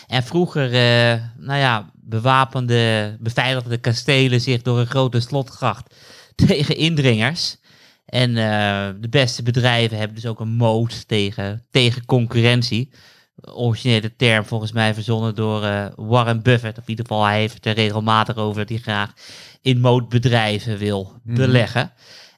En 0.08 0.24
vroeger, 0.24 0.66
eh, 0.66 1.22
nou 1.38 1.60
ja, 1.60 1.92
bewapende, 1.94 3.16
beveiligde 3.20 3.78
kastelen 3.78 4.42
zich 4.42 4.62
door 4.62 4.80
een 4.80 4.88
grote 4.88 5.20
slotgracht 5.20 5.96
tegen 6.48 6.76
indringers. 6.76 7.58
En 8.06 8.30
eh, 8.30 8.90
de 9.02 9.10
beste 9.10 9.44
bedrijven 9.44 9.98
hebben 9.98 10.16
dus 10.16 10.26
ook 10.26 10.40
een 10.40 10.56
moot 10.56 11.08
tegen, 11.08 11.66
tegen 11.72 12.06
concurrentie. 12.06 12.92
Originele 13.42 14.16
term 14.16 14.46
volgens 14.46 14.72
mij 14.72 14.94
verzonnen 14.94 15.36
door 15.36 15.64
eh, 15.64 15.86
Warren 15.96 16.42
Buffett. 16.42 16.78
Of 16.78 16.84
in 16.84 16.90
ieder 16.90 17.06
geval, 17.06 17.26
hij 17.26 17.40
heeft 17.40 17.54
het 17.54 17.66
er 17.66 17.74
regelmatig 17.74 18.36
over 18.36 18.60
dat 18.60 18.70
hij 18.70 18.78
graag 18.78 19.14
in 19.62 19.80
mootbedrijven 19.80 20.78
wil 20.78 21.14
Mhm. 21.24 21.36
beleggen. 21.36 21.92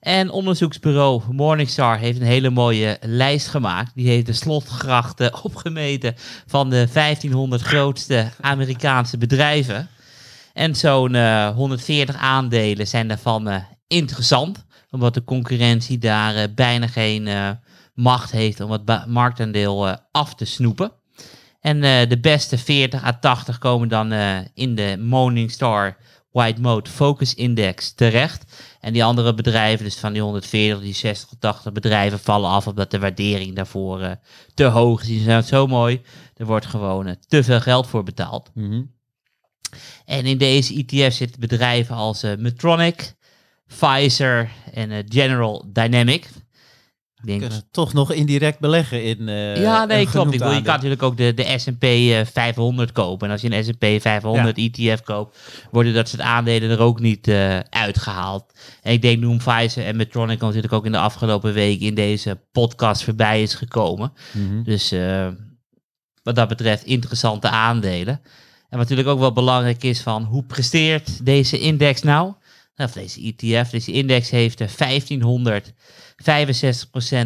En 0.04 0.30
onderzoeksbureau 0.30 1.22
Morningstar 1.30 1.98
heeft 1.98 2.20
een 2.20 2.26
hele 2.26 2.50
mooie 2.50 2.98
lijst 3.02 3.48
gemaakt. 3.48 3.92
Die 3.96 4.08
heeft 4.08 4.26
de 4.26 4.34
slotgrachten 4.34 5.34
opgemeten 5.44 6.16
van 6.48 6.70
de 6.70 6.88
1500 6.94 7.62
grootste 7.62 8.30
Amerikaanse 8.42 9.18
bedrijven. 9.18 9.90
En 10.54 10.76
zo'n 10.76 11.16
eh, 11.16 11.50
140 11.50 12.16
aandelen 12.16 12.88
zijn 12.88 13.08
daarvan 13.08 13.48
eh, 13.48 13.64
interessant, 13.88 14.66
omdat 14.90 15.14
de 15.14 15.24
concurrentie 15.24 15.98
daar 15.98 16.36
eh, 16.36 16.44
bijna 16.56 16.88
geen 16.88 17.28
eh, 17.28 17.50
macht 17.94 18.32
heeft 18.32 18.60
om 18.60 18.72
het 18.72 19.08
marktaandeel 19.08 19.88
eh, 19.88 19.96
af 20.12 20.36
te 20.36 20.46
snoepen. 20.46 20.92
En 21.60 21.84
eh, 21.84 22.10
de 22.10 22.20
beste 22.20 22.58
40 22.58 23.04
à 23.04 23.20
80 23.20 23.58
komen 23.58 23.88
dan 23.88 24.12
eh, 24.12 24.38
in 24.54 24.76
de 24.76 24.98
Morningstar 25.00 25.98
White 26.32 26.62
Mode 26.62 26.90
Focus 26.90 27.34
Index 27.34 27.94
terecht. 27.94 28.44
En 28.84 28.94
die 28.94 29.04
andere 29.04 29.34
bedrijven, 29.34 29.86
dus 29.86 29.96
van 29.96 30.14
die 30.14 30.22
140, 30.22 30.82
die 30.82 30.94
60 30.94 31.30
tot 31.30 31.40
80 31.40 31.72
bedrijven, 31.72 32.20
vallen 32.20 32.50
af 32.50 32.68
omdat 32.68 32.92
de 32.92 33.00
waardering 33.00 33.56
daarvoor 33.56 34.02
eh, 34.02 34.12
te 34.54 34.64
hoog 34.64 35.02
is. 35.02 35.08
Die 35.08 35.22
zijn 35.22 35.44
zo 35.44 35.68
mooi, 35.68 36.02
er 36.36 36.46
wordt 36.46 36.66
gewoon 36.66 37.08
eh, 37.08 37.16
te 37.28 37.44
veel 37.44 37.62
geld 37.62 37.88
voor 37.88 38.04
betaald. 38.04 38.52
Mhm. 38.54 38.84
En 40.06 40.26
in 40.26 40.38
deze 40.38 40.86
ETF 40.86 41.14
zitten 41.14 41.40
bedrijven 41.40 41.96
als 41.96 42.24
eh, 42.24 42.36
Medtronic, 42.38 43.14
Pfizer 43.68 44.50
en 44.74 45.06
General 45.10 45.66
Dynamic. 45.74 46.30
Denk, 47.26 47.40
Kunnen 47.40 47.64
toch 47.72 47.94
nog 47.94 48.12
indirect 48.12 48.60
beleggen 48.60 49.04
in. 49.04 49.30
eh, 49.30 49.62
ja, 49.62 49.86
nee, 49.86 50.08
klopt. 50.08 50.34
Ik 50.34 50.40
bedoel, 50.40 50.56
je 50.56 50.62
kan 50.62 50.74
natuurlijk 50.74 51.04
ook 51.04 51.18
de, 51.18 51.34
de 51.34 51.54
S&P 51.58 51.84
eh, 51.84 52.26
500 52.26 52.92
kopen. 52.92 53.28
En 53.28 53.34
als 53.34 53.42
je 53.42 53.52
een 53.52 53.64
S&P 53.64 54.02
500 54.02 54.58
ETF 54.58 55.02
koopt, 55.02 55.38
worden 55.72 55.94
dat 55.94 56.10
soort 56.10 56.22
aandelen 56.22 56.70
er 56.70 56.80
ook 56.80 57.00
niet 57.00 57.28
eh, 57.28 57.60
uitgehaald. 57.60 58.54
En 58.82 58.94
ik 58.94 59.02
denk 59.02 59.20
nu 59.20 59.26
om 59.26 59.38
Pfizer 59.38 59.86
en 59.86 59.96
Medtronic 59.96 60.40
natuurlijk 60.40 60.74
ook 60.74 60.86
in 60.86 60.92
de 60.92 60.98
afgelopen 60.98 61.54
week 61.54 61.80
in 61.82 61.96
deze 61.96 62.40
podcast 62.52 63.04
voorbij 63.04 63.42
is 63.42 63.54
gekomen. 63.56 64.14
Mhm. 64.32 64.64
Dus 64.64 64.92
eh, 64.92 65.28
wat 66.24 66.36
dat 66.36 66.48
betreft 66.48 66.84
interessante 66.84 67.50
aandelen. 67.50 68.22
En 68.70 68.80
wat 68.80 68.90
natuurlijk 68.90 69.08
ook 69.08 69.20
wel 69.20 69.34
belangrijk 69.34 69.84
is 69.84 70.02
van 70.02 70.24
hoe 70.24 70.44
presteert 70.44 71.26
deze 71.26 71.60
index 71.60 72.02
nou? 72.02 72.34
Of 72.76 72.92
deze 72.92 73.22
ETF, 73.22 73.70
deze 73.70 73.92
index 73.92 74.30
heeft 74.30 74.62
eh, 74.62 74.68
1565% 74.68 74.72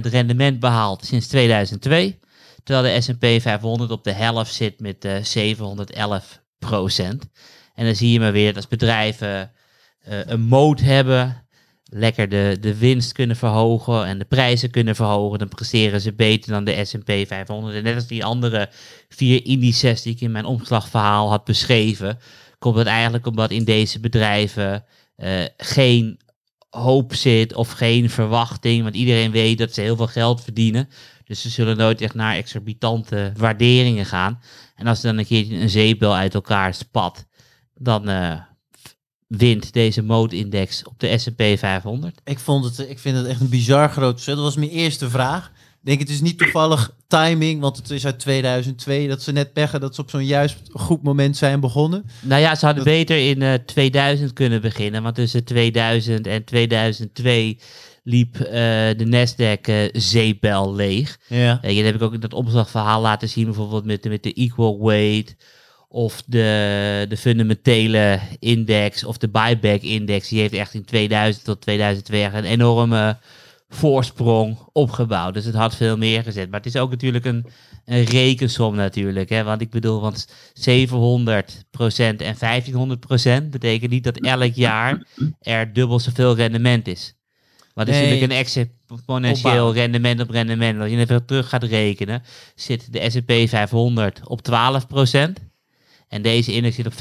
rendement 0.02 0.60
behaald 0.60 1.06
sinds 1.06 1.28
2002. 1.28 2.20
Terwijl 2.64 2.96
de 2.96 3.02
S&P 3.02 3.42
500 3.42 3.92
op 3.92 4.04
de 4.04 4.12
helft 4.12 4.54
zit 4.54 4.80
met 4.80 5.06
eh 5.06 5.24
711% 5.24 5.60
En 7.76 7.86
dan 7.86 7.96
zie 7.96 8.12
je 8.12 8.20
maar 8.20 8.32
weer 8.32 8.54
dat 8.54 8.70
bedrijven 8.70 9.52
eh, 10.00 10.20
een 10.26 10.42
moot 10.42 10.80
hebben, 10.80 11.48
lekker 11.84 12.30
de, 12.30 12.58
de 12.60 12.78
winst 12.78 13.12
kunnen 13.12 13.36
verhogen 13.36 14.06
en 14.06 14.18
de 14.18 14.26
prijzen 14.26 14.72
kunnen 14.72 14.96
verhogen, 14.96 15.40
dan 15.40 15.48
presteren 15.48 16.02
ze 16.02 16.14
beter 16.14 16.52
dan 16.52 16.64
de 16.64 16.86
S&P 16.86 17.12
500. 17.28 17.76
En 17.76 17.84
net 17.84 17.96
als 17.96 18.08
die 18.08 18.26
andere 18.26 18.70
vier 19.10 19.46
indices 19.46 20.02
die 20.02 20.14
ik 20.14 20.22
in 20.22 20.32
mijn 20.32 20.46
omslagverhaal 20.46 21.30
had 21.30 21.44
beschreven, 21.44 22.20
komt 22.60 22.78
het 22.78 22.88
eigenlijk 22.88 23.26
omdat 23.26 23.52
in 23.52 23.64
deze 23.64 24.00
bedrijven 24.00 24.86
eh, 25.18 25.46
geen 25.58 26.20
hoop 26.70 27.16
zit 27.16 27.54
of 27.54 27.72
geen 27.72 28.10
verwachting, 28.10 28.84
want 28.84 28.96
iedereen 28.96 29.32
weet 29.32 29.58
dat 29.58 29.74
ze 29.74 29.82
heel 29.82 29.96
veel 29.96 30.08
geld 30.08 30.44
verdienen. 30.44 30.90
Dus 31.24 31.42
ze 31.42 31.50
zullen 31.50 31.78
nooit 31.78 32.02
echt 32.02 32.14
naar 32.14 32.36
exorbitante 32.36 33.32
waarderingen 33.38 34.06
gaan. 34.06 34.42
En 34.76 34.88
als 34.88 35.00
er 35.04 35.10
dan 35.10 35.18
een 35.18 35.26
keertje 35.26 35.56
een 35.56 35.70
zeepbel 35.70 36.16
uit 36.16 36.34
elkaar 36.34 36.74
spat, 36.74 37.26
dan 37.74 38.10
eh, 38.10 38.40
wint 39.28 39.74
deze 39.74 40.02
mode-index 40.02 40.84
op 40.84 41.00
de 41.00 41.18
S&P 41.18 41.42
500. 41.58 42.22
Ik, 42.24 42.40
vond 42.40 42.66
het, 42.66 42.90
ik 42.90 43.00
vind 43.00 43.18
het 43.18 43.26
echt 43.26 43.42
een 43.42 43.50
bizar 43.50 43.90
groot 43.90 44.14
verschil. 44.14 44.36
Dat 44.36 44.44
was 44.44 44.56
mijn 44.56 44.70
eerste 44.70 45.10
vraag. 45.10 45.52
Ik 45.88 45.94
denk, 45.98 46.08
het 46.08 46.18
is 46.18 46.22
niet 46.22 46.38
toevallig 46.38 46.92
timing, 47.08 47.62
want 47.62 47.78
het 47.78 47.90
is 47.90 48.06
uit 48.06 48.20
2002 48.20 49.08
dat 49.08 49.22
ze 49.22 49.32
net 49.32 49.54
peggen 49.54 49.80
dat 49.80 49.96
ze 49.96 50.02
op 50.02 50.10
zo'n 50.10 50.26
juist 50.26 50.58
goed 50.74 51.04
moment 51.04 51.38
zijn 51.38 51.60
begonnen. 51.60 52.06
Nou 52.22 52.42
ja, 52.42 52.56
ze 52.56 52.66
hadden 52.66 52.84
Dat- 52.84 52.94
beter 52.94 53.30
in 53.30 53.42
eh 53.42 53.54
2000 53.54 54.34
kunnen 54.34 54.62
beginnen, 54.62 55.04
want 55.04 55.16
tussen 55.16 55.44
2000 55.44 56.28
en 56.28 56.44
2002 56.44 57.60
liep 58.04 58.36
eh, 58.40 58.52
de 58.98 59.06
Nasdaq 59.06 59.62
eh 59.62 59.90
zeepbel 59.92 60.76
leeg. 60.76 61.18
Ja. 61.28 61.60
Uh, 61.64 61.76
dat 61.76 61.86
heb 61.86 61.96
ik 61.96 62.02
ook 62.02 62.14
in 62.14 62.20
dat 62.20 62.34
opslagverhaal 62.34 63.02
laten 63.02 63.30
zien, 63.30 63.46
bijvoorbeeld 63.46 63.86
met, 63.86 64.04
de- 64.04 64.10
met 64.10 64.24
de 64.24 64.34
equal 64.34 64.84
weight 64.86 65.36
of 65.88 66.24
de, 66.26 67.06
de 67.10 67.18
fundamentele 67.18 68.20
index 68.40 69.04
of 69.04 69.18
de 69.18 69.30
buyback 69.30 69.82
index. 69.82 70.28
Die 70.30 70.40
heeft 70.40 70.54
echt 70.54 70.74
in 70.74 70.86
2000 70.86 71.44
tot 71.46 71.62
2002 71.62 72.24
echt 72.24 72.34
een 72.34 72.44
enorme 72.44 73.18
voorsprong 73.70 74.58
opgebouwd. 74.72 75.34
Dus 75.34 75.46
het 75.46 75.56
had 75.56 75.76
veel 75.76 75.98
meer 75.98 76.24
gezet. 76.24 76.50
Maar 76.50 76.60
het 76.60 76.74
is 76.74 76.82
ook 76.82 76.90
natuurlijk 76.90 77.26
een, 77.26 77.46
een 77.86 78.04
rekensom 78.04 78.76
natuurlijk. 78.76 79.30
Hè? 79.30 79.44
Want 79.44 79.62
ik 79.62 79.70
bedoel, 79.70 80.02
want 80.02 80.28
700% 80.54 80.92
en 82.18 82.36
1500% 83.46 83.50
betekent 83.50 83.92
niet 83.92 84.04
dat 84.04 84.18
elk 84.20 84.54
jaar 84.54 85.08
er 85.42 85.74
dubbel 85.74 86.00
zoveel 86.00 86.36
rendement 86.36 86.88
is. 86.88 87.16
Maar 87.74 87.86
het 87.86 87.96
is 87.96 88.02
Nee. 88.02 88.12
natuurlijk 88.12 88.50
een 88.50 88.68
exponentieel 88.90 89.74
rendement 89.74 90.20
op 90.22 90.30
rendement. 90.30 90.80
Als 90.82 90.90
je 90.90 90.98
even 90.98 91.26
terug 91.26 91.50
gaat 91.50 91.64
rekenen, 91.64 92.24
zit 92.56 92.94
de 92.94 93.10
S&P 93.10 93.50
500 93.50 94.22
op 94.24 94.42
12% 94.42 95.46
En 96.08 96.22
deze 96.22 96.54
index 96.54 96.76
zit 96.76 96.86
op 96.86 96.94
15,5 96.94 96.98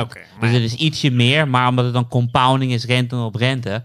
Oké, 0.00 0.20
Dus 0.40 0.50
het 0.50 0.62
is 0.62 0.74
ietsje 0.74 1.10
meer, 1.10 1.48
maar 1.48 1.68
omdat 1.68 1.84
het 1.84 1.94
dan 1.94 2.08
compounding 2.08 2.72
is, 2.72 2.84
rente 2.84 3.16
op 3.16 3.34
rente, 3.34 3.82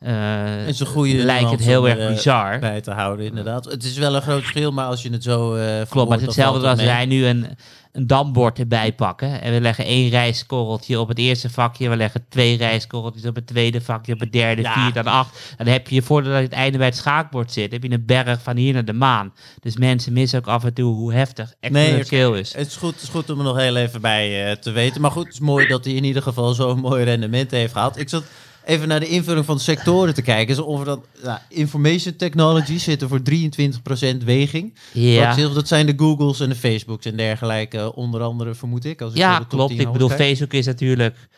eh, 0.00 0.66
En 0.66 0.74
ze 0.74 0.84
groeien 0.84 1.24
lijkt 1.24 1.50
het 1.50 1.60
heel 1.60 1.88
erg 1.88 2.08
bizar. 2.14 2.58
bij 2.58 2.80
te 2.80 2.90
houden, 2.90 3.26
inderdaad. 3.26 3.64
Het 3.64 3.84
is 3.84 3.98
wel 3.98 4.14
een 4.14 4.22
groot 4.22 4.40
verschil, 4.40 4.72
maar 4.72 4.86
als 4.86 5.02
je 5.02 5.10
het 5.10 5.22
zo. 5.22 5.54
eh 5.54 5.80
Klopt, 5.88 6.08
maar 6.08 6.18
het 6.18 6.26
hetzelfde 6.26 6.60
dan 6.60 6.70
als 6.70 6.80
het 6.80 6.88
wij 6.88 7.06
nu 7.06 7.26
een, 7.26 7.46
een 7.92 8.06
dambord 8.06 8.58
erbij 8.58 8.92
pakken. 8.92 9.40
En 9.40 9.52
we 9.52 9.60
leggen 9.60 9.84
één 9.84 10.08
rijstkorreltje 10.10 11.00
op 11.00 11.08
het 11.08 11.18
eerste 11.18 11.50
vakje. 11.50 11.88
We 11.88 11.96
leggen 11.96 12.24
twee 12.28 12.56
rijstkorreltjes 12.56 13.24
op 13.24 13.34
het 13.34 13.46
tweede 13.46 13.80
vakje. 13.80 14.12
Op 14.12 14.20
het 14.20 14.32
derde, 14.32 14.62
Ja. 14.62 14.72
vierde 14.82 14.98
en 14.98 15.06
acht. 15.06 15.54
Dan 15.56 15.66
heb 15.66 15.88
je, 15.88 16.02
voordat 16.02 16.32
je 16.36 16.42
het 16.42 16.52
einde 16.52 16.78
bij 16.78 16.86
het 16.86 16.96
schaakbord 16.96 17.52
zit, 17.52 17.72
heb 17.72 17.82
je 17.82 17.90
een 17.90 18.06
berg 18.06 18.42
van 18.42 18.56
hier 18.56 18.72
naar 18.72 18.84
de 18.84 18.92
maan. 18.92 19.32
Dus 19.60 19.76
mensen 19.76 20.12
missen 20.12 20.38
ook 20.38 20.46
af 20.46 20.64
en 20.64 20.74
toe 20.74 20.94
hoe 20.94 21.12
heftig 21.12 21.54
exponentieel 21.60 22.34
is. 22.34 22.54
Het 22.54 22.66
is 22.66 22.76
goed, 22.76 22.92
het 22.94 23.02
is 23.02 23.08
goed 23.08 23.30
om 23.30 23.38
er 23.38 23.44
nog 23.44 23.56
heel 23.56 23.76
even 23.76 24.00
bij 24.00 24.50
eh, 24.50 24.56
te 24.56 24.70
weten. 24.70 25.00
Maar 25.00 25.10
goed, 25.10 25.24
het 25.24 25.32
is 25.34 25.40
mooi 25.40 25.66
dat 25.66 25.84
hij 25.84 25.94
in 25.94 26.04
ieder 26.04 26.22
geval 26.22 26.54
zo'n 26.54 26.78
mooi 26.80 27.04
rendement 27.04 27.50
heeft 27.50 27.72
gehad. 27.72 27.98
Ik 27.98 28.08
zat 28.08 28.24
even 28.68 28.88
naar 28.88 29.00
de 29.00 29.08
invulling 29.08 29.44
van 29.44 29.56
de 29.56 29.62
sectoren 29.62 30.14
te 30.14 30.22
kijken. 30.22 30.54
Is 30.54 30.60
of 30.60 30.84
dat 30.84 31.06
nou, 31.22 31.38
information 31.48 32.16
technology 32.16 32.78
zit 32.78 33.02
er 33.02 33.08
voor 33.08 33.20
23% 33.20 34.24
weging. 34.24 34.74
Ja, 34.92 35.36
Wat, 35.36 35.54
dat 35.54 35.68
zijn 35.68 35.86
de 35.86 35.94
Googles 35.96 36.40
en 36.40 36.48
de 36.48 36.54
Facebooks 36.54 37.06
en 37.06 37.16
dergelijke, 37.16 37.94
onder 37.94 38.20
andere, 38.20 38.54
vermoed 38.54 38.84
ik. 38.84 39.00
Als 39.00 39.12
ik 39.12 39.18
ja 39.18 39.38
klopt. 39.38 39.70
10 39.70 39.80
Ik 39.80 39.92
bedoel, 39.92 40.08
kijk. 40.08 40.20
Facebook 40.20 40.52
is 40.52 40.66
natuurlijk 40.66 41.28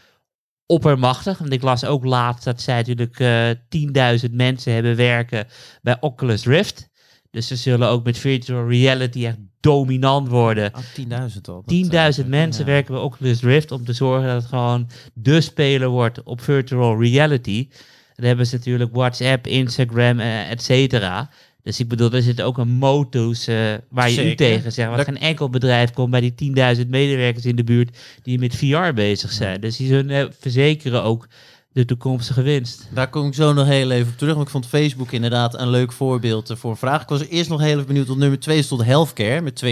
oppermachtig. 0.66 1.38
Want 1.38 1.52
ik 1.52 1.62
las 1.62 1.84
ook 1.84 2.04
laatst 2.04 2.44
dat 2.44 2.60
zij 2.60 2.76
natuurlijk 2.76 3.18
eh 3.18 4.18
10.000 4.24 4.30
mensen 4.30 4.72
hebben 4.72 4.96
werken 4.96 5.46
bij 5.82 5.96
Oculus 6.00 6.44
Rift. 6.44 6.89
Dus 7.30 7.46
ze 7.46 7.56
zullen 7.56 7.88
ook 7.88 8.04
met 8.04 8.18
virtual 8.18 8.68
reality 8.68 9.26
echt 9.26 9.36
dominant 9.60 10.28
worden. 10.28 10.72
Oh, 10.74 11.28
10.000 11.30 11.40
al. 11.42 11.62
Dat, 11.66 12.16
10.000 12.18 12.24
eh, 12.24 12.30
mensen 12.30 12.64
ja. 12.64 12.70
werken 12.70 12.94
bij 12.94 13.02
Oculus 13.02 13.42
Rift 13.42 13.70
om 13.70 13.84
te 13.84 13.92
zorgen 13.92 14.26
dat 14.28 14.36
het 14.36 14.50
gewoon 14.50 14.88
de 15.14 15.40
speler 15.40 15.88
wordt 15.88 16.22
op 16.22 16.40
virtual 16.40 17.00
reality. 17.00 17.68
Dan 18.14 18.26
hebben 18.26 18.46
ze 18.46 18.56
natuurlijk 18.56 18.94
WhatsApp, 18.94 19.46
Instagram, 19.46 20.20
eh, 20.20 20.50
et 20.50 20.62
cetera. 20.62 21.30
Dus 21.62 21.80
ik 21.80 21.88
bedoel, 21.88 22.12
er 22.12 22.22
zit 22.22 22.42
ook 22.42 22.58
een 22.58 22.68
modus 22.68 23.46
eh, 23.46 23.74
waar 23.88 24.10
je 24.10 24.30
u 24.30 24.34
tegen 24.34 24.72
zegt. 24.72 24.90
Want 24.90 25.04
geen 25.04 25.18
enkel 25.18 25.50
bedrijf 25.50 25.90
komt 25.90 26.10
bij 26.10 26.20
die 26.20 26.54
10.000 26.76 26.88
medewerkers 26.88 27.44
in 27.44 27.56
de 27.56 27.64
buurt 27.64 27.98
die 28.22 28.38
met 28.38 28.56
VR 28.56 28.92
bezig 28.94 29.32
zijn. 29.32 29.60
Dus 29.60 29.76
die 29.76 29.86
zullen 29.86 30.32
verzekeren 30.38 31.02
ook 31.02 31.28
de 31.72 31.84
toekomstige 31.84 32.42
winst. 32.42 32.90
Daar 32.94 33.10
kom 33.10 33.26
ik 33.26 33.34
zo 33.34 33.52
nog 33.52 33.66
heel 33.66 33.90
even 33.90 34.12
op 34.12 34.18
terug. 34.18 34.34
Want 34.34 34.46
ik 34.46 34.52
vond 34.52 34.66
Facebook 34.66 35.12
inderdaad 35.12 35.60
een 35.60 35.70
leuk 35.70 35.92
voorbeeld 35.92 36.50
eh, 36.50 36.56
voor 36.56 36.70
een 36.70 36.76
vraag. 36.76 37.02
Ik 37.02 37.08
was 37.08 37.28
eerst 37.28 37.50
nog 37.50 37.60
heel 37.60 37.74
even 37.74 37.86
benieuwd. 37.86 38.06
Tot 38.06 38.18
nummer 38.18 38.40
2 38.40 38.62
stond 38.62 38.84
healthcare 38.84 39.40
met 39.40 39.64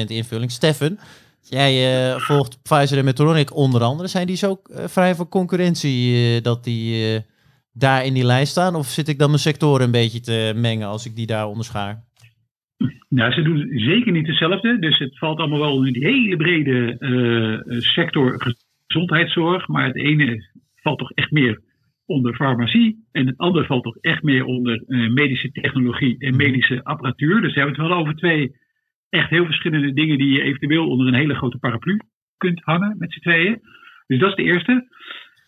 22% 0.00 0.04
invulling. 0.06 0.50
Steffen, 0.50 0.98
jij 1.40 1.72
eh, 2.12 2.18
volgt 2.18 2.62
Pfizer 2.62 2.98
en 2.98 3.04
Medtronic 3.04 3.56
onder 3.56 3.82
andere. 3.82 4.08
Zijn 4.08 4.26
die 4.26 4.36
zo 4.36 4.60
eh, 4.64 4.84
vrij 4.84 5.14
van 5.14 5.28
concurrentie 5.28 6.14
eh, 6.14 6.42
dat 6.42 6.64
die 6.64 7.14
eh, 7.14 7.20
daar 7.72 8.04
in 8.04 8.14
die 8.14 8.24
lijst 8.24 8.50
staan? 8.50 8.74
Of 8.74 8.86
zit 8.86 9.08
ik 9.08 9.18
dan 9.18 9.28
mijn 9.28 9.40
sectoren 9.40 9.84
een 9.84 9.90
beetje 9.90 10.20
te 10.20 10.52
mengen 10.56 10.88
als 10.88 11.06
ik 11.06 11.16
die 11.16 11.26
daar 11.26 11.46
onderschaar? 11.46 12.04
Nou, 13.08 13.32
ze 13.32 13.42
doen 13.42 13.68
zeker 13.74 14.12
niet 14.12 14.26
hetzelfde. 14.26 14.78
Dus 14.78 14.98
het 14.98 15.18
valt 15.18 15.38
allemaal 15.38 15.58
wel 15.58 15.84
in 15.84 15.92
die 15.92 16.06
hele 16.06 16.36
brede 16.36 16.96
eh, 16.98 17.78
sector 17.80 18.54
gezondheidszorg. 18.86 19.68
Maar 19.68 19.86
het 19.86 19.96
ene 19.96 20.44
valt 20.86 20.98
toch 20.98 21.12
echt 21.12 21.30
meer 21.30 21.60
onder 22.06 22.34
farmacie. 22.34 23.06
En 23.12 23.26
het 23.26 23.38
andere 23.38 23.66
valt 23.66 23.82
toch 23.82 23.96
echt 24.00 24.22
meer 24.22 24.44
onder 24.44 24.82
eh, 24.86 25.08
medische 25.08 25.50
technologie 25.50 26.18
en 26.18 26.36
medische 26.36 26.84
apparatuur. 26.84 27.40
Dus 27.40 27.54
we 27.54 27.60
hebben 27.60 27.78
het 27.78 27.88
wel 27.88 27.98
over 27.98 28.14
twee 28.14 28.56
echt 29.08 29.30
heel 29.30 29.44
verschillende 29.44 29.92
dingen 29.92 30.18
die 30.18 30.32
je 30.32 30.42
eventueel 30.42 30.88
onder 30.88 31.06
een 31.06 31.14
hele 31.22 31.34
grote 31.34 31.58
paraplu 31.58 32.00
kunt 32.36 32.60
hangen 32.64 32.94
met 32.98 33.12
z'n 33.12 33.20
tweeën. 33.20 33.60
Dus 34.06 34.18
dat 34.18 34.28
is 34.28 34.34
de 34.34 34.52
eerste. 34.52 34.88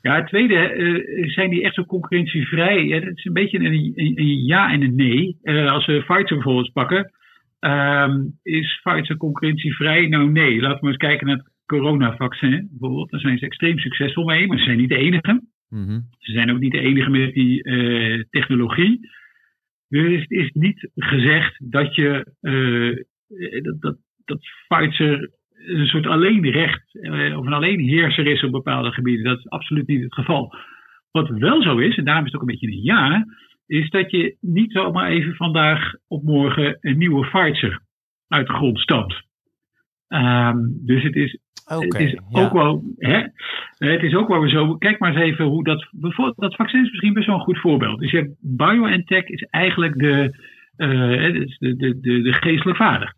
Ja, 0.00 0.14
het 0.14 0.26
tweede, 0.26 0.54
eh, 0.54 1.28
zijn 1.28 1.50
die 1.50 1.62
echt 1.62 1.74
zo 1.74 1.84
concurrentievrij? 1.84 2.84
Ja, 2.84 3.00
dat 3.00 3.16
is 3.16 3.24
een 3.24 3.32
beetje 3.32 3.58
een, 3.58 3.74
een, 3.74 4.12
een 4.14 4.44
ja 4.44 4.72
en 4.72 4.82
een 4.82 4.94
nee. 4.94 5.38
Eh, 5.42 5.72
als 5.72 5.86
we 5.86 6.04
Pfizer 6.06 6.36
bijvoorbeeld 6.36 6.72
pakken, 6.72 7.12
ehm, 7.58 8.24
is 8.42 8.80
Pfizer 8.82 9.16
concurrentievrij? 9.16 10.06
Nou 10.06 10.30
nee, 10.30 10.60
laten 10.60 10.80
we 10.80 10.86
eens 10.86 10.96
kijken 10.96 11.26
naar 11.26 11.36
het 11.36 11.57
coronavaccin 11.68 12.68
bijvoorbeeld. 12.70 13.10
Daar 13.10 13.20
zijn 13.20 13.38
ze 13.38 13.44
extreem 13.44 13.78
succesvol 13.78 14.24
mee, 14.24 14.46
maar 14.46 14.58
ze 14.58 14.64
zijn 14.64 14.78
niet 14.78 14.88
de 14.88 14.96
enige. 14.96 15.42
Mhm. 15.68 16.00
Ze 16.18 16.32
zijn 16.32 16.50
ook 16.50 16.58
niet 16.58 16.72
de 16.72 16.80
enige 16.80 17.10
met 17.10 17.34
die 17.34 17.62
eh, 17.62 18.22
technologie. 18.30 19.08
Dus 19.88 20.20
het 20.20 20.30
is 20.30 20.50
niet 20.52 20.90
gezegd 20.94 21.70
dat 21.70 21.94
je 21.94 22.32
eh, 22.40 23.62
dat, 23.62 23.80
dat, 23.80 23.96
dat 24.24 24.40
Pfizer 24.68 25.30
een 25.66 25.86
soort 25.86 26.06
alleenrecht 26.06 26.94
eh, 26.94 27.38
of 27.38 27.46
een 27.46 27.52
alleenheerser 27.52 28.26
is 28.26 28.44
op 28.44 28.50
bepaalde 28.50 28.92
gebieden. 28.92 29.24
Dat 29.24 29.38
is 29.38 29.48
absoluut 29.48 29.86
niet 29.86 30.02
het 30.02 30.14
geval. 30.14 30.54
Wat 31.10 31.28
wel 31.28 31.62
zo 31.62 31.78
is, 31.78 31.96
en 31.96 32.04
daarom 32.04 32.24
is 32.24 32.32
het 32.32 32.40
ook 32.40 32.48
een 32.48 32.54
beetje 32.54 32.76
een 32.76 32.82
ja, 32.82 33.26
is 33.66 33.90
dat 33.90 34.10
je 34.10 34.36
niet 34.40 34.72
zomaar 34.72 35.10
even 35.10 35.34
vandaag 35.34 35.92
op 36.06 36.22
morgen 36.22 36.78
een 36.80 36.98
nieuwe 36.98 37.28
Pfizer 37.28 37.80
uit 38.28 38.46
de 38.46 38.52
grond 38.52 38.78
stampt. 38.78 39.26
Ehm, 40.08 40.58
dus 40.62 41.02
het 41.02 41.16
is 41.16 41.38
het 41.68 41.94
is 41.94 42.10
ja. 42.12 42.20
ook 42.30 42.52
wel, 42.52 42.82
hè, 42.96 43.26
het 43.78 44.02
is 44.02 44.14
ook 44.14 44.28
wel 44.28 44.40
weer 44.40 44.50
zo. 44.50 44.76
Kijk 44.76 44.98
maar 44.98 45.14
eens 45.14 45.22
even 45.22 45.44
hoe 45.44 45.64
dat. 45.64 45.88
bijvoorbeeld- 45.90 46.36
Dat 46.36 46.54
vaccin 46.54 46.80
is 46.84 46.90
misschien 46.90 47.12
best 47.12 47.26
wel 47.26 47.34
een 47.34 47.42
goed 47.42 47.58
voorbeeld. 47.58 48.00
Dus 48.00 48.10
je 48.10 48.16
hebt 48.16 48.34
BioNTech 48.40 49.24
is 49.24 49.42
eigenlijk 49.42 49.98
de, 49.98 50.34
dus 51.32 51.58
de, 51.58 51.76
de, 51.76 52.00
de, 52.00 52.22
de 52.22 52.32
geestelijk 52.32 52.76
vader 52.76 53.14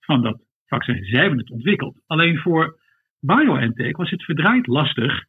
van 0.00 0.22
dat 0.22 0.42
vaccin. 0.66 1.04
Zij 1.04 1.20
hebben 1.20 1.38
het 1.38 1.50
ontwikkeld. 1.50 2.02
Alleen 2.06 2.38
voor 2.38 2.78
BioNTech 3.20 3.96
was 3.96 4.10
het 4.10 4.24
verdraaid 4.24 4.66
lastig 4.66 5.24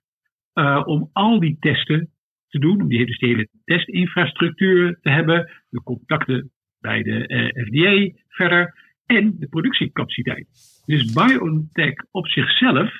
eh, 0.53 0.82
om 0.86 1.09
al 1.13 1.39
die 1.39 1.57
testen 1.59 2.09
te 2.47 2.59
doen. 2.59 2.82
Om 2.82 2.88
die, 2.88 3.05
dus 3.05 3.18
die 3.18 3.30
hele 3.30 3.49
testinfrastructuur 3.63 4.97
te 5.01 5.09
hebben. 5.09 5.51
De 5.70 5.84
contacten 5.84 6.51
bij 6.80 7.03
de 7.03 7.28
eh, 7.28 7.66
FDA 7.66 8.20
verder. 8.28 8.84
En 9.05 9.36
de 9.39 9.47
productiecapaciteit. 9.47 10.75
Dus 10.86 11.14
BioNTech 11.14 11.94
op 12.12 12.28
zichzelf 12.28 12.92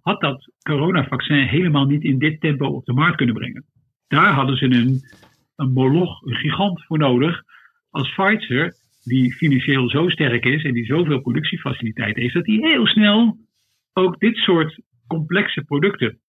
had 0.00 0.20
dat 0.20 0.52
coronavaccin 0.62 1.46
helemaal 1.46 1.86
niet 1.86 2.02
in 2.02 2.18
dit 2.18 2.40
tempo 2.40 2.66
op 2.66 2.84
de 2.84 2.92
markt 2.92 3.16
kunnen 3.16 3.34
brengen. 3.34 3.64
Daar 4.08 4.32
hadden 4.32 4.56
ze 4.56 4.64
een, 4.64 5.00
een 5.56 5.72
moloch, 5.72 6.22
een 6.22 6.34
gigant 6.34 6.84
voor 6.84 6.98
nodig. 6.98 7.42
Als 7.90 8.14
Pfizer, 8.14 8.74
die 9.02 9.32
financieel 9.32 9.90
zo 9.90 10.08
sterk 10.08 10.44
is 10.44 10.64
en 10.64 10.74
die 10.74 10.84
zoveel 10.84 11.20
productiefaciliteit 11.20 12.16
heeft, 12.16 12.34
dat 12.34 12.44
die 12.44 12.66
heel 12.66 12.86
snel 12.86 13.38
ook 13.92 14.20
dit 14.20 14.36
soort 14.36 14.80
complexe 15.06 15.64
producten 15.64 16.20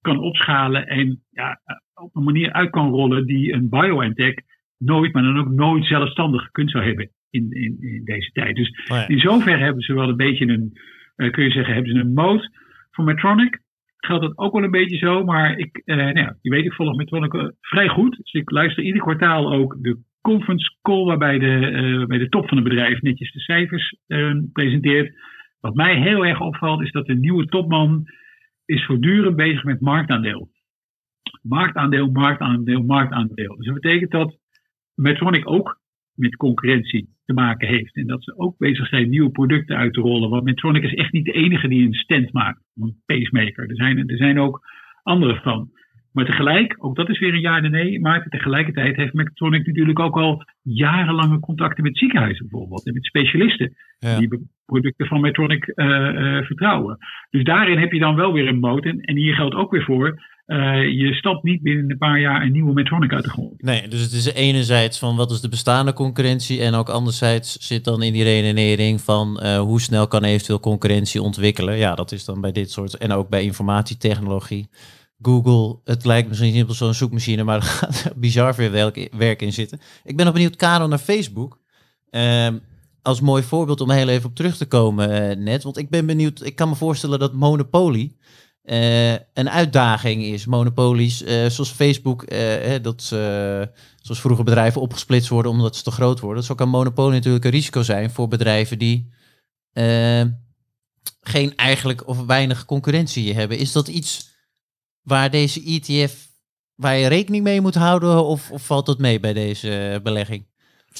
kan 0.00 0.18
opschalen 0.18 0.86
en 0.86 1.24
ja, 1.30 1.60
op 1.94 2.16
een 2.16 2.24
manier 2.24 2.52
uit 2.52 2.70
kan 2.70 2.90
rollen 2.90 3.26
die 3.26 3.52
een 3.52 3.68
BioNTech 3.68 4.34
nooit, 4.78 5.12
maar 5.12 5.22
dan 5.22 5.38
ook 5.38 5.50
nooit 5.50 5.84
zelfstandig 5.84 6.42
gekund 6.42 6.70
zou 6.70 6.84
hebben 6.84 7.10
in, 7.36 7.46
in, 7.50 7.76
in 7.80 8.04
deze 8.04 8.30
tijd. 8.32 8.56
Dus 8.56 8.68
Oh 8.68 8.96
ja. 8.96 9.08
in 9.08 9.18
zoverre 9.18 9.64
hebben 9.64 9.82
ze 9.82 9.94
wel 9.94 10.08
een 10.08 10.16
beetje 10.16 10.46
een, 10.46 10.72
eh, 11.16 11.30
kun 11.30 11.44
je 11.44 11.50
zeggen, 11.50 11.74
hebben 11.74 11.92
ze 11.92 11.98
een 11.98 12.12
moot. 12.12 12.50
Voor 12.90 13.04
Medtronic 13.04 13.60
geldt 13.96 14.22
dat 14.22 14.38
ook 14.38 14.52
wel 14.52 14.62
een 14.62 14.70
beetje 14.70 14.96
zo, 14.96 15.24
maar 15.24 15.58
ik, 15.58 15.82
eh, 15.84 15.96
nou 15.96 16.18
ja, 16.18 16.36
je 16.40 16.50
weet, 16.50 16.64
ik 16.64 16.72
volg 16.72 16.96
Medtronic 16.96 17.34
eh, 17.34 17.48
vrij 17.60 17.88
goed. 17.88 18.16
Dus 18.16 18.32
ik 18.32 18.50
luister 18.50 18.82
ieder 18.82 19.02
kwartaal 19.02 19.52
ook 19.52 19.76
de 19.82 19.98
conference 20.20 20.76
call 20.82 21.04
waarbij 21.04 21.38
de, 21.38 21.60
waarbij 21.98 22.18
de 22.18 22.28
top 22.28 22.48
van 22.48 22.56
het 22.56 22.68
bedrijf 22.68 23.00
netjes 23.00 23.32
de 23.32 23.40
cijfers 23.40 23.96
presenteert. 24.52 25.14
Wat 25.60 25.74
mij 25.74 26.00
heel 26.00 26.26
erg 26.26 26.40
opvalt 26.40 26.82
is 26.82 26.90
dat 26.90 27.06
de 27.06 27.14
nieuwe 27.14 27.46
topman 27.46 28.04
is 28.64 28.84
voortdurend 28.84 29.36
bezig 29.36 29.64
met 29.64 29.80
marktaandeel. 29.80 30.48
Marktaandeel, 31.42 32.10
marktaandeel, 32.10 32.82
marktaandeel. 32.82 33.56
Dus 33.56 33.66
dat 33.66 33.74
betekent 33.74 34.10
dat 34.10 34.38
Medtronic 34.94 35.50
ook 35.50 35.80
met 36.16 36.36
concurrentie 36.36 37.08
te 37.24 37.32
maken 37.32 37.68
heeft. 37.68 37.96
En 37.96 38.06
dat 38.06 38.24
ze 38.24 38.38
ook 38.38 38.58
bezig 38.58 38.88
zijn 38.88 39.08
nieuwe 39.08 39.30
producten 39.30 39.76
uit 39.76 39.92
te 39.92 40.00
rollen. 40.00 40.30
Want 40.30 40.44
Medtronic 40.44 40.82
is 40.82 40.94
echt 40.94 41.12
niet 41.12 41.24
de 41.24 41.32
enige 41.32 41.68
die 41.68 41.86
een 41.86 41.94
stent 41.94 42.32
maakt. 42.32 42.60
Een 42.74 43.02
pacemaker. 43.06 43.68
Er 43.68 43.76
zijn, 43.76 44.08
er 44.08 44.16
zijn 44.16 44.40
ook 44.40 44.60
andere 45.02 45.40
van. 45.42 45.70
Maar 46.12 46.24
tegelijk, 46.24 46.76
ook 46.78 46.96
dat 46.96 47.08
is 47.08 47.18
weer 47.18 47.34
een 47.34 47.40
ja 47.40 47.62
en 47.62 47.70
nee, 47.70 48.00
maar 48.00 48.26
tegelijkertijd 48.28 48.96
heeft 48.96 49.12
Medtronic 49.12 49.66
natuurlijk 49.66 49.98
ook 49.98 50.16
al 50.16 50.44
jarenlange 50.62 51.40
contacten 51.40 51.82
met 51.82 51.98
ziekenhuizen 51.98 52.48
bijvoorbeeld. 52.48 52.86
En 52.86 52.94
met 52.94 53.04
specialisten 53.04 53.76
Ja. 53.98 54.18
die 54.18 54.48
producten 54.66 55.06
van 55.06 55.20
Medtronic 55.20 55.66
eh, 55.66 56.08
eh, 56.08 56.44
vertrouwen. 56.44 56.98
Dus 57.30 57.44
daarin 57.44 57.78
heb 57.78 57.92
je 57.92 57.98
dan 57.98 58.14
wel 58.14 58.32
weer 58.32 58.48
een 58.48 58.58
moot. 58.58 58.84
En, 58.84 59.00
en 59.00 59.16
hier 59.16 59.34
geldt 59.34 59.54
ook 59.54 59.70
weer 59.70 59.84
voor, 59.84 60.22
eh, 60.46 60.58
je 60.98 61.14
stapt 61.14 61.42
niet 61.42 61.62
binnen 61.62 61.90
een 61.90 61.98
paar 61.98 62.20
jaar 62.20 62.42
een 62.42 62.52
nieuwe 62.52 62.72
Medtronic 62.72 63.12
uit 63.12 63.24
de 63.24 63.30
grond. 63.30 63.62
Nee, 63.62 63.88
dus 63.88 64.00
het 64.00 64.12
is 64.12 64.32
enerzijds 64.32 64.98
van 64.98 65.16
wat 65.16 65.30
is 65.30 65.40
de 65.40 65.48
bestaande 65.48 65.92
concurrentie 65.92 66.60
en 66.60 66.74
ook 66.74 66.88
anderzijds 66.88 67.56
zit 67.56 67.84
dan 67.84 68.02
in 68.02 68.12
die 68.12 68.22
redenering 68.22 69.00
van 69.00 69.40
eh, 69.40 69.60
hoe 69.60 69.80
snel 69.80 70.06
kan 70.08 70.24
eventueel 70.24 70.60
concurrentie 70.60 71.22
ontwikkelen. 71.22 71.76
Ja, 71.76 71.94
dat 71.94 72.12
is 72.12 72.24
dan 72.24 72.40
bij 72.40 72.52
dit 72.52 72.70
soort 72.70 72.94
en 72.94 73.12
ook 73.12 73.28
bij 73.28 73.42
informatietechnologie. 73.42 74.68
Google, 75.22 75.80
het 75.84 76.04
lijkt 76.04 76.28
misschien 76.28 76.52
simpel 76.52 76.74
zo'n 76.74 76.94
zoekmachine, 76.94 77.44
maar 77.44 77.56
er 77.62 77.62
gaat 77.62 78.12
bizar 78.16 78.54
veel 78.54 78.70
werk, 79.16 79.42
in 79.42 79.52
zitten. 79.52 79.80
Ik 80.04 80.16
ben 80.16 80.24
nog 80.24 80.34
benieuwd, 80.34 80.56
Karel, 80.56 80.88
naar 80.88 80.98
Facebook. 80.98 81.58
Ehm, 82.10 82.58
als 83.02 83.20
mooi 83.20 83.42
voorbeeld 83.42 83.80
om 83.80 83.90
heel 83.90 84.08
even 84.08 84.28
op 84.28 84.34
terug 84.34 84.56
te 84.56 84.66
komen 84.66 85.30
eh, 85.30 85.36
net. 85.36 85.62
Want 85.62 85.78
ik 85.78 85.90
ben 85.90 86.06
benieuwd, 86.06 86.44
ik 86.44 86.56
kan 86.56 86.68
me 86.68 86.74
voorstellen 86.74 87.18
dat 87.18 87.32
Monopoly 87.32 88.16
eh, 88.66 89.12
een 89.12 89.50
uitdaging 89.50 90.22
is. 90.22 90.46
Monopolies, 90.46 91.22
eh, 91.22 91.46
zoals 91.46 91.70
Facebook, 91.70 92.24
hè, 92.30 92.80
dat 92.80 93.02
zoals 93.02 94.20
vroeger 94.20 94.44
bedrijven 94.44 94.80
opgesplitst 94.80 95.28
worden 95.28 95.52
omdat 95.52 95.76
ze 95.76 95.82
te 95.82 95.90
groot 95.90 96.20
worden. 96.20 96.44
Zo 96.44 96.54
kan 96.54 96.68
Monopoly 96.68 97.14
natuurlijk 97.14 97.44
een 97.44 97.50
risico 97.50 97.82
zijn 97.82 98.10
voor 98.10 98.28
bedrijven 98.28 98.78
die 98.78 99.12
geen 101.20 101.56
eigenlijk 101.56 102.08
of 102.08 102.26
weinig 102.26 102.64
concurrentie 102.64 103.34
hebben. 103.34 103.58
Is 103.58 103.72
dat 103.72 103.88
iets 103.88 104.30
waar 105.02 105.30
deze 105.30 105.62
ETF, 105.62 106.28
waar 106.74 106.96
je 106.96 107.06
rekening 107.06 107.44
mee 107.44 107.60
moet 107.60 107.74
houden 107.74 108.24
of, 108.24 108.50
of 108.50 108.66
valt 108.66 108.86
dat 108.86 108.98
mee 108.98 109.20
bij 109.20 109.32
deze 109.32 110.00
belegging? 110.02 110.46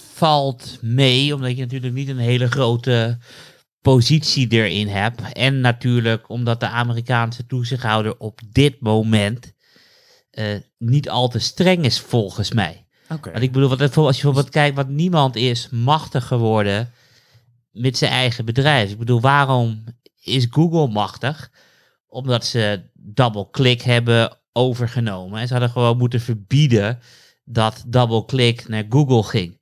valt 0.03 0.79
mee, 0.81 1.35
omdat 1.35 1.57
je 1.57 1.63
natuurlijk 1.63 1.95
niet 1.95 2.09
een 2.09 2.19
hele 2.19 2.49
grote 2.49 3.19
positie 3.93 4.49
erin 4.49 4.89
hebt. 4.89 5.33
En 5.33 5.61
natuurlijk 5.61 6.29
omdat 6.29 6.61
de 6.61 6.69
Amerikaanse 6.69 7.47
toezichthouder 7.47 8.19
op 8.19 8.41
dit 8.53 8.81
moment 8.81 9.53
eh, 10.31 10.57
niet 10.79 11.09
al 11.09 11.29
te 11.29 11.39
streng 11.39 11.85
is 11.85 12.01
volgens 12.01 12.53
mij. 12.53 12.87
Want 13.33 13.43
ik 13.43 13.53
bedoel, 13.53 13.69
wat, 13.69 13.81
als 13.81 14.17
je 14.17 14.23
bijvoorbeeld 14.23 14.49
kijkt, 14.49 14.77
wat 14.77 14.89
niemand 14.89 15.37
is 15.37 15.69
machtig 15.69 16.27
geworden 16.27 16.93
met 17.71 17.97
zijn 17.97 18.11
eigen 18.11 18.45
bedrijf. 18.45 18.91
Ik 18.91 18.99
bedoel, 18.99 19.21
waarom 19.21 19.85
is 20.21 20.47
Google 20.51 20.89
machtig? 20.89 21.51
Omdat 22.07 22.45
ze 22.45 22.91
DoubleClick 22.95 23.83
hebben 23.83 24.39
overgenomen. 24.53 25.41
En 25.41 25.47
ze 25.47 25.53
hadden 25.53 25.71
gewoon 25.71 25.99
moeten 25.99 26.21
verbieden 26.21 26.99
dat 27.45 27.85
DoubleClick 27.87 28.69
naar 28.69 28.85
Google 28.89 29.23
ging. 29.23 29.61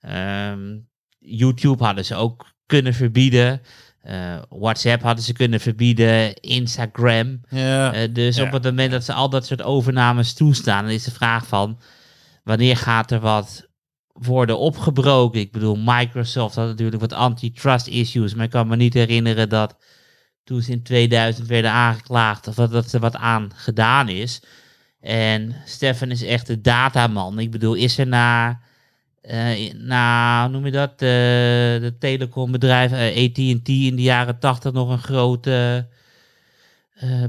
Ehm, 0.00 0.78
YouTube 1.18 1.84
hadden 1.84 2.04
ze 2.04 2.14
ook 2.14 2.53
kunnen 2.66 2.94
verbieden. 2.94 3.60
Eh, 4.02 4.42
WhatsApp 4.48 5.02
hadden 5.02 5.24
ze 5.24 5.32
kunnen 5.32 5.60
verbieden. 5.60 6.34
Instagram. 6.34 7.40
Ja. 7.48 7.92
Eh, 7.92 8.08
dus 8.14 8.36
Ja. 8.36 8.44
op 8.44 8.52
het 8.52 8.62
moment 8.64 8.90
dat 8.90 9.04
ze 9.04 9.12
al 9.12 9.28
dat 9.28 9.46
soort 9.46 9.62
overnames 9.62 10.32
toestaan, 10.34 10.84
dan 10.84 10.92
is 10.92 11.04
de 11.04 11.10
vraag 11.10 11.46
van 11.46 11.80
wanneer 12.42 12.76
gaat 12.76 13.10
er 13.10 13.20
wat 13.20 13.68
worden 14.12 14.58
opgebroken? 14.58 15.40
Ik 15.40 15.52
bedoel, 15.52 15.76
Microsoft 15.84 16.54
had 16.54 16.66
natuurlijk 16.66 17.00
wat 17.00 17.12
antitrust 17.12 17.86
issues, 17.86 18.34
maar 18.34 18.44
ik 18.44 18.50
kan 18.50 18.68
me 18.68 18.76
niet 18.76 18.94
herinneren 18.94 19.48
dat 19.48 19.76
toen 20.44 20.62
ze 20.62 20.72
in 20.72 20.82
2000 20.82 21.46
werden 21.46 21.70
aangeklaagd 21.70 22.46
of 22.48 22.54
dat, 22.54 22.70
dat 22.70 22.92
er 22.92 23.00
wat 23.00 23.16
aan 23.16 23.50
gedaan 23.54 24.08
is. 24.08 24.42
En 25.00 25.56
Stefan 25.64 26.10
is 26.10 26.22
echt 26.22 26.46
de 26.46 26.60
dataman. 26.60 27.38
Ik 27.38 27.50
bedoel, 27.50 27.74
is 27.74 27.98
er 27.98 28.06
na, 28.06 28.60
na 29.74 30.42
hoe 30.42 30.52
noem 30.52 30.64
je 30.64 30.70
dat, 30.70 30.92
eh, 30.92 30.98
de 31.80 31.94
telecombedrijf 31.98 32.92
eh, 32.92 33.24
AT&T 33.24 33.68
in 33.68 33.96
de 33.96 34.02
jaren 34.02 34.38
80 34.38 34.72
nog 34.72 34.90
een 34.90 34.98
groot 34.98 35.50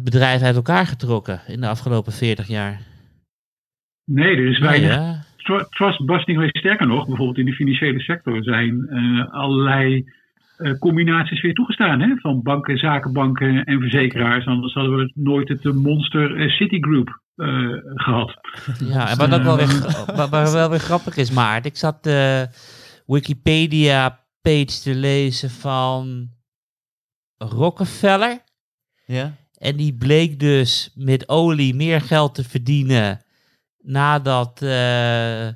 bedrijf 0.04 0.42
uit 0.42 0.56
elkaar 0.56 0.86
getrokken 0.86 1.42
in 1.48 1.62
de 1.62 1.68
afgelopen 1.68 2.14
40 2.14 2.48
jaar? 2.48 2.82
Nee, 4.06 4.36
er 4.36 4.48
is 4.48 4.60
weinig 4.60 4.90
ja. 4.90 5.24
tru- 5.38 5.66
trustbusting 5.70 6.38
geweest. 6.38 6.58
Sterker 6.58 6.88
nog, 6.88 7.08
bijvoorbeeld 7.08 7.38
in 7.38 7.46
de 7.46 7.54
financiële 7.54 8.00
sector 8.00 8.44
zijn 8.44 8.90
allerlei 9.32 10.06
combinaties 10.80 11.42
weer 11.42 11.54
toegestaan. 11.54 12.02
Hè? 12.02 12.16
Van 12.16 12.42
banken, 12.42 12.78
zakenbanken 12.78 13.64
en 13.64 13.80
verzekeraars. 13.80 14.46
Anders 14.46 14.74
hadden 14.74 14.98
we 14.98 15.12
nooit 15.16 15.48
het 15.48 15.64
monster 15.64 16.52
Citigroup 16.52 17.24
eh, 17.36 17.48
gehad. 17.96 18.40
Ja, 18.80 19.10
en 19.10 19.18
wat 19.18 19.34
ook 19.34 19.44
wel 19.44 19.56
weer, 19.58 19.68
gra- 19.68 20.16
wat, 20.16 20.30
wat 20.30 20.52
wel 20.52 20.70
weer 20.70 20.80
grappig 20.80 21.16
is, 21.18 21.30
Maart. 21.32 21.66
Ik 21.66 21.78
zat 21.78 22.04
de 22.04 22.48
Wikipedia-page 23.06 24.80
te 24.84 24.96
lezen 24.96 25.50
van 25.50 26.30
Rockefeller. 27.38 28.44
ja. 29.06 29.34
En 29.56 29.76
die 29.76 29.94
bleek 29.94 30.40
dus 30.40 30.92
met 30.96 31.30
olie 31.30 31.76
meer 31.76 32.02
geld 32.02 32.36
te 32.36 32.44
verdienen 32.44 33.22
nadat... 33.78 34.62
eh 34.62 35.48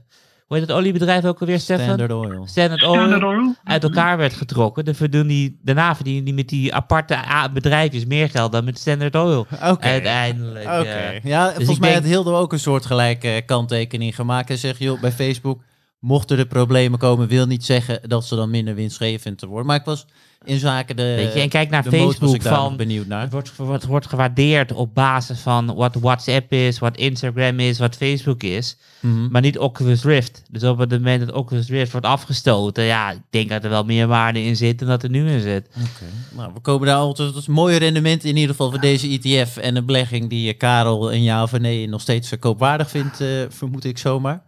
hoe 0.50 0.58
heet 0.58 0.68
het 0.68 0.78
oliebedrijf 0.78 1.26
ook 1.26 1.39
alweer, 1.39 1.60
Stefan? 1.60 1.84
Standard 1.84 2.12
Oil. 2.12 2.47
Standard 2.47 2.84
Oil. 2.84 2.93
Standard 2.93 3.24
Oil. 3.24 3.56
uit 3.64 3.84
elkaar 3.84 4.18
werd 4.18 4.34
getrokken. 4.34 4.86
Dan 4.86 4.93
verdienen 4.95 5.28
die, 5.28 5.60
daarna 5.64 5.95
verdienen 5.95 6.24
die 6.24 6.34
met 6.34 6.50
die 6.50 6.74
aparte 6.74 7.18
bedrijfjes 7.54 8.06
meer 8.06 8.30
geld 8.30 8.52
dan 8.52 8.64
met 8.64 8.80
Standard 8.80 9.16
Oil. 9.16 9.47
Oké. 9.64 9.88
Uiteindelijk. 9.88 10.66
Oké. 10.66 10.82
eh. 10.84 11.24
ja, 11.24 11.45
volgens 11.47 11.70
ik 11.70 11.80
mij 11.80 11.89
denk- 11.89 12.02
had 12.02 12.12
Hilde 12.12 12.32
ook 12.32 12.54
een 12.54 12.60
soort 12.60 12.86
gelijke 12.86 13.43
kanttekening 13.45 14.16
gemaakt. 14.16 14.50
En 14.50 14.58
zegt, 14.58 14.80
joh, 14.80 15.02
bij 15.02 15.12
Facebook, 15.12 15.62
mochten 16.00 16.38
er 16.38 16.45
problemen 16.45 17.00
komen, 17.00 17.28
wil 17.28 17.45
niet 17.45 17.66
zeggen 17.66 18.00
dat 18.10 18.26
ze 18.26 18.36
dan 18.36 18.50
minder 18.50 18.76
winstgevend 18.76 19.41
worden. 19.41 19.66
Maar 19.66 19.76
ik 19.80 19.86
was 19.86 20.06
in 20.45 20.60
zaken 20.60 20.95
de, 20.95 21.04
Weet 21.04 21.34
je, 21.34 21.39
en 21.39 21.50
kijk 21.50 21.70
naar 21.70 21.84
Facebook 21.84 22.41
van- 22.41 22.78
benieuwd 22.78 23.08
naar. 23.08 23.22
Het 23.22 23.32
wordt, 23.32 23.56
wordt, 23.56 23.86
wordt 23.86 24.08
gewaardeerd 24.08 24.72
op 24.72 24.93
basis 24.93 25.39
van 25.39 25.76
wat 25.76 25.95
WhatsApp 25.95 26.52
is, 26.52 26.80
wat 26.80 26.97
Instagram 26.97 27.60
is, 27.60 27.80
wat 27.80 27.95
Facebook 27.95 28.43
is. 28.43 28.78
Mhm. 29.00 29.32
Maar 29.32 29.41
niet 29.41 29.60
Oculus 29.60 30.04
Rift. 30.04 30.43
Dus 30.52 30.64
op 30.64 30.78
het 30.78 30.89
moment 30.89 31.26
dat 31.26 31.36
Oculus 31.36 31.70
Rift 31.70 31.91
wordt 31.91 32.06
afgestoten, 32.08 32.84
ja, 32.84 33.12
ik 33.12 33.22
denk 33.30 33.50
dat 33.50 33.64
er 33.64 33.70
wel 33.70 33.84
meer 33.84 34.08
waarde 34.08 34.43
in 34.43 34.56
zit 34.56 34.80
dan 34.80 34.88
dat 34.88 35.04
er 35.04 35.10
nu 35.10 35.30
in 35.30 35.41
zit. 35.41 35.68
Oké. 35.76 36.36
Nou, 36.36 36.52
we 36.54 36.60
komen 36.60 36.88
daar 36.88 36.97
altijd 36.97 37.34
tot 37.34 37.47
mooie 37.47 37.78
rendementen 37.78 38.30
in 38.30 38.36
ieder 38.36 38.50
geval 38.50 38.70
voor 38.72 38.80
deze 38.80 39.08
ETF 39.08 39.58
en 39.58 39.76
een 39.76 39.86
belegging 39.86 40.30
die 40.30 40.52
eh, 40.52 40.58
Karel 40.58 41.14
een 41.14 41.24
ja 41.24 41.43
of 41.43 41.60
nee 41.60 41.88
nog 41.88 42.02
steeds 42.02 42.32
eh, 42.32 42.39
koopwaardig 42.39 42.89
vindt, 42.89 43.22
eh, 43.22 43.28
vermoed 43.50 43.84
ik 43.84 43.97
zomaar. 43.97 44.41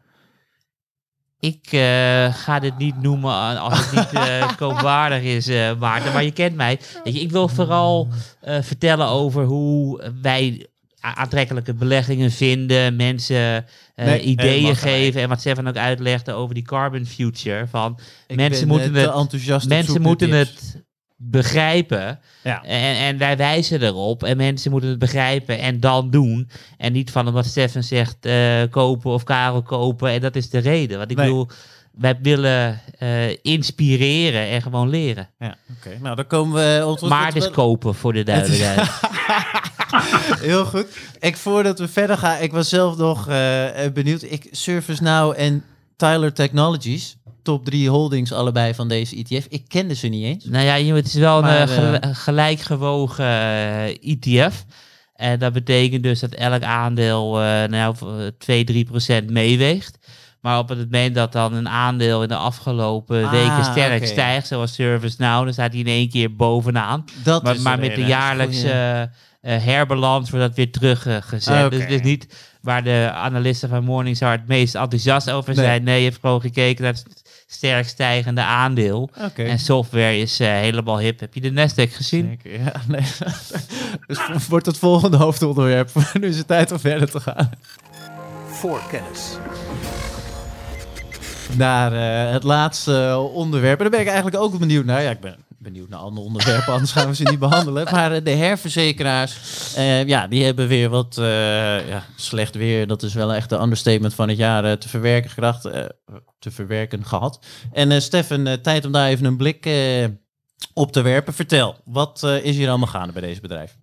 Ik 1.41 1.67
eh, 1.71 2.33
ga 2.33 2.59
dit 2.59 2.77
niet 2.77 3.01
noemen 3.01 3.59
als 3.59 3.79
het 3.79 3.91
niet 3.91 4.13
eh, 4.13 4.55
koopwaardig 4.57 5.21
is, 5.21 5.47
eh 5.47 5.79
Maarten. 5.79 6.13
Maar 6.13 6.23
je 6.23 6.31
kent 6.31 6.55
mij. 6.55 6.79
Ik 7.03 7.31
wil 7.31 7.47
vooral 7.47 8.07
eh, 8.41 8.61
vertellen 8.61 9.07
over 9.07 9.43
hoe 9.45 10.11
wij 10.21 10.67
aantrekkelijke 10.99 11.73
beleggingen 11.73 12.31
vinden. 12.31 12.95
Mensen 12.95 13.65
eh, 13.95 14.05
Nee, 14.05 14.21
ideeën 14.21 14.75
geven. 14.75 15.21
En 15.21 15.29
wat 15.29 15.39
Stefan 15.39 15.67
ook 15.67 15.77
uitlegde 15.77 16.33
over 16.33 16.55
die 16.55 16.63
carbon 16.63 17.05
future. 17.05 17.67
Van 17.67 17.99
Ik 18.27 18.35
mensen 18.35 18.67
ben, 18.67 18.77
moeten 18.77 18.93
te 18.93 18.99
het, 18.99 19.15
enthousiast 19.15 19.67
mensen 19.67 20.01
moeten 20.01 20.29
tips. 20.29 20.49
het 20.49 20.83
begrijpen. 21.23 22.19
Ja. 22.43 22.63
En, 22.63 22.95
en 22.95 23.17
wij 23.17 23.37
wijzen 23.37 23.81
erop. 23.81 24.23
En 24.23 24.37
mensen 24.37 24.71
moeten 24.71 24.89
het 24.89 24.99
begrijpen 24.99 25.59
en 25.59 25.79
dan 25.79 26.09
doen. 26.09 26.49
En 26.77 26.93
niet 26.93 27.11
van 27.11 27.31
wat 27.31 27.45
Stefan 27.45 27.83
zegt, 27.83 28.17
eh, 28.21 28.61
kopen 28.69 29.11
of 29.11 29.23
Karel 29.23 29.61
kopen. 29.61 30.09
En 30.09 30.21
dat 30.21 30.35
is 30.35 30.49
de 30.49 30.57
reden. 30.59 30.97
Want 30.97 31.11
ik 31.11 31.17
Nee. 31.17 31.25
bedoel, 31.25 31.47
wij 31.91 32.17
willen 32.21 32.79
eh, 32.99 33.29
inspireren 33.41 34.47
en 34.49 34.61
gewoon 34.61 34.89
leren. 34.89 35.29
Ja, 35.39 35.55
oké. 35.77 35.97
Nou, 36.01 36.15
dan 36.15 36.27
komen 36.27 36.53
we... 36.79 36.85
op- 36.87 37.01
Maar 37.09 37.25
het 37.25 37.35
is 37.35 37.49
kopen, 37.51 37.95
voor 37.95 38.13
de 38.13 38.23
duidelijkheid. 38.23 38.89
Heel 40.39 40.65
goed. 40.65 40.87
Ik, 41.19 41.37
voordat 41.37 41.79
we 41.79 41.87
verder 41.87 42.17
gaan, 42.17 42.41
ik 42.41 42.51
was 42.51 42.69
zelf 42.69 42.97
nog 42.97 43.27
eh, 43.27 43.85
eh, 43.85 43.93
benieuwd. 43.93 44.21
Ik, 44.21 44.47
ServiceNow 44.51 45.33
en 45.37 45.63
Tyler 45.95 46.33
Technologies, 46.33 47.17
top 47.43 47.65
drie 47.65 47.89
holdings 47.89 48.31
allebei 48.33 48.73
van 48.73 48.87
deze 48.87 49.15
ETF. 49.15 49.45
Ik 49.49 49.63
kende 49.67 49.95
ze 49.95 50.07
niet 50.07 50.23
eens. 50.23 50.45
nou 50.45 50.65
ja, 50.65 50.93
het 50.95 51.05
is 51.07 51.13
wel 51.13 51.37
een 51.37 51.43
Maar, 51.43 51.69
eh, 51.69 51.75
gel- 51.75 51.93
eh, 51.93 52.09
gelijkgewogen 52.15 53.25
eh, 53.25 53.87
ETF. 54.11 54.65
En 55.15 55.39
dat 55.39 55.53
betekent 55.53 56.03
dus 56.03 56.19
dat 56.19 56.31
elk 56.33 56.63
aandeel 56.63 57.31
nou 57.35 57.75
ja, 57.75 57.93
2, 58.37 58.63
3 58.63 58.85
procent 58.85 59.29
meeweegt. 59.29 59.97
Maar 60.41 60.57
op 60.59 60.69
het 60.69 60.77
moment 60.79 61.15
dat 61.15 61.31
dan 61.31 61.53
een 61.53 61.69
aandeel 61.69 62.21
in 62.21 62.27
de 62.27 62.35
afgelopen 62.35 63.23
Ah, 63.25 63.31
weken 63.31 63.63
sterk 63.65 64.05
stijgt, 64.05 64.47
zoals 64.47 64.73
ServiceNow, 64.73 65.43
dan 65.43 65.53
staat 65.53 65.71
hij 65.71 65.79
in 65.79 65.87
één 65.87 66.09
keer 66.09 66.35
bovenaan. 66.35 67.05
Dat 67.23 67.59
Maar, 67.59 67.79
met 67.79 67.95
de 67.95 68.05
jaarlijkse 68.05 69.09
eh, 69.41 69.63
herbalans 69.63 70.29
wordt 70.29 70.45
dat 70.45 70.55
weer 70.55 70.71
teruggezet. 70.71 71.65
Oké. 71.65 71.69
Dus 71.69 71.81
het 71.83 71.91
is 71.91 72.01
niet 72.01 72.27
waar 72.61 72.83
de 72.83 73.09
analisten 73.13 73.69
van 73.69 73.83
Morningstar 73.83 74.31
het 74.31 74.47
meest 74.47 74.75
enthousiast 74.75 75.29
over 75.31 75.55
Nee. 75.55 75.65
zijn. 75.65 75.83
Nee, 75.83 75.97
je 76.03 76.07
hebt 76.09 76.19
gewoon 76.21 76.41
gekeken 76.41 76.83
naar 76.83 76.93
het 76.93 77.20
sterk 77.53 77.87
stijgende 77.87 78.41
aandeel. 78.41 79.09
En 79.35 79.59
software 79.59 80.17
is 80.17 80.39
eh, 80.39 80.47
helemaal 80.47 80.99
hip. 80.99 81.19
Heb 81.19 81.33
je 81.33 81.41
de 81.41 81.51
Nasdaq 81.51 81.93
gezien? 81.93 82.37
Zeker, 82.41 82.61
ja. 82.61 82.71
Nee. 82.87 83.03
dus 84.07 84.19
wordt 84.49 84.65
het 84.65 84.77
volgende 84.77 85.17
hoofdonderwerp. 85.17 85.89
nu 86.19 86.27
is 86.27 86.37
het 86.37 86.47
tijd 86.47 86.71
om 86.71 86.79
verder 86.79 87.11
te 87.11 87.19
gaan. 87.19 87.49
Voorkennis. 88.47 89.37
Naar 91.57 91.93
eh, 91.93 92.31
het 92.33 92.43
laatste 92.43 93.29
onderwerp. 93.33 93.77
En 93.77 93.81
daar 93.81 93.91
ben 93.91 93.99
ik 93.99 94.07
eigenlijk 94.07 94.43
ook 94.43 94.59
benieuwd 94.59 94.85
naar. 94.85 95.01
Ja, 95.01 95.09
ik 95.09 95.19
ben 95.19 95.35
benieuwd 95.61 95.89
naar 95.89 95.99
andere 95.99 96.25
onderwerpen, 96.25 96.73
anders 96.73 96.91
gaan 96.91 97.07
we 97.07 97.15
ze 97.15 97.23
niet 97.29 97.39
behandelen. 97.49 97.87
Maar 97.91 98.11
eh, 98.11 98.23
de 98.23 98.29
herverzekeraars, 98.29 99.75
eh, 99.77 100.07
ja, 100.07 100.27
die 100.27 100.43
hebben 100.43 100.67
weer 100.67 100.89
wat 100.89 101.17
eh, 101.17 101.89
ja, 101.89 102.03
slecht 102.15 102.55
weer. 102.55 102.87
Dat 102.87 103.03
is 103.03 103.13
wel 103.13 103.33
echt 103.33 103.49
de 103.49 103.61
understatement 103.61 104.15
van 104.15 104.29
het 104.29 104.37
jaar 104.37 104.77
te 104.77 104.89
verwerken 104.89 105.29
gedacht, 105.29 105.61
te 106.39 106.51
verwerken 106.51 107.05
gehad. 107.05 107.65
En 107.73 108.01
Stefan, 108.01 108.61
tijd 108.61 108.85
om 108.85 108.91
daar 108.91 109.07
even 109.07 109.25
een 109.25 109.37
blik 109.37 109.69
op 110.73 110.91
te 110.91 111.01
werpen. 111.01 111.33
Vertel, 111.33 111.75
wat 111.85 112.39
is 112.43 112.57
hier 112.57 112.69
allemaal 112.69 112.87
gaande 112.87 113.13
bij 113.13 113.21
deze 113.21 113.41
bedrijf? 113.41 113.77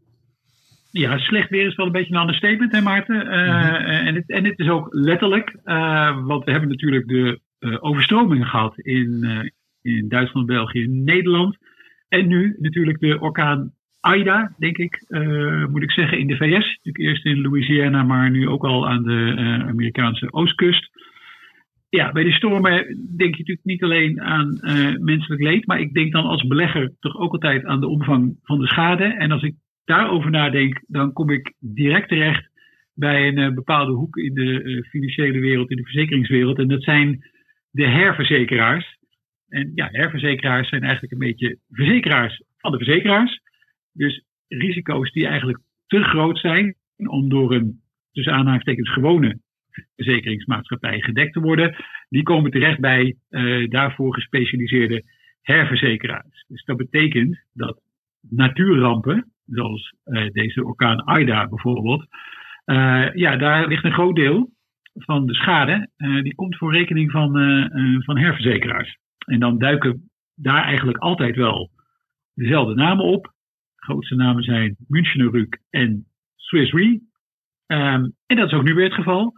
Ja, 0.90 1.18
slecht 1.18 1.50
weer 1.50 1.66
is 1.66 1.74
wel 1.74 1.86
een 1.86 1.92
beetje 1.92 2.14
een 2.14 2.20
understatement, 2.20 2.72
hè 2.72 2.80
Maarten? 2.80 3.26
Eh, 3.26 4.06
en, 4.06 4.14
het, 4.14 4.30
en 4.30 4.44
het 4.44 4.58
is 4.58 4.68
ook 4.68 4.86
letterlijk, 4.90 5.56
eh, 5.64 6.26
want 6.26 6.44
we 6.44 6.50
hebben 6.50 6.68
natuurlijk 6.68 7.08
de 7.08 7.40
eh, 7.58 7.76
overstromingen 7.80 8.46
gehad 8.46 8.78
in, 8.78 9.26
in 9.82 10.08
Duitsland, 10.08 10.46
België 10.46 10.82
en 10.82 11.04
Nederland. 11.04 11.56
En 12.08 12.28
nu 12.28 12.56
natuurlijk 12.58 13.00
de 13.00 13.20
orkaan 13.20 13.72
Ida, 14.16 14.54
denk 14.58 14.78
ik, 14.78 15.04
eh, 15.08 15.66
moet 15.66 15.82
ik 15.82 15.90
zeggen, 15.90 16.18
in 16.18 16.26
de 16.26 16.36
VS. 16.36 16.66
Natuurlijk 16.66 16.98
eerst 16.98 17.24
in 17.24 17.40
Louisiana, 17.40 18.02
maar 18.02 18.30
nu 18.30 18.48
ook 18.48 18.64
al 18.64 18.88
aan 18.88 19.02
de 19.02 19.34
eh, 19.36 19.68
Amerikaanse 19.68 20.32
oostkust. 20.32 20.90
Ja, 21.88 22.12
bij 22.12 22.22
die 22.22 22.32
stormen 22.32 22.72
denk 23.16 23.34
je 23.34 23.38
natuurlijk 23.38 23.66
niet 23.66 23.82
alleen 23.82 24.20
aan 24.20 24.58
eh, 24.60 24.96
menselijk 24.96 25.42
leed, 25.42 25.66
maar 25.66 25.80
ik 25.80 25.94
denk 25.94 26.12
dan 26.12 26.24
als 26.24 26.46
belegger 26.46 26.92
toch 27.00 27.16
ook 27.16 27.32
altijd 27.32 27.64
aan 27.64 27.80
de 27.80 27.88
omvang 27.88 28.38
van 28.42 28.58
de 28.58 28.66
schade. 28.66 29.04
En 29.04 29.30
als 29.30 29.42
ik 29.42 29.54
daarover 29.84 30.30
nadenk, 30.30 30.84
dan 30.86 31.12
kom 31.12 31.30
ik 31.30 31.54
direct 31.60 32.08
terecht 32.08 32.50
bij 32.94 33.28
een 33.28 33.54
bepaalde 33.54 33.92
hoek 33.92 34.16
in 34.16 34.34
de 34.34 34.86
financiële 34.90 35.38
wereld, 35.38 35.70
in 35.70 35.76
de 35.76 35.82
verzekeringswereld. 35.82 36.58
En 36.58 36.68
dat 36.68 36.82
zijn 36.82 37.24
de 37.70 37.86
herverzekeraars. 37.86 38.97
En 39.48 39.72
ja, 39.74 39.88
herverzekeraars 39.90 40.68
zijn 40.68 40.82
eigenlijk 40.82 41.12
een 41.12 41.18
beetje 41.18 41.58
verzekeraars 41.70 42.42
van 42.56 42.70
de 42.70 42.76
verzekeraars. 42.76 43.40
Dus 43.92 44.24
risico's 44.48 45.12
die 45.12 45.26
eigenlijk 45.26 45.58
te 45.86 46.02
groot 46.02 46.38
zijn 46.38 46.74
om 46.96 47.28
door 47.28 47.54
een 47.54 47.80
tussen 48.12 48.32
aanhalingstekens 48.32 48.92
gewone 48.92 49.40
verzekeringsmaatschappijen 49.96 51.02
gedekt 51.02 51.32
te 51.32 51.40
worden. 51.40 51.76
Die 52.08 52.22
komen 52.22 52.50
terecht 52.50 52.80
bij 52.80 53.16
uh, 53.30 53.68
daarvoor 53.68 54.14
gespecialiseerde 54.14 55.02
herverzekeraars. 55.42 56.44
Dus 56.48 56.64
dat 56.64 56.76
betekent 56.76 57.38
dat 57.52 57.80
natuurrampen, 58.20 59.32
zoals 59.46 59.94
uh, 60.04 60.30
deze 60.30 60.64
orkaan 60.64 61.04
Aida 61.04 61.48
bijvoorbeeld, 61.48 62.06
uh, 62.66 63.14
ja, 63.14 63.36
daar 63.36 63.68
ligt 63.68 63.84
een 63.84 63.92
groot 63.92 64.16
deel 64.16 64.50
van 64.94 65.26
de 65.26 65.34
schade, 65.34 65.90
die 66.22 66.34
komt 66.34 66.56
voor 66.56 66.72
rekening 66.72 67.10
van, 67.10 67.32
van 68.04 68.18
herverzekeraars. 68.18 68.98
En 69.28 69.40
dan 69.40 69.58
duiken 69.58 70.10
daar 70.34 70.64
eigenlijk 70.64 70.98
altijd 70.98 71.36
wel 71.36 71.70
dezelfde 72.34 72.74
namen 72.74 73.04
op. 73.04 73.24
De 73.24 73.84
grootste 73.84 74.14
namen 74.14 74.42
zijn 74.42 74.76
Münchener 74.86 75.30
Rück 75.30 75.58
en 75.70 76.06
Swiss 76.36 76.72
Re. 76.72 77.00
Um, 77.66 78.14
en 78.26 78.36
dat 78.36 78.46
is 78.46 78.52
ook 78.52 78.64
nu 78.64 78.74
weer 78.74 78.84
het 78.84 78.94
geval 78.94 79.34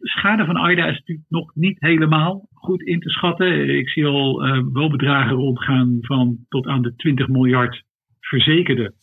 schade 0.00 0.44
van 0.44 0.56
AIDA 0.56 0.86
is 0.86 0.98
natuurlijk 0.98 1.28
nog 1.28 1.54
niet 1.54 1.80
helemaal 1.80 2.48
goed 2.52 2.82
in 2.82 3.00
te 3.00 3.10
schatten. 3.10 3.78
Ik 3.78 3.88
zie 3.88 4.06
al 4.06 4.46
uh, 4.46 4.64
wel 4.72 4.90
bedragen 4.90 5.36
rondgaan 5.36 5.98
van 6.00 6.38
tot 6.48 6.66
aan 6.66 6.82
de 6.82 6.94
20 6.96 7.28
miljard 7.28 7.82
verzekerde 8.20 8.94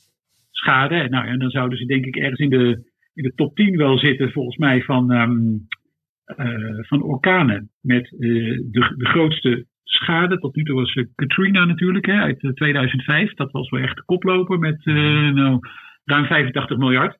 schade. 0.51 1.09
Nou 1.09 1.27
ja, 1.27 1.37
dan 1.37 1.49
zouden 1.49 1.77
ze 1.77 1.85
denk 1.85 2.05
ik 2.05 2.15
ergens 2.15 2.39
in 2.39 2.49
de, 2.49 2.91
in 3.13 3.23
de 3.23 3.33
top 3.35 3.55
10 3.55 3.77
wel 3.77 3.97
zitten, 3.97 4.31
volgens 4.31 4.57
mij, 4.57 4.81
van, 4.81 5.11
um, 5.11 5.67
uh, 6.37 6.83
van 6.87 7.03
orkanen. 7.03 7.69
Met 7.81 8.11
uh, 8.11 8.57
de, 8.71 8.93
de 8.97 9.05
grootste 9.05 9.65
schade. 9.91 10.39
Tot 10.39 10.55
nu 10.55 10.63
toe 10.63 10.75
was 10.75 11.03
Katrina 11.15 11.65
natuurlijk, 11.65 12.05
hè, 12.05 12.21
uit 12.21 12.51
2005. 12.53 13.33
Dat 13.33 13.51
was 13.51 13.69
wel 13.69 13.81
echt 13.81 13.95
de 13.95 14.03
koploper 14.05 14.59
met 14.59 14.85
nou, 14.85 15.59
ruim 16.05 16.25
85 16.25 16.77
miljard. 16.77 17.17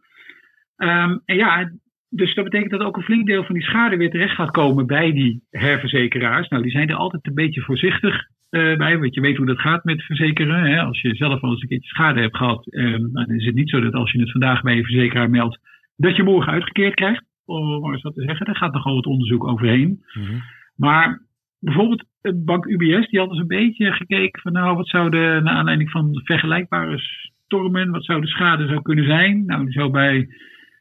Um, 0.78 1.22
en 1.26 1.36
ja, 1.36 1.72
dus 2.10 2.34
dat 2.36 2.44
betekent 2.44 2.72
dat 2.72 2.82
ook 2.82 2.98
een 2.98 3.04
flink 3.04 3.28
deel 3.28 3.44
van 3.44 3.56
die 3.56 3.64
schade 3.64 3.98
weer 3.98 4.10
terecht 4.10 4.36
gaat 4.36 4.52
komen 4.52 4.86
bij 4.86 5.12
die 5.12 5.44
herverzekeraars. 5.50 6.48
Nou, 6.48 6.64
die 6.64 6.72
zijn 6.72 6.90
er 6.90 6.96
altijd 6.96 7.28
een 7.28 7.34
beetje 7.34 7.62
voorzichtig 7.62 8.28
uh, 8.50 8.78
bij, 8.78 8.98
want 8.98 9.14
je 9.14 9.22
weet 9.22 9.38
hoe 9.38 9.46
dat 9.46 9.60
gaat 9.60 9.84
met 9.84 10.04
verzekeren. 10.04 10.64
Hè? 10.64 10.82
Als 10.82 11.02
je 11.02 11.16
zelf 11.16 11.42
al 11.42 11.50
eens 11.50 11.62
een 11.62 11.68
keertje 11.68 11.90
schade 11.90 12.22
hebt 12.22 12.38
gehad, 12.38 12.68
um, 12.70 13.14
dan 13.14 13.26
is 13.26 13.46
het 13.46 13.56
niet 13.56 13.70
zo 13.70 13.80
dat 13.80 13.94
als 13.94 14.12
je 14.12 14.20
het 14.20 14.32
vandaag 14.32 14.62
bij 14.62 14.76
je 14.76 14.84
verzekeraar 14.84 15.30
meldt, 15.30 15.60
dat 15.96 16.16
je 16.16 16.24
morgen 16.24 16.52
uitgekeerd 16.52 16.94
krijgt. 16.94 17.24
Om 17.46 17.92
eens 17.92 18.02
dat 18.02 18.16
te 18.16 18.24
zeggen, 18.24 18.46
daar 18.46 18.56
gaat 18.56 18.74
nogal 18.74 18.96
wat 18.96 19.06
onderzoek 19.06 19.48
overheen. 19.48 20.04
Mm-hmm. 20.14 20.42
Maar 20.76 21.22
bijvoorbeeld 21.60 22.06
bank 22.36 22.66
UBS, 22.66 23.10
die 23.10 23.20
had 23.20 23.30
eens 23.30 23.40
een 23.40 23.48
beetje 23.48 23.92
gekeken 23.92 24.42
van 24.42 24.52
nou, 24.52 24.76
wat 24.76 24.88
zou 24.88 25.10
de, 25.10 25.40
naar 25.44 25.56
aanleiding 25.56 25.90
van 25.90 26.22
vergelijkbare 26.24 27.00
stormen, 27.46 27.92
wat 27.92 28.06
zou 28.06 28.22
de 28.22 28.28
schade 28.28 28.68
zou 28.68 28.82
kunnen 28.82 29.06
zijn? 29.06 29.46
Nou, 29.46 29.64
die 29.64 29.74
zou 29.74 29.92
bij 29.92 30.28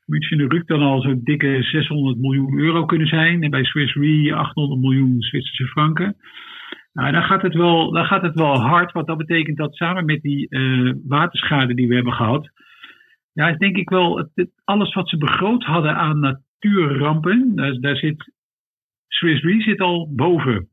München 0.07 0.49
Ruk 0.49 0.66
dan 0.66 0.81
al 0.81 1.01
zo'n 1.01 1.20
dikke 1.24 1.62
600 1.62 2.18
miljoen 2.18 2.59
euro 2.59 2.85
kunnen 2.85 3.09
zijn. 3.09 3.43
En 3.43 3.51
bij 3.51 3.64
Swiss 3.64 3.95
Re 3.95 4.35
800 4.35 4.81
miljoen 4.81 5.20
Zwitserse 5.20 5.66
franken. 5.66 6.16
Nou, 6.93 7.12
dan 7.12 7.22
gaat, 7.22 7.43
het 7.43 7.55
wel, 7.55 7.93
dan 7.93 8.05
gaat 8.05 8.22
het 8.22 8.35
wel 8.35 8.61
hard, 8.61 8.93
want 8.93 9.07
dat 9.07 9.16
betekent 9.16 9.57
dat 9.57 9.74
samen 9.74 10.05
met 10.05 10.22
die 10.22 10.47
uh, 10.51 10.93
waterschade 11.07 11.74
die 11.74 11.89
we 11.89 11.95
hebben 11.95 12.12
gehad, 12.12 12.51
ja, 13.33 13.53
denk 13.53 13.76
ik 13.76 13.91
wel 13.91 14.29
alles 14.64 14.95
wat 14.95 15.09
ze 15.09 15.16
begroot 15.16 15.64
hadden 15.64 15.97
aan 15.97 16.18
natuurrampen, 16.18 17.53
daar 17.81 17.97
zit 17.97 18.33
Swiss 19.19 19.43
Re 19.43 19.61
zit 19.61 19.81
al 19.81 20.14
boven 20.14 20.69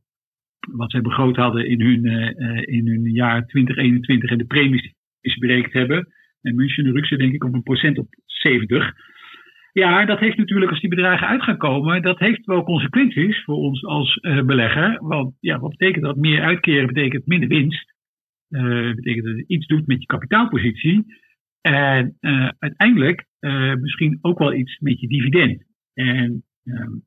wat 0.71 0.91
zij 0.91 1.01
begroot 1.01 1.35
hadden 1.35 1.67
in 1.67 1.81
hun, 1.81 2.05
uh, 2.05 2.61
in 2.61 2.87
hun 2.87 3.11
jaar 3.11 3.45
2021 3.45 4.29
en 4.29 4.37
de 4.37 4.45
premies 4.45 4.93
die 5.21 5.31
ze 5.31 5.39
berekend 5.39 5.73
hebben. 5.73 6.07
En 6.41 6.55
München 6.55 6.91
Ruk 6.91 7.05
zit 7.05 7.19
denk 7.19 7.33
ik 7.33 7.43
op 7.43 7.53
een 7.53 7.63
procent 7.63 7.97
op 7.97 8.07
70. 8.25 8.93
Ja, 9.71 10.05
dat 10.05 10.19
heeft 10.19 10.37
natuurlijk, 10.37 10.71
als 10.71 10.79
die 10.79 10.89
bedragen 10.89 11.27
uit 11.27 11.43
gaan 11.43 11.57
komen, 11.57 12.01
dat 12.01 12.19
heeft 12.19 12.45
wel 12.45 12.63
consequenties 12.63 13.43
voor 13.43 13.55
ons 13.55 13.85
als 13.85 14.15
uh, 14.21 14.41
belegger. 14.41 14.97
Want 15.01 15.35
ja, 15.39 15.59
wat 15.59 15.69
betekent 15.69 16.03
dat? 16.03 16.15
Meer 16.15 16.41
uitkeren 16.41 16.87
betekent 16.87 17.25
minder 17.25 17.49
winst. 17.49 17.93
Uh, 18.49 18.93
betekent 18.93 19.25
dat 19.25 19.35
het 19.35 19.47
iets 19.47 19.67
doet 19.67 19.87
met 19.87 19.99
je 19.99 20.05
kapitaalpositie. 20.05 21.05
En 21.61 22.17
uiteindelijk 22.59 23.25
misschien 23.79 24.17
ook 24.21 24.39
wel 24.39 24.53
iets 24.53 24.79
met 24.79 24.99
je 24.99 25.07
dividend. 25.07 25.63
En 25.93 26.43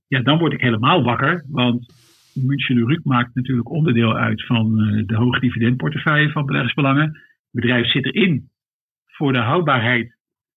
ja, 0.08 0.20
dan 0.20 0.38
word 0.38 0.52
ik 0.52 0.60
helemaal 0.60 1.02
wakker, 1.02 1.44
want 1.48 1.86
München 2.34 2.86
Ruk 2.86 3.04
maakt 3.04 3.34
natuurlijk 3.34 3.70
onderdeel 3.70 4.16
uit 4.16 4.46
van 4.46 4.76
de 5.06 5.16
hoge 5.16 5.40
dividendportefeuille 5.40 6.30
van 6.30 6.46
beleggersbelangen. 6.46 7.04
Het 7.04 7.50
bedrijf 7.50 7.90
zit 7.90 8.04
erin 8.04 8.50
voor 9.06 9.32
de 9.32 9.38
houdbaarheid 9.38 10.16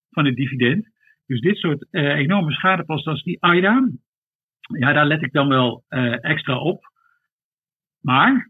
van 0.09 0.25
het 0.25 0.35
dividend. 0.35 0.89
Dus 1.25 1.39
dit 1.39 1.57
soort 1.57 1.87
uh, 1.91 2.15
enorme 2.15 2.51
schadeposten 2.51 3.11
als 3.11 3.23
die 3.23 3.41
AIDA, 3.43 3.89
ja, 4.79 4.93
daar 4.93 5.05
let 5.05 5.21
ik 5.21 5.31
dan 5.31 5.47
wel 5.47 5.83
uh, 5.89 6.23
extra 6.23 6.57
op. 6.57 6.91
Maar 8.01 8.49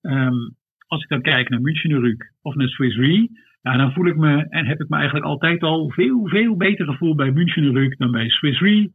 um, 0.00 0.56
als 0.86 1.02
ik 1.02 1.08
dan 1.08 1.22
kijk 1.22 1.48
naar 1.48 1.60
München 1.60 2.00
Rück 2.00 2.32
of 2.42 2.54
naar 2.54 2.68
Swiss 2.68 2.96
Re, 2.96 3.28
ja, 3.62 3.76
dan 3.76 3.92
voel 3.92 4.06
ik 4.06 4.16
me 4.16 4.46
en 4.48 4.66
heb 4.66 4.80
ik 4.80 4.88
me 4.88 4.96
eigenlijk 4.96 5.26
altijd 5.26 5.62
al 5.62 5.90
veel, 5.90 6.28
veel 6.28 6.56
beter 6.56 6.86
gevoel 6.86 7.14
bij 7.14 7.30
München 7.30 7.74
Rück 7.74 7.96
dan 7.96 8.10
bij 8.10 8.28
Swiss 8.28 8.60
Re. 8.60 8.90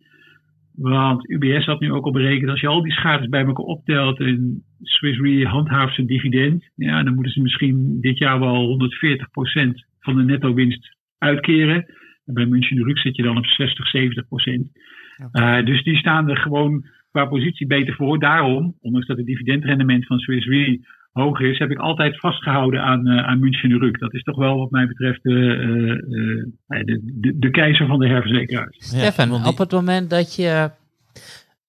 Want 0.76 1.30
UBS 1.30 1.66
had 1.66 1.80
nu 1.80 1.92
ook 1.92 2.06
al 2.06 2.12
berekend, 2.12 2.50
als 2.50 2.62
je 2.62 2.68
al 2.68 2.82
die 2.82 2.92
schades 2.92 3.30
bij 3.30 3.46
elkaar 3.46 3.66
optelt 3.66 4.20
en 4.20 4.64
Swiss 4.82 5.20
Re 5.20 5.46
handhaaft 5.46 5.96
zijn 5.96 6.08
dividend, 6.08 6.70
ja, 6.76 7.04
dan 7.04 7.14
moeten 7.14 7.32
ze 7.32 7.42
misschien 7.42 7.98
dit 8.02 8.18
jaar 8.18 8.40
wel 8.40 8.68
140% 8.68 9.86
van 10.00 10.16
de 10.16 10.24
netto 10.24 10.54
winst 10.54 10.96
uitkeren 11.18 11.86
bij 12.34 12.46
München 12.46 12.84
Rück 12.84 13.00
zit 13.00 13.16
je 13.16 13.24
dan 13.24 13.38
op 13.38 13.46
60, 13.46 13.88
70 13.88 14.28
procent. 14.28 14.68
Uh, 15.32 15.66
dus 15.66 15.84
die 15.84 15.98
staan 15.98 16.30
er 16.30 16.38
gewoon 16.38 16.86
qua 17.12 17.26
positie 17.26 17.68
beter 17.68 17.94
voor. 17.94 18.20
Daarom, 18.20 18.78
ondanks 18.82 19.08
dat 19.08 19.18
het 19.18 19.26
dividendrendement 19.26 20.06
van 20.06 20.20
Swiss 20.20 20.48
Re 20.48 20.80
hoger 21.12 21.50
is, 21.50 21.60
heb 21.60 21.72
ik 21.72 21.78
altijd 21.78 22.20
vastgehouden 22.20 22.82
aan, 22.82 23.08
uh, 23.08 23.28
aan 23.28 23.40
München 23.40 23.80
Rück. 23.80 24.00
Dat 24.00 24.14
is 24.14 24.24
toch 24.24 24.38
wel 24.38 24.58
wat 24.58 24.72
mij 24.72 24.88
betreft 24.88 25.26
uh, 25.26 25.36
de, 26.68 27.02
de, 27.04 27.40
de, 27.40 27.50
keizer 27.50 27.88
van 27.88 28.00
de 28.00 28.08
herverzekeraars. 28.08 28.78
Stefan, 28.80 29.30
die... 29.30 29.46
op 29.46 29.58
het 29.58 29.72
moment 29.72 30.10
dat 30.10 30.36
je 30.36 30.70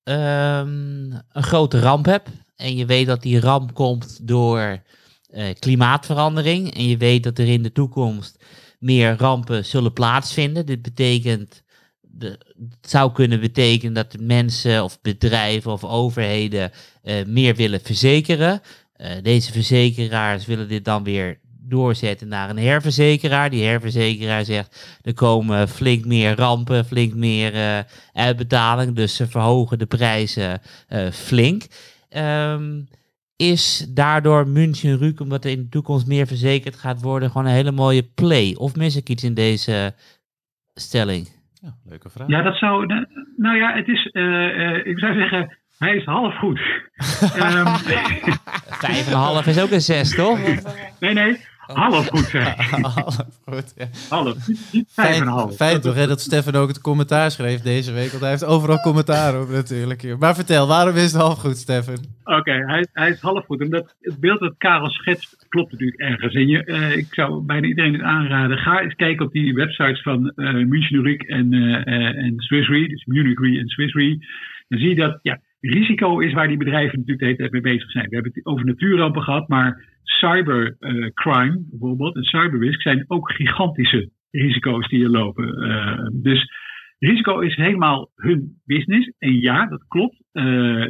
um, 0.04 1.12
een 1.32 1.42
grote 1.42 1.78
ramp 1.78 2.04
hebt 2.04 2.30
en 2.56 2.76
je 2.76 2.86
weet 2.86 3.06
dat 3.06 3.22
die 3.22 3.40
ramp 3.40 3.74
komt 3.74 4.28
door 4.28 4.82
klimaatverandering 5.58 6.74
en 6.74 6.88
je 6.88 6.96
weet 6.96 7.22
dat 7.22 7.38
er 7.38 7.48
in 7.48 7.62
de 7.62 7.72
toekomst 7.72 8.44
meer 8.82 9.16
rampen 9.18 9.64
zullen 9.64 9.92
plaatsvinden. 9.92 10.66
Dit 10.66 10.82
betekent, 10.82 11.62
de, 12.00 12.38
het 12.80 12.90
zou 12.90 13.12
kunnen 13.12 13.40
betekenen 13.40 13.94
dat 13.94 14.16
mensen 14.20 14.84
of 14.84 15.00
bedrijven 15.00 15.72
of 15.72 15.84
overheden 15.84 16.70
uh, 17.04 17.24
meer 17.26 17.54
willen 17.54 17.80
verzekeren. 17.80 18.60
Uh, 19.02 19.08
deze 19.22 19.52
verzekeraars 19.52 20.46
willen 20.46 20.68
dit 20.68 20.84
dan 20.84 21.04
weer 21.04 21.38
doorzetten 21.68 22.28
naar 22.28 22.50
een 22.50 22.58
herverzekeraar. 22.58 23.50
Die 23.50 23.64
herverzekeraar 23.64 24.44
zegt, 24.44 24.98
er 25.02 25.14
komen 25.14 25.68
flink 25.68 26.04
meer 26.04 26.36
rampen, 26.36 26.84
flink 26.84 27.14
meer 27.14 27.54
uh, 27.54 27.78
uitbetaling, 28.12 28.96
dus 28.96 29.16
ze 29.16 29.28
verhogen 29.28 29.78
de 29.78 29.86
prijzen 29.86 30.60
flink. 31.12 31.62
Um, 32.16 32.88
is 33.36 33.86
daardoor 33.88 34.48
München 34.48 34.98
Rück, 34.98 35.20
omdat 35.20 35.44
er 35.44 35.50
in 35.50 35.62
de 35.62 35.68
toekomst 35.68 36.06
meer 36.06 36.26
verzekerd 36.26 36.76
gaat 36.76 37.02
worden, 37.02 37.30
gewoon 37.30 37.46
een 37.46 37.52
hele 37.52 37.72
mooie 37.72 38.02
play? 38.02 38.54
Of 38.54 38.76
mis 38.76 38.96
ik 38.96 39.08
iets 39.08 39.24
in 39.24 39.34
deze 39.34 39.94
stelling? 40.74 41.28
Ja, 41.60 41.76
leuke 41.84 42.10
vraag. 42.10 42.28
Ja, 42.28 42.42
dat 42.42 42.56
zou. 42.56 42.86
Nou 43.36 43.56
ja, 43.56 43.74
het 43.74 43.88
is. 43.88 44.08
Uh, 44.12 44.22
uh, 44.22 44.86
ik 44.86 44.98
zou 44.98 45.14
zeggen. 45.14 45.58
Hij 45.82 45.96
is 45.96 46.04
half 46.04 46.38
goed. 46.38 46.60
um, 47.36 47.66
Vijf 48.84 49.06
en 49.06 49.12
een 49.12 49.18
half 49.18 49.46
is 49.46 49.60
ook 49.60 49.70
een 49.70 49.80
zes, 49.80 50.14
toch? 50.14 50.38
nee, 51.00 51.12
nee. 51.12 51.36
Half 51.66 52.08
goed 52.08 52.24
zeg. 52.24 52.70
half 52.94 53.16
goed, 53.44 53.72
ja. 53.76 53.86
Half, 54.08 54.48
niet 54.72 54.92
vijf 54.92 55.20
en 55.20 55.26
half. 55.26 55.56
Fijn 55.56 55.80
toch, 55.80 55.94
hè, 55.94 56.06
dat 56.06 56.20
Stefan 56.20 56.54
ook 56.54 56.68
het 56.68 56.80
commentaar 56.80 57.30
schreef 57.30 57.60
deze 57.60 57.92
week. 57.92 58.10
Want 58.10 58.20
hij 58.20 58.30
heeft 58.30 58.44
overal 58.44 58.80
commentaar 58.80 59.40
op 59.40 59.48
natuurlijk. 59.48 60.18
Maar 60.18 60.34
vertel, 60.34 60.66
waarom 60.66 60.94
is 60.94 61.12
het 61.12 61.20
half 61.20 61.38
goed, 61.38 61.56
Stefan? 61.56 62.04
Oké, 62.24 62.38
okay, 62.38 62.58
hij, 62.58 62.86
hij 62.92 63.10
is 63.10 63.20
half 63.20 63.44
goed. 63.44 63.60
Omdat 63.60 63.94
het 64.00 64.20
beeld 64.20 64.40
dat 64.40 64.54
Karel 64.58 64.90
schetst 64.90 65.46
klopt 65.48 65.72
natuurlijk 65.72 66.00
ergens. 66.00 66.34
En 66.34 66.48
je, 66.48 66.66
uh, 66.66 66.96
ik 66.96 67.06
zou 67.10 67.42
bijna 67.44 67.66
iedereen 67.66 67.92
het 67.92 68.02
aanraden. 68.02 68.58
Ga 68.58 68.80
eens 68.80 68.94
kijken 68.94 69.26
op 69.26 69.32
die 69.32 69.54
websites 69.54 70.02
van 70.02 70.32
uh, 70.36 70.52
München 70.52 71.02
Re 71.02 71.16
en, 71.16 71.52
uh, 71.52 72.24
en 72.24 72.34
Swiss 72.36 72.68
Re. 72.68 72.88
Dus 72.88 73.04
Munich 73.04 73.40
Re 73.40 73.58
en 73.58 73.68
Swiss 73.68 73.94
Re. 73.94 74.18
Dan 74.68 74.78
zie 74.78 74.88
je 74.88 74.94
dat, 74.94 75.18
ja, 75.22 75.40
risico 75.62 76.18
is 76.20 76.32
waar 76.32 76.48
die 76.48 76.56
bedrijven 76.56 76.98
natuurlijk 76.98 77.18
de 77.18 77.24
hele 77.24 77.36
tijd 77.36 77.52
mee 77.52 77.74
bezig 77.74 77.90
zijn. 77.90 78.08
We 78.08 78.14
hebben 78.14 78.32
het 78.34 78.46
over 78.46 78.64
natuurrampen 78.64 79.22
gehad, 79.22 79.48
maar 79.48 79.98
cybercrime 80.02 81.58
uh, 81.58 81.70
bijvoorbeeld 81.70 82.16
en 82.16 82.22
cyberrisk 82.22 82.82
zijn 82.82 83.04
ook 83.06 83.32
gigantische 83.32 84.10
risico's 84.30 84.88
die 84.88 85.04
er 85.04 85.10
lopen. 85.10 85.68
Uh, 85.68 86.06
dus 86.12 86.50
risico 86.98 87.38
is 87.38 87.56
helemaal 87.56 88.10
hun 88.14 88.60
business. 88.64 89.12
En 89.18 89.40
ja, 89.40 89.66
dat 89.66 89.84
klopt. 89.88 90.16
Uh, 90.32 90.44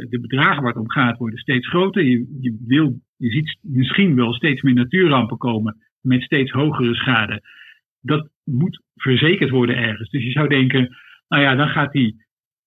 de 0.08 0.18
bedragen 0.20 0.62
waar 0.62 0.72
het 0.72 0.82
om 0.82 0.90
gaat 0.90 1.18
worden 1.18 1.38
steeds 1.38 1.68
groter. 1.68 2.04
Je, 2.04 2.38
je, 2.40 2.64
wil, 2.66 3.00
je 3.16 3.30
ziet 3.30 3.58
misschien 3.60 4.14
wel 4.14 4.32
steeds 4.32 4.62
meer 4.62 4.74
natuurrampen 4.74 5.36
komen 5.36 5.76
met 6.00 6.22
steeds 6.22 6.50
hogere 6.50 6.94
schade. 6.94 7.42
Dat 8.00 8.28
moet 8.44 8.82
verzekerd 8.94 9.50
worden 9.50 9.76
ergens. 9.76 10.10
Dus 10.10 10.22
je 10.24 10.30
zou 10.30 10.48
denken, 10.48 10.96
Nou 11.28 11.42
ja, 11.42 11.54
dan 11.54 11.68
gaat 11.68 11.92
die 11.92 12.24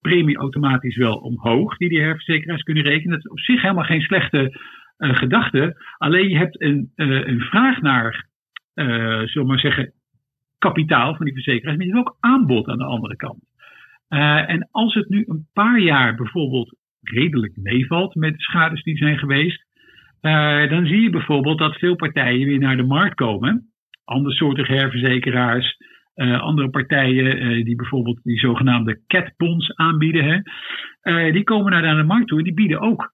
premie 0.09 0.37
automatisch 0.37 0.95
wel 0.95 1.17
omhoog, 1.17 1.77
die 1.77 1.89
die 1.89 2.01
herverzekeraars 2.01 2.63
kunnen 2.63 2.83
rekenen. 2.83 3.11
Dat 3.11 3.25
is 3.25 3.31
op 3.31 3.39
zich 3.39 3.61
helemaal 3.61 3.83
geen 3.83 4.01
slechte 4.01 4.59
uh, 4.97 5.15
gedachte. 5.15 5.75
Alleen 5.97 6.29
je 6.29 6.37
hebt 6.37 6.61
een, 6.61 6.91
uh, 6.95 7.27
een 7.27 7.39
vraag 7.39 7.81
naar, 7.81 8.27
uh, 8.75 8.85
zullen 8.87 9.29
we 9.33 9.45
maar 9.45 9.59
zeggen, 9.59 9.93
kapitaal 10.57 11.15
van 11.15 11.25
die 11.25 11.33
verzekeraars, 11.33 11.77
maar 11.77 11.85
je 11.85 11.93
hebt 11.93 12.07
ook 12.07 12.17
aanbod 12.19 12.67
aan 12.67 12.77
de 12.77 12.83
andere 12.83 13.15
kant. 13.15 13.43
en 14.47 14.67
als 14.71 14.93
het 14.93 15.09
nu 15.09 15.23
een 15.27 15.47
paar 15.53 15.79
jaar 15.79 16.15
bijvoorbeeld 16.15 16.75
redelijk 17.01 17.55
meevalt 17.55 18.15
met 18.15 18.33
de 18.33 18.41
schades 18.41 18.83
die 18.83 18.97
zijn 18.97 19.17
geweest, 19.17 19.65
dan 20.69 20.85
zie 20.85 21.01
je 21.01 21.09
bijvoorbeeld 21.09 21.57
dat 21.57 21.77
veel 21.77 21.95
partijen 21.95 22.47
weer 22.47 22.59
naar 22.59 22.77
de 22.77 22.83
markt 22.83 23.15
komen. 23.15 23.69
Andersoortige 24.03 24.73
herverzekeraars, 24.73 25.77
uh, 26.15 26.41
andere 26.41 26.69
partijen 26.69 27.43
uh, 27.43 27.65
die 27.65 27.75
bijvoorbeeld 27.75 28.19
die 28.23 28.37
zogenaamde 28.37 29.01
catbonds 29.07 29.75
aanbieden, 29.75 30.23
hè, 30.23 30.39
uh, 31.27 31.33
die 31.33 31.43
komen 31.43 31.71
naar 31.71 31.95
de 31.95 32.03
markt 32.03 32.27
toe 32.27 32.37
en 32.37 32.43
die 32.43 32.53
bieden 32.53 32.79
ook 32.79 33.13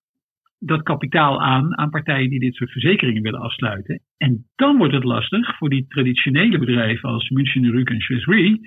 dat 0.60 0.82
kapitaal 0.82 1.42
aan 1.42 1.78
aan 1.78 1.90
partijen 1.90 2.30
die 2.30 2.40
dit 2.40 2.56
soort 2.56 2.72
verzekeringen 2.72 3.22
willen 3.22 3.40
afsluiten. 3.40 4.02
En 4.18 4.46
dan 4.56 4.78
wordt 4.78 4.94
het 4.94 5.04
lastig 5.04 5.58
voor 5.58 5.70
die 5.70 5.88
traditionele 5.88 6.58
bedrijven 6.60 7.10
als 7.10 7.30
München 7.30 7.72
Rück 7.72 7.90
en 7.92 8.02
Swiss 8.02 8.26
Re 8.26 8.60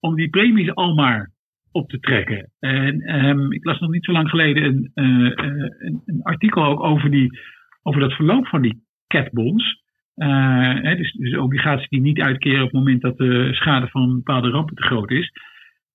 om 0.00 0.14
die 0.14 0.28
premies 0.28 0.74
al 0.74 0.94
maar 0.94 1.30
op 1.72 1.88
te 1.88 1.98
trekken. 1.98 2.50
En 2.58 3.24
um, 3.24 3.52
ik 3.52 3.64
las 3.64 3.78
nog 3.78 3.90
niet 3.90 4.04
zo 4.04 4.12
lang 4.12 4.28
geleden 4.28 4.64
een, 4.64 4.90
een, 4.94 6.02
een 6.04 6.22
artikel 6.22 6.64
ook 6.64 6.82
over, 6.82 7.10
die, 7.10 7.38
over 7.82 8.00
dat 8.00 8.12
verloop 8.12 8.46
van 8.46 8.62
die 8.62 8.82
catbonds. 9.06 9.81
Hè, 10.24 10.96
dus, 10.96 11.12
dus, 11.12 11.36
obligaties 11.36 11.88
die 11.88 12.00
niet 12.00 12.20
uitkeren 12.20 12.62
op 12.62 12.70
het 12.70 12.78
moment 12.78 13.02
dat 13.02 13.18
de 13.18 13.54
schade 13.54 13.88
van 13.88 14.14
bepaalde 14.14 14.50
rampen 14.50 14.76
te 14.76 14.82
groot 14.82 15.10
is. 15.10 15.32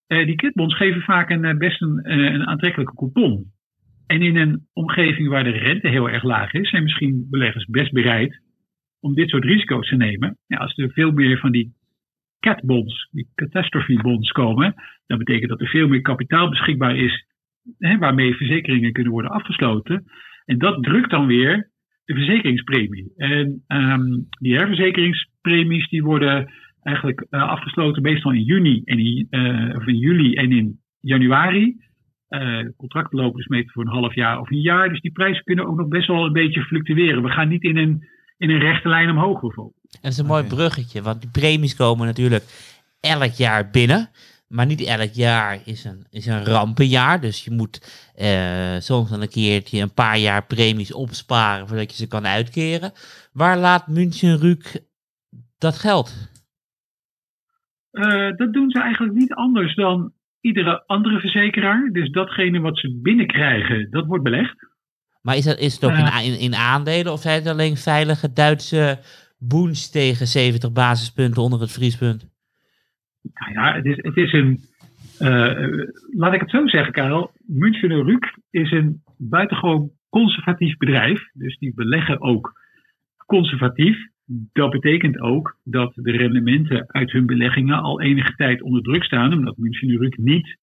Uh, 0.07 0.25
die 0.25 0.35
kitbonds 0.35 0.75
geven 0.75 1.01
vaak 1.01 1.29
een, 1.29 1.45
eh, 1.45 1.57
best 1.57 1.81
een, 1.81 2.11
een, 2.11 2.47
aantrekkelijke 2.47 2.95
coupon. 2.95 3.51
En 4.07 4.21
in 4.21 4.35
een 4.35 4.67
omgeving 4.73 5.29
waar 5.29 5.43
de 5.43 5.49
rente 5.49 5.87
heel 5.87 6.09
erg 6.09 6.23
laag 6.23 6.53
is, 6.53 6.69
zijn 6.69 6.83
misschien 6.83 7.27
beleggers 7.29 7.65
best 7.65 7.91
bereid 7.91 8.41
om 8.99 9.13
dit 9.13 9.29
soort 9.29 9.43
risico's 9.43 9.89
te 9.89 9.95
nemen. 9.95 10.37
Ja, 10.47 10.57
als 10.57 10.77
er 10.77 10.91
veel 10.91 11.11
meer 11.11 11.37
van 11.37 11.51
die 11.51 11.73
catbonds, 12.39 13.07
die 13.11 13.27
catastrophe 13.35 14.01
bonds 14.01 14.31
komen, 14.31 14.73
dan 15.05 15.17
betekent 15.17 15.49
dat 15.49 15.61
er 15.61 15.67
veel 15.67 15.87
meer 15.87 16.01
kapitaal 16.01 16.49
beschikbaar 16.49 16.95
is 16.95 17.25
hè, 17.79 17.97
waarmee 17.97 18.35
verzekeringen 18.35 18.91
kunnen 18.91 19.11
worden 19.11 19.31
afgesloten. 19.31 20.03
En 20.45 20.57
dat 20.57 20.83
drukt 20.83 21.09
dan 21.09 21.27
weer 21.27 21.69
de 22.07 22.13
verzekeringspremie. 22.13 23.13
En 23.15 23.63
um, 23.67 24.27
die 24.39 24.55
herverzekeringspremies 24.55 25.89
die 25.89 26.03
worden 26.03 26.53
eigenlijk 26.81 27.25
uh, 27.29 27.49
afgesloten 27.49 28.01
meestal 28.01 28.31
in 28.31 28.43
juni 28.43 28.81
en 28.85 28.99
in, 28.99 29.27
uh, 29.29 29.75
of 29.75 29.87
in 29.87 29.97
juli 29.97 30.33
en 30.33 30.51
in 30.51 30.79
januari. 30.99 31.75
Uh, 32.29 32.65
contracten 32.77 33.19
lopen 33.19 33.37
dus 33.37 33.47
meestal 33.47 33.71
voor 33.73 33.85
een 33.85 33.99
half 33.99 34.15
jaar 34.15 34.39
of 34.39 34.51
een 34.51 34.61
jaar. 34.61 34.89
Dus 34.89 35.01
die 35.01 35.11
prijzen 35.11 35.43
kunnen 35.43 35.67
ook 35.67 35.77
nog 35.77 35.87
best 35.87 36.07
wel 36.07 36.25
een 36.25 36.33
beetje 36.33 36.61
fluctueren. 36.61 37.23
We 37.23 37.29
gaan 37.29 37.47
niet 37.47 37.63
in 37.63 37.77
een, 37.77 38.07
in 38.37 38.49
een 38.49 38.59
rechte 38.59 38.89
lijn 38.89 39.09
omhoog 39.09 39.39
bijvoorbeeld. 39.41 39.87
En 39.91 39.99
dat 40.01 40.11
is 40.11 40.17
een 40.17 40.25
mooi 40.25 40.43
bruggetje, 40.43 41.01
want 41.01 41.21
die 41.21 41.31
premies 41.31 41.75
komen 41.75 42.05
natuurlijk 42.05 42.43
elk 42.99 43.31
jaar 43.31 43.69
binnen. 43.69 44.09
Maar 44.47 44.65
niet 44.65 44.81
elk 44.81 45.13
jaar 45.13 45.59
is 45.65 45.83
een, 45.83 46.05
is 46.09 46.25
een 46.25 46.45
rampenjaar. 46.45 47.21
Dus 47.21 47.43
je 47.43 47.51
moet 47.51 48.11
uh, 48.21 48.79
soms 48.79 49.09
dan 49.09 49.21
een 49.21 49.29
keertje 49.29 49.81
een 49.81 49.93
paar 49.93 50.17
jaar 50.17 50.45
premies 50.45 50.93
opsparen 50.93 51.67
voordat 51.67 51.91
je 51.91 51.97
ze 51.97 52.07
kan 52.07 52.27
uitkeren. 52.27 52.91
Waar 53.31 53.57
laat 53.57 53.87
München 53.87 54.59
dat 55.57 55.77
geld? 55.77 56.29
Uh, 57.91 58.37
dat 58.37 58.53
doen 58.53 58.69
ze 58.69 58.79
eigenlijk 58.81 59.13
niet 59.13 59.33
anders 59.33 59.75
dan 59.75 60.13
iedere 60.41 60.83
andere 60.85 61.19
verzekeraar. 61.19 61.89
Dus 61.91 62.11
datgene 62.11 62.59
wat 62.59 62.77
ze 62.77 62.99
binnenkrijgen, 63.01 63.87
dat 63.91 64.05
wordt 64.05 64.23
belegd. 64.23 64.55
Maar 65.21 65.35
is, 65.35 65.43
dat, 65.43 65.57
is 65.57 65.73
het 65.73 65.85
ook 65.85 65.91
uh, 65.91 66.25
in, 66.25 66.39
in, 66.39 66.55
aandelen 66.55 67.11
of 67.11 67.21
zijn 67.21 67.39
het 67.39 67.47
alleen 67.47 67.77
veilige 67.77 68.33
Duitse 68.33 68.99
boens 69.37 69.89
tegen 69.89 70.27
70 70.27 70.71
basispunten 70.71 71.41
onder 71.41 71.59
het 71.59 71.71
vriespunt? 71.71 72.36
Nou 73.33 73.51
ja, 73.53 73.73
het 73.73 73.85
is, 73.85 73.95
het 73.95 74.17
is 74.17 74.33
een. 74.33 74.59
Uh, 75.19 75.83
laat 76.15 76.33
ik 76.33 76.39
het 76.39 76.49
zo 76.49 76.67
zeggen, 76.67 76.93
Karel. 76.93 77.31
München 77.45 78.05
Rück 78.05 78.41
is 78.49 78.71
een 78.71 79.01
buitengewoon 79.17 79.91
conservatief 80.09 80.77
bedrijf. 80.77 81.29
Dus 81.33 81.57
die 81.57 81.73
beleggen 81.73 82.21
ook 82.21 82.53
conservatief. 83.25 83.97
Dat 84.53 84.71
betekent 84.71 85.19
ook 85.19 85.57
dat 85.63 85.91
de 85.95 86.11
rendementen 86.11 86.85
uit 86.87 87.11
hun 87.11 87.25
beleggingen 87.25 87.81
al 87.81 88.01
enige 88.01 88.35
tijd 88.35 88.61
onder 88.61 88.81
druk 88.81 89.03
staan, 89.03 89.33
omdat 89.33 89.57
München 89.57 89.97
Rück 89.97 90.15
niet 90.15 90.57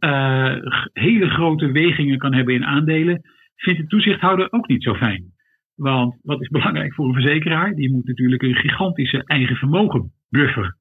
uh, 0.00 0.56
hele 0.92 1.28
grote 1.28 1.72
wegingen 1.72 2.18
kan 2.18 2.34
hebben 2.34 2.54
in 2.54 2.64
aandelen. 2.64 3.22
Vindt 3.56 3.80
de 3.80 3.86
toezichthouder 3.86 4.52
ook 4.52 4.68
niet 4.68 4.82
zo 4.82 4.94
fijn. 4.94 5.32
Want 5.74 6.16
wat 6.22 6.40
is 6.40 6.48
belangrijk 6.48 6.94
voor 6.94 7.06
een 7.06 7.14
verzekeraar? 7.14 7.74
Die 7.74 7.92
moet 7.92 8.06
natuurlijk 8.06 8.42
een 8.42 8.54
gigantische 8.54 9.24
eigen 9.24 9.56
vermogen 9.56 10.12
buffer 10.28 10.76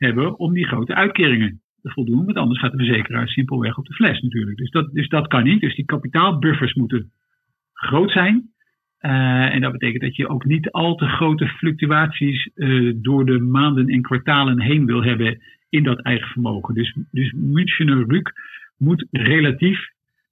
hebben 0.00 0.38
om 0.38 0.52
die 0.52 0.66
grote 0.66 0.94
uitkeringen 0.94 1.60
te 1.82 1.90
voldoen. 1.90 2.24
Want 2.24 2.36
anders 2.36 2.60
gaat 2.60 2.70
de 2.72 2.84
verzekeraar 2.84 3.28
simpelweg 3.28 3.78
op 3.78 3.86
de 3.86 3.94
fles 3.94 4.20
natuurlijk. 4.20 4.56
Dus 4.56 4.70
dat, 4.70 4.92
dus 4.92 5.08
dat 5.08 5.26
kan 5.26 5.44
niet. 5.44 5.60
Dus 5.60 5.74
die 5.74 5.84
kapitaalbuffers 5.84 6.74
moeten 6.74 7.10
groot 7.72 8.10
zijn. 8.10 8.50
Uh, 9.00 9.54
en 9.54 9.60
dat 9.60 9.72
betekent 9.72 10.02
dat 10.02 10.16
je 10.16 10.28
ook 10.28 10.44
niet 10.44 10.70
al 10.70 10.94
te 10.94 11.06
grote 11.06 11.48
fluctuaties 11.48 12.50
uh, 12.54 12.92
door 12.96 13.26
de 13.26 13.38
maanden 13.38 13.86
en 13.86 14.02
kwartalen 14.02 14.60
heen 14.60 14.86
wil 14.86 15.02
hebben 15.02 15.42
in 15.68 15.82
dat 15.82 16.00
eigen 16.02 16.28
vermogen. 16.28 16.74
Dus, 16.74 16.96
dus 17.10 17.32
Münchener 17.32 18.04
Rück 18.06 18.32
moet 18.76 19.06
relatief 19.10 19.88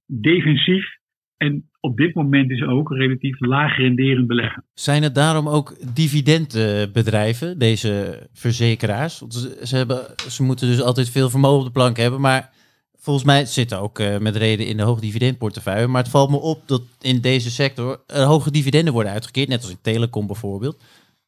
defensief 0.06 0.96
en 1.38 1.70
op 1.80 1.96
dit 1.96 2.14
moment 2.14 2.50
is 2.50 2.62
ook 2.62 2.90
relatief 2.90 3.40
laag 3.40 3.76
renderend 3.76 4.26
beleggen. 4.26 4.64
Zijn 4.74 5.02
het 5.02 5.14
daarom 5.14 5.48
ook 5.48 5.94
dividendbedrijven, 5.94 7.58
deze 7.58 8.22
verzekeraars? 8.32 9.18
Ze, 9.62 9.76
hebben, 9.76 10.06
ze 10.28 10.42
moeten 10.42 10.68
dus 10.68 10.82
altijd 10.82 11.10
veel 11.10 11.30
vermogen 11.30 11.58
op 11.58 11.64
de 11.64 11.70
plank 11.70 11.96
hebben, 11.96 12.20
maar 12.20 12.50
volgens 12.94 13.24
mij 13.24 13.44
zitten 13.44 13.80
ook 13.80 13.98
uh, 13.98 14.18
met 14.18 14.36
reden 14.36 14.66
in 14.66 14.76
de 14.76 14.82
hoge 14.82 15.00
dividendportefeuille. 15.00 15.86
Maar 15.86 16.02
het 16.02 16.10
valt 16.10 16.30
me 16.30 16.36
op 16.36 16.62
dat 16.66 16.82
in 17.00 17.20
deze 17.20 17.50
sector 17.50 18.00
uh, 18.06 18.26
hoge 18.26 18.50
dividenden 18.50 18.92
worden 18.92 19.12
uitgekeerd, 19.12 19.48
net 19.48 19.62
als 19.62 19.70
in 19.70 19.78
telecom 19.82 20.26
bijvoorbeeld. 20.26 20.82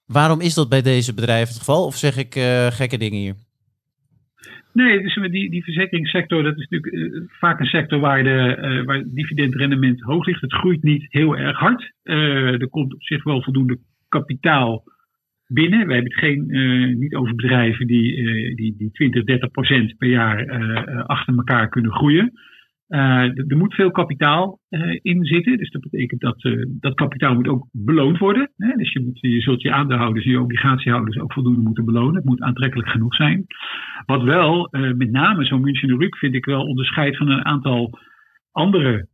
Waarom 0.06 0.40
is 0.40 0.54
dat 0.54 0.68
bij 0.68 0.82
deze 0.82 1.14
bedrijven 1.14 1.48
het 1.48 1.58
geval? 1.58 1.84
Of 1.84 1.96
zeg 1.96 2.16
ik 2.16 2.36
uh, 2.36 2.66
gekke 2.66 2.98
dingen 2.98 3.18
hier? 3.18 3.34
Nee, 4.72 5.02
dus 5.02 5.14
die, 5.14 5.50
die 5.50 5.64
verzekeringssector, 5.64 6.42
dat 6.42 6.58
is 6.58 6.68
natuurlijk 6.68 6.92
uh, 6.92 7.22
vaak 7.28 7.60
een 7.60 7.66
sector 7.66 7.98
waar, 7.98 8.22
de, 8.22 8.56
uh, 8.60 8.84
waar 8.84 8.96
het 8.96 9.14
dividendrendement 9.14 10.00
hoog 10.00 10.26
ligt. 10.26 10.40
Het 10.40 10.52
groeit 10.52 10.82
niet 10.82 11.06
heel 11.08 11.36
erg 11.36 11.58
hard. 11.58 11.92
Er 12.02 12.68
komt 12.68 12.94
op 12.94 13.02
zich 13.02 13.24
wel 13.24 13.42
voldoende 13.42 13.78
kapitaal 14.08 14.84
binnen. 15.46 15.86
We 15.86 15.92
hebben 15.92 16.12
het 16.12 16.20
geen, 16.20 16.46
niet 16.98 17.14
over 17.14 17.34
bedrijven 17.34 17.86
die, 17.86 18.24
die, 18.54 18.74
die 18.78 18.90
20, 18.90 19.24
30 19.24 19.50
procent 19.50 19.96
per 19.96 20.08
jaar 20.08 20.46
achter 21.06 21.36
elkaar 21.36 21.68
kunnen 21.68 21.92
groeien. 21.92 22.32
Uh, 22.90 23.50
er 23.50 23.56
moet 23.56 23.74
veel 23.74 23.90
kapitaal 23.90 24.58
uh, 24.70 24.98
in 25.02 25.24
zitten. 25.24 25.58
Dus 25.58 25.70
dat 25.70 25.82
betekent 25.82 26.20
dat 26.20 26.44
uh, 26.44 26.66
dat 26.68 26.94
kapitaal 26.94 27.34
moet 27.34 27.48
ook 27.48 27.68
beloond 27.72 28.18
worden. 28.18 28.52
Hè? 28.56 28.72
Dus 28.76 28.92
je, 28.92 29.00
moet, 29.00 29.20
je 29.20 29.40
zult 29.40 29.62
je 29.62 29.72
aandeelhouders 29.72 30.24
je 30.24 30.40
obligatiehouders 30.40 31.18
ook 31.18 31.32
voldoende 31.32 31.60
moeten 31.60 31.84
belonen. 31.84 32.14
Het 32.14 32.24
moet 32.24 32.40
aantrekkelijk 32.40 32.88
genoeg 32.88 33.14
zijn. 33.14 33.46
Wat 34.06 34.22
wel, 34.22 34.68
met 34.70 35.10
name 35.10 35.44
zo'n 35.44 35.60
München 35.60 36.02
Rück 36.02 36.18
vind 36.18 36.34
ik 36.34 36.44
wel 36.44 36.66
onderscheidt 36.66 37.16
van 37.16 37.28
een 37.28 37.44
aantal 37.44 37.98
andere 38.52 39.08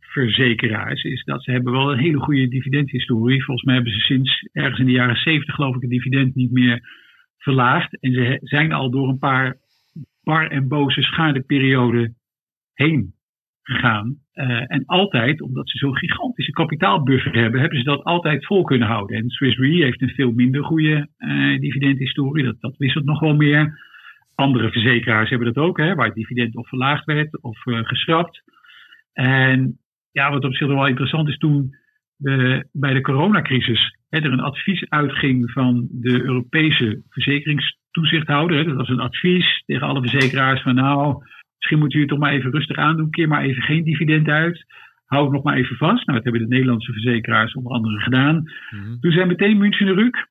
verzekeraars, 0.00 1.02
is 1.02 1.24
dat 1.24 1.42
ze 1.42 1.50
hebben 1.50 1.72
wel 1.72 1.92
een 1.92 1.98
hele 1.98 2.18
goede 2.18 2.48
dividendhistorie. 2.48 3.44
Volgens 3.44 3.66
mij 3.66 3.74
hebben 3.74 3.92
ze 3.92 4.00
sinds 4.00 4.48
ergens 4.52 4.78
in 4.78 4.86
de 4.86 4.92
jaren 4.92 5.16
70 5.16 5.54
geloof 5.54 5.74
ik 5.74 5.80
het 5.80 5.90
dividend 5.90 6.34
niet 6.34 6.52
meer 6.52 6.80
verlaagd. 7.38 8.00
En 8.00 8.12
ze 8.12 8.38
zijn 8.42 8.72
al 8.72 8.90
door 8.90 9.08
een 9.08 9.18
paar 9.18 9.56
bar- 10.22 10.50
en 10.50 10.68
boze 10.68 11.02
schadeperioden 11.02 12.16
heen 12.74 13.16
gegaan. 13.68 14.16
Uh, 14.34 14.72
en 14.72 14.82
altijd, 14.86 15.42
omdat 15.42 15.70
ze 15.70 15.78
zo'n 15.78 15.96
gigantische 15.96 16.52
kapitaalbuffer 16.52 17.34
hebben, 17.34 17.60
hebben 17.60 17.78
ze 17.78 17.84
dat 17.84 18.04
altijd 18.04 18.46
vol 18.46 18.62
kunnen 18.62 18.88
houden. 18.88 19.16
En 19.16 19.28
Swiss 19.28 19.58
Re 19.58 19.68
heeft 19.68 20.02
een 20.02 20.08
veel 20.14 20.32
minder 20.32 20.64
goede 20.64 21.08
uh, 21.18 21.60
dividendhistorie. 21.60 22.44
Dat, 22.44 22.60
dat 22.60 22.76
wisselt 22.76 23.04
nog 23.04 23.20
wel 23.20 23.34
meer. 23.34 23.86
Andere 24.34 24.70
verzekeraars 24.70 25.30
hebben 25.30 25.52
dat 25.54 25.64
ook, 25.64 25.78
hè, 25.78 25.94
waar 25.94 26.06
het 26.06 26.14
dividend 26.14 26.56
of 26.56 26.68
verlaagd 26.68 27.04
werd 27.04 27.42
of 27.42 27.66
uh, 27.66 27.78
geschrapt. 27.82 28.42
En 29.12 29.78
ja, 30.12 30.30
wat 30.30 30.44
op 30.44 30.54
zich 30.54 30.66
wel 30.66 30.86
interessant 30.86 31.28
is, 31.28 31.38
toen 31.38 31.74
de, 32.16 32.68
bij 32.72 32.92
de 32.92 33.00
coronacrisis 33.00 33.96
hè, 34.08 34.18
er 34.18 34.32
een 34.32 34.40
advies 34.40 34.88
uitging 34.88 35.50
van 35.50 35.88
de 35.90 36.22
Europese 36.22 37.02
verzekeringstoezichthouder. 37.08 38.56
Hè, 38.56 38.64
dat 38.64 38.76
was 38.76 38.88
een 38.88 39.00
advies 39.00 39.62
tegen 39.66 39.86
alle 39.86 40.08
verzekeraars 40.08 40.62
van 40.62 40.74
nou, 40.74 41.22
Misschien 41.58 41.78
moet 41.78 41.94
u 41.94 42.00
het 42.00 42.08
toch 42.08 42.18
maar 42.18 42.32
even 42.32 42.50
rustig 42.50 42.76
aandoen. 42.76 43.10
Keer 43.10 43.28
maar 43.28 43.42
even 43.42 43.62
geen 43.62 43.84
dividend 43.84 44.28
uit. 44.28 44.64
Hou 45.04 45.24
het 45.24 45.32
nog 45.32 45.42
maar 45.42 45.56
even 45.56 45.76
vast. 45.76 46.06
Nou, 46.06 46.18
dat 46.18 46.22
hebben 46.22 46.42
de 46.42 46.54
Nederlandse 46.54 46.92
verzekeraars 46.92 47.54
onder 47.54 47.72
andere 47.72 48.00
gedaan. 48.00 48.42
Mm-hmm. 48.70 49.00
Toen 49.00 49.12
zijn 49.12 49.28
meteen 49.28 49.58
München 49.58 49.86
de 49.86 49.92
Ruk. 49.92 50.28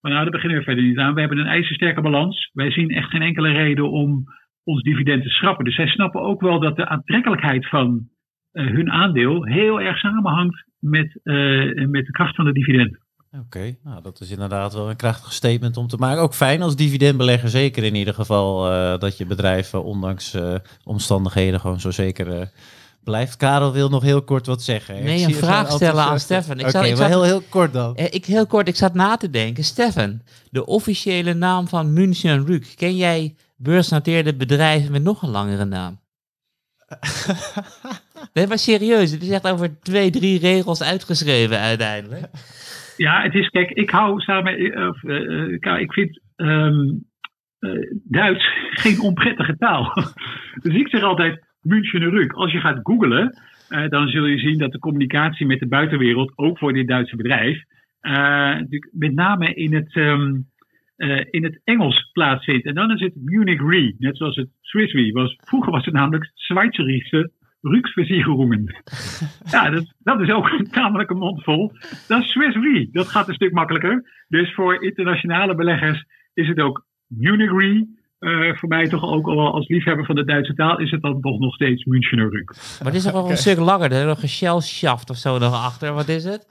Maar 0.00 0.12
nou, 0.12 0.22
daar 0.22 0.32
beginnen 0.32 0.58
we 0.58 0.64
verder 0.64 0.84
niet 0.84 0.98
aan. 0.98 1.14
We 1.14 1.20
hebben 1.20 1.38
een 1.38 1.46
ijzersterke 1.46 2.00
balans. 2.00 2.50
Wij 2.52 2.70
zien 2.70 2.90
echt 2.90 3.10
geen 3.10 3.22
enkele 3.22 3.52
reden 3.52 3.90
om 3.90 4.24
ons 4.64 4.82
dividend 4.82 5.22
te 5.22 5.28
schrappen. 5.28 5.64
Dus 5.64 5.74
zij 5.74 5.86
snappen 5.86 6.20
ook 6.20 6.40
wel 6.40 6.60
dat 6.60 6.76
de 6.76 6.88
aantrekkelijkheid 6.88 7.68
van 7.68 8.08
eh, 8.52 8.66
hun 8.66 8.90
aandeel 8.90 9.44
heel 9.44 9.80
erg 9.80 9.98
samenhangt 9.98 10.64
met, 10.80 11.20
eh, 11.22 11.86
met 11.86 12.06
de 12.06 12.10
kracht 12.10 12.34
van 12.34 12.44
de 12.44 12.52
dividend. 12.52 12.98
Oké, 13.40 13.76
nou 13.82 14.02
dat 14.02 14.20
is 14.20 14.30
inderdaad 14.30 14.72
wel 14.72 14.90
een 14.90 14.96
krachtig 14.96 15.32
statement 15.32 15.76
om 15.76 15.88
te 15.88 15.96
maken. 15.96 16.22
Ook 16.22 16.34
fijn 16.34 16.62
als 16.62 16.76
dividendbelegger, 16.76 17.48
zeker 17.48 17.84
in 17.84 17.94
ieder 17.94 18.14
geval, 18.14 18.70
eh, 18.70 18.98
dat 18.98 19.18
je 19.18 19.26
bedrijf 19.26 19.72
eh, 19.72 19.84
ondanks 19.84 20.34
eh, 20.34 20.54
omstandigheden 20.84 21.60
gewoon 21.60 21.80
zo 21.80 21.90
zeker 21.90 22.40
eh, 22.40 22.46
blijft. 23.04 23.36
Karel 23.36 23.72
wil 23.72 23.88
nog 23.88 24.02
heel 24.02 24.22
kort 24.22 24.46
wat 24.46 24.62
zeggen. 24.62 24.96
Ik 24.96 25.02
Nee, 25.02 25.18
zie 25.18 25.26
een 25.26 25.34
vraag 25.34 25.72
stellen 25.72 26.04
aan. 26.04 26.20
Stefan. 26.20 26.58
Ik 26.58 26.66
Oké, 26.66 26.84
ik 26.84 26.98
maar 26.98 27.08
heel, 27.08 27.22
heel 27.22 27.42
kort 27.48 27.72
dan. 27.72 27.96
Ik 27.96 28.24
heel 28.24 28.46
kort, 28.46 28.68
ik 28.68 28.76
zat 28.76 28.94
na 28.94 29.16
te 29.16 29.30
denken. 29.30 29.64
Stefan, 29.64 30.22
de 30.50 30.66
officiële 30.66 31.34
naam 31.34 31.68
van 31.68 31.92
München 31.92 32.46
Rück. 32.46 32.74
Ken 32.74 32.96
jij 32.96 33.34
beursnoteerde 33.56 34.34
bedrijven 34.34 34.92
met 34.92 35.02
nog 35.02 35.22
een 35.22 35.30
langere 35.30 35.64
naam? 35.64 36.00
nee, 38.34 38.46
maar 38.46 38.58
serieus. 38.58 39.10
Het 39.10 39.22
is 39.22 39.28
echt 39.28 39.46
over 39.46 39.80
twee, 39.80 40.10
drie 40.10 40.38
regels 40.38 40.82
uitgeschreven 40.82 41.58
uiteindelijk. 41.58 42.26
Ja, 42.96 43.22
het 43.22 43.34
is, 43.34 43.48
kijk, 43.48 43.70
ik 43.70 43.90
hou 43.90 44.20
samen, 44.20 44.56
eh, 44.58 44.88
of, 44.88 45.04
eh, 45.04 45.54
eh, 45.60 45.80
ik 45.80 45.92
vind 45.92 46.20
eh, 46.36 46.70
Duits 48.04 48.48
geen 48.82 49.00
onprettige 49.00 49.56
taal. 49.56 49.92
dus 50.62 50.74
ik 50.74 50.88
zeg 50.88 51.02
altijd 51.02 51.44
München 51.60 52.10
Rück. 52.10 52.32
Als 52.32 52.52
je 52.52 52.60
gaat 52.60 52.80
googlen, 52.82 53.38
dan 53.88 54.08
zul 54.08 54.24
je 54.24 54.38
zien 54.38 54.58
dat 54.58 54.72
de 54.72 54.78
communicatie 54.78 55.46
met 55.46 55.58
de 55.58 55.68
buitenwereld, 55.68 56.32
ook 56.36 56.58
voor 56.58 56.72
dit 56.72 56.88
Duitse 56.88 57.16
bedrijf, 57.16 57.62
met 58.90 59.14
name 59.14 59.54
in 59.54 59.74
het, 59.74 59.94
ehm, 59.94 60.32
eh, 60.96 61.20
in 61.30 61.44
het 61.44 61.60
Engels 61.64 62.10
plaatsvindt. 62.12 62.66
En 62.66 62.74
dan 62.74 62.90
is 62.90 63.00
het 63.00 63.12
Munich 63.14 63.60
Re, 63.60 63.94
net 63.98 64.16
zoals 64.16 64.36
het 64.36 64.48
Swiss 64.60 64.92
Re 64.92 65.12
was. 65.12 65.36
Vroeger 65.44 65.72
was 65.72 65.84
het 65.84 65.94
namelijk 65.94 66.30
Zwitserische 66.34 67.30
Rücksversicherungen. 67.72 68.64
Ja, 69.50 69.70
dat, 69.70 69.94
dat 69.98 70.20
is 70.20 70.30
ook 70.30 70.48
een 70.48 71.16
mond 71.16 71.42
vol. 71.42 71.72
Dat 72.08 72.20
is 72.20 72.30
Swiss 72.30 72.56
Re. 72.56 72.88
Dat 72.92 73.08
gaat 73.08 73.28
een 73.28 73.34
stuk 73.34 73.52
makkelijker. 73.52 74.24
Dus 74.28 74.54
voor 74.54 74.82
internationale 74.82 75.54
beleggers 75.54 76.04
is 76.34 76.48
het 76.48 76.60
ook 76.60 76.86
Munich 77.06 77.50
Re. 77.50 77.86
Eh, 78.18 78.56
voor 78.56 78.68
mij 78.68 78.88
toch 78.88 79.02
ook 79.02 79.26
al 79.26 79.52
als 79.52 79.68
liefhebber 79.68 80.04
van 80.04 80.14
de 80.14 80.24
Duitse 80.24 80.54
taal 80.54 80.80
is 80.80 80.90
het 80.90 81.02
dan 81.02 81.20
toch 81.20 81.38
nog 81.38 81.54
steeds 81.54 81.84
Münchener 81.84 82.30
Rück. 82.30 82.78
Maar 82.78 82.92
het 82.92 82.94
is 82.94 83.04
nog 83.04 83.12
wel 83.12 83.30
een 83.30 83.36
stuk 83.36 83.58
langer. 83.58 83.92
Er 83.92 84.00
is 84.00 84.06
nog 84.06 84.22
een 84.22 84.28
Shell-shaft 84.28 85.10
of 85.10 85.16
zo 85.16 85.38
nog 85.38 85.54
achter. 85.64 85.92
Wat 85.92 86.08
is 86.08 86.24
het? 86.24 86.46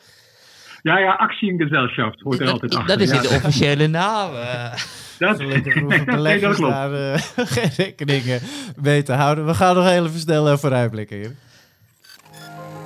Ja, 0.85 0.97
ja, 0.99 1.11
Aktiengesellschaft 1.13 2.21
hoort 2.21 2.39
er 2.39 2.45
Dat, 2.45 2.53
altijd 2.53 2.71
dat 2.71 2.81
achter. 2.81 3.01
is 3.01 3.09
ja, 3.09 3.19
niet 3.21 3.29
de 3.29 3.35
officiële 3.35 3.87
naam. 3.87 4.35
eh. 4.35 4.73
dat, 5.19 5.37
nee, 5.39 5.61
dat 5.61 6.05
beleggers 6.05 6.55
klopt. 6.57 6.73
daar 6.73 6.93
eh, 7.13 7.21
geen 7.55 7.69
rekening 7.77 8.41
mee 8.81 9.03
te 9.03 9.13
houden. 9.13 9.45
We 9.45 9.53
gaan 9.53 9.75
nog 9.75 9.87
even 9.87 10.19
snel 10.19 10.57
vooruitblikken 10.57 11.17
hier. 11.17 11.35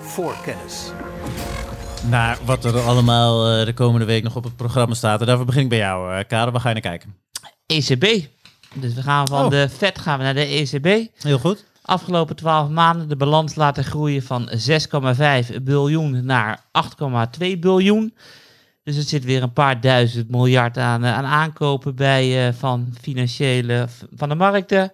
Voorkennis. 0.01 0.91
Naar 2.09 2.37
wat 2.45 2.65
er 2.65 2.79
allemaal 2.79 3.59
eh, 3.59 3.65
de 3.65 3.73
komende 3.73 4.05
week 4.05 4.23
nog 4.23 4.35
op 4.35 4.43
het 4.43 4.55
programma 4.55 4.93
staat. 4.95 5.19
En 5.19 5.25
daarvoor 5.27 5.45
begin 5.45 5.61
ik 5.63 5.69
bij 5.69 5.77
jou, 5.77 6.13
eh 6.13 6.23
Karel. 6.27 6.51
Waar 6.51 6.61
ga 6.61 6.67
je 6.67 6.73
naar 6.73 6.83
kijken? 6.83 7.15
ECB. 7.65 8.27
Dus 8.73 8.93
we 8.93 9.01
gaan 9.01 9.27
van 9.27 9.43
Oh. 9.45 9.49
de 9.51 9.69
Fed 9.77 9.99
gaan 9.99 10.17
we 10.17 10.23
naar 10.23 10.33
de 10.33 10.45
ECB. 10.45 11.07
Heel 11.21 11.39
goed. 11.39 11.65
Afgelopen 11.89 12.35
12 12.35 12.69
maanden 12.69 13.09
de 13.09 13.15
balans 13.15 13.55
laten 13.55 13.83
groeien 13.83 14.23
van 14.23 14.49
6,5 15.51 15.63
biljoen 15.63 16.25
naar 16.25 16.65
8,2 17.39 17.59
biljoen. 17.59 18.13
Dus 18.83 18.95
het 18.95 19.07
zit 19.07 19.23
weer 19.23 19.43
een 19.43 19.53
paar 19.53 19.81
duizend 19.81 20.29
miljard 20.29 20.77
aan, 20.77 21.03
eh, 21.03 21.13
aan 21.13 21.25
aankopen 21.25 21.95
bij 21.95 22.47
eh, 22.47 22.53
van 22.53 22.93
financiële 23.01 23.87
van 24.15 24.29
de 24.29 24.35
markten. 24.35 24.91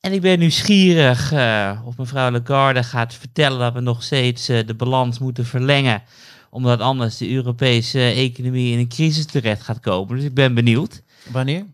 En 0.00 0.12
ik 0.12 0.20
ben 0.20 0.38
nieuwsgierig 0.38 1.32
eh, 1.32 1.80
of 1.84 1.98
mevrouw 1.98 2.30
Lagarde 2.30 2.82
gaat 2.82 3.14
vertellen 3.14 3.58
dat 3.58 3.72
we 3.72 3.80
nog 3.80 4.02
steeds 4.02 4.46
de 4.46 4.74
balans 4.76 5.18
moeten 5.18 5.46
verlengen. 5.46 6.02
Omdat 6.50 6.80
anders 6.80 7.16
de 7.16 7.30
Europese 7.30 8.00
economie 8.00 8.72
in 8.72 8.78
een 8.78 8.88
crisis 8.88 9.26
terecht 9.26 9.62
gaat 9.62 9.80
komen. 9.80 10.16
Dus 10.16 10.24
ik 10.24 10.34
ben 10.34 10.54
benieuwd. 10.54 11.02
Wanneer? 11.32 11.66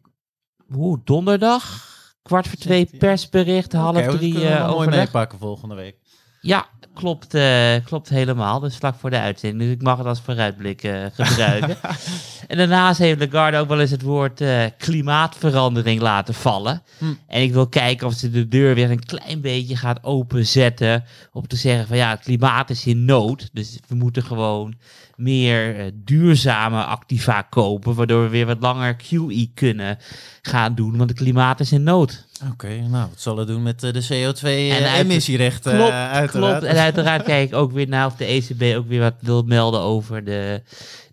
Oeh, 0.74 1.00
donderdag, 1.04 1.91
kwart 2.22 2.48
voor 2.48 2.58
twee 2.58 2.78
16. 2.80 2.98
persbericht, 2.98 3.72
half 3.72 3.96
Oké, 3.96 4.06
dat 4.06 4.16
drie 4.16 4.34
we 4.34 4.48
eh, 4.48 4.70
overleg. 4.70 4.94
meepakken 5.04 5.38
volgende 5.38 5.74
week. 5.74 5.96
Ja, 6.40 6.66
klopt, 6.94 7.34
eh, 7.34 7.74
klopt 7.84 8.08
helemaal. 8.08 8.60
Dus 8.60 8.76
vlak 8.76 8.94
voor 8.98 9.10
de 9.10 9.18
uitzending. 9.18 9.62
Dus 9.62 9.72
ik 9.72 9.82
mag 9.82 9.98
het 9.98 10.06
als 10.06 10.20
vooruitblik 10.20 10.82
eh, 10.82 11.04
gebruiken. 11.12 11.76
en 12.48 12.56
daarnaast 12.56 12.98
heeft 12.98 13.18
Lagarde 13.18 13.56
ook 13.56 13.68
wel 13.68 13.80
eens 13.80 13.90
het 13.90 14.02
woord 14.02 14.40
eh, 14.40 14.64
klimaatverandering 14.78 16.00
laten 16.00 16.34
vallen. 16.34 16.82
Hm. 16.98 17.04
En 17.26 17.42
ik 17.42 17.52
wil 17.52 17.68
kijken 17.68 18.06
of 18.06 18.12
ze 18.12 18.30
de 18.30 18.48
deur 18.48 18.74
weer 18.74 18.90
een 18.90 19.04
klein 19.04 19.40
beetje 19.40 19.76
gaat 19.76 20.04
openzetten. 20.04 21.04
Om 21.32 21.46
te 21.46 21.56
zeggen 21.56 21.86
van 21.86 21.96
ja, 21.96 22.10
het 22.10 22.20
klimaat 22.20 22.70
is 22.70 22.86
in 22.86 23.04
nood. 23.04 23.48
Dus 23.52 23.78
we 23.88 23.94
moeten 23.94 24.22
gewoon 24.22 24.74
meer 25.16 25.90
duurzame 25.94 26.84
activa 26.84 27.42
kopen. 27.42 27.94
Waardoor 27.94 28.22
we 28.22 28.28
weer 28.28 28.46
wat 28.46 28.60
langer 28.60 28.96
QE 28.96 29.50
kunnen 29.54 29.98
gaan 30.42 30.74
doen. 30.74 30.96
Want 30.96 31.10
het 31.10 31.18
klimaat 31.18 31.60
is 31.60 31.72
in 31.72 31.82
nood. 31.82 32.26
Oké, 32.50 32.68
nou, 32.68 33.08
wat 33.08 33.20
zal 33.20 33.36
het 33.36 33.48
doen 33.48 33.62
met 33.62 33.82
eh, 33.82 33.92
de 33.92 34.06
En 34.08 34.24
uit- 34.26 34.42
CO2-emissierechten? 34.42 35.72
Klopt, 35.76 35.90
eh, 35.90 36.10
uiteraard. 36.12 36.58
klopt. 36.58 36.74
En 36.74 36.80
uiteraard 36.82 37.22
kijk 37.22 37.48
ik 37.48 37.54
ook 37.54 37.72
weer 37.72 37.88
naar 37.88 38.06
of 38.06 38.16
de 38.16 38.24
ECB 38.24 38.76
ook 38.76 38.86
weer 38.88 39.00
wat 39.00 39.14
wil 39.20 39.42
melden 39.42 39.80
over 39.80 40.24
de 40.24 40.62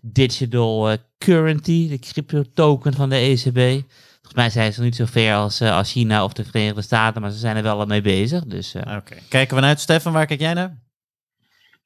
digital 0.02 0.90
eh, 0.90 0.96
currency, 1.18 1.88
de 1.88 1.98
crypto 1.98 2.42
token 2.54 2.92
van 2.94 3.08
de 3.08 3.16
ECB. 3.16 3.84
Volgens 4.12 4.34
mij 4.34 4.50
zijn 4.50 4.72
ze 4.72 4.78
nog 4.80 4.88
niet 4.88 4.96
zo 4.96 5.04
ver 5.06 5.34
als, 5.34 5.60
eh, 5.60 5.76
als 5.76 5.92
China 5.92 6.24
of 6.24 6.32
de 6.32 6.44
Verenigde 6.44 6.82
Staten, 6.82 7.20
maar 7.22 7.30
ze 7.30 7.38
zijn 7.38 7.56
er 7.56 7.62
wel 7.62 7.78
al 7.80 7.86
mee 7.86 8.00
bezig. 8.02 8.44
Dus 8.44 8.74
eh, 8.74 8.96
Oké, 8.96 9.14
kijken 9.28 9.54
we 9.56 9.62
naar 9.62 9.78
Stefan. 9.78 10.12
Waar 10.12 10.26
kijk 10.26 10.40
jij 10.40 10.54
naar? 10.54 10.78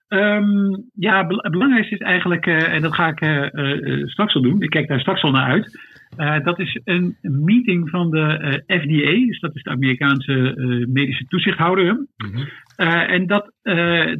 Ehm, 0.09 0.75
ja, 0.95 1.27
het 1.27 1.51
belangrijkste 1.53 1.95
is 1.95 2.01
eigenlijk, 2.01 2.47
eh, 2.47 2.73
en 2.75 2.83
dat 2.83 2.95
ga 2.95 3.09
ik 3.09 3.21
eh, 3.21 3.37
eh, 3.37 3.93
eh, 4.01 4.07
straks 4.07 4.35
al 4.35 4.43
doen, 4.43 4.63
ik 4.63 4.71
kijk 4.71 4.89
daar 4.89 5.01
straks 5.01 5.23
al 5.23 5.31
naar 5.31 5.51
uit. 5.51 5.79
Eh, 6.17 6.45
dat 6.45 6.59
is 6.59 6.81
een 6.85 7.17
meeting 7.21 7.91
van 7.91 8.11
de 8.11 8.21
eh, 8.21 8.81
FDA, 8.81 9.27
dus 9.27 9.41
dat 9.41 9.55
is 9.55 9.63
de 9.63 9.71
Amerikaanse 9.71 10.55
eh, 10.55 10.87
medische 10.87 11.25
toezichthouder. 11.25 12.07
Eh, 12.77 13.11
en 13.11 13.27
dat, 13.27 13.53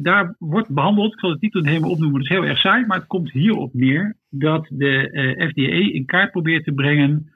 daar 0.01 0.35
wordt 0.39 0.73
behandeld, 0.73 1.13
ik 1.13 1.19
zal 1.19 1.29
de 1.29 1.39
titel 1.39 1.59
niet 1.59 1.69
helemaal 1.69 1.91
opnoemen, 1.91 2.21
dat 2.21 2.29
is 2.29 2.37
heel 2.37 2.45
erg 2.45 2.59
saai, 2.59 2.85
maar 2.85 2.97
het 2.97 3.07
komt 3.07 3.31
hierop 3.31 3.73
neer 3.73 4.17
dat 4.29 4.67
de 4.69 5.45
FDA 5.51 5.93
in 5.93 6.05
kaart 6.05 6.31
probeert 6.31 6.63
te 6.63 6.73
brengen 6.73 7.33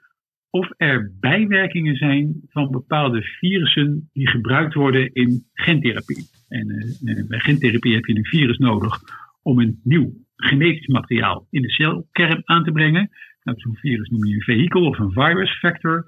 of 0.50 0.70
er 0.76 1.12
bijwerkingen 1.20 1.96
zijn 1.96 2.40
van 2.48 2.70
bepaalde 2.70 3.22
virussen 3.22 4.08
die 4.12 4.28
gebruikt 4.28 4.74
worden 4.74 5.12
in 5.12 5.44
gentherapie. 5.54 6.28
En 6.48 6.96
bij 7.28 7.38
gentherapie 7.38 7.94
heb 7.94 8.04
je 8.04 8.16
een 8.16 8.24
virus 8.24 8.58
nodig 8.58 8.98
om 9.42 9.60
een 9.60 9.80
nieuw 9.82 10.12
genetisch 10.40 10.86
materiaal 10.86 11.46
in 11.50 11.62
de 11.62 11.70
celkern 11.70 12.42
aan 12.44 12.64
te 12.64 12.72
brengen. 12.72 13.10
Zo'n 13.56 13.76
virus 13.76 14.08
noem 14.08 14.24
je 14.24 14.34
een 14.34 14.40
vehikel 14.40 14.86
of 14.86 14.98
een 14.98 15.12
virus 15.12 15.58
vector. 15.58 16.04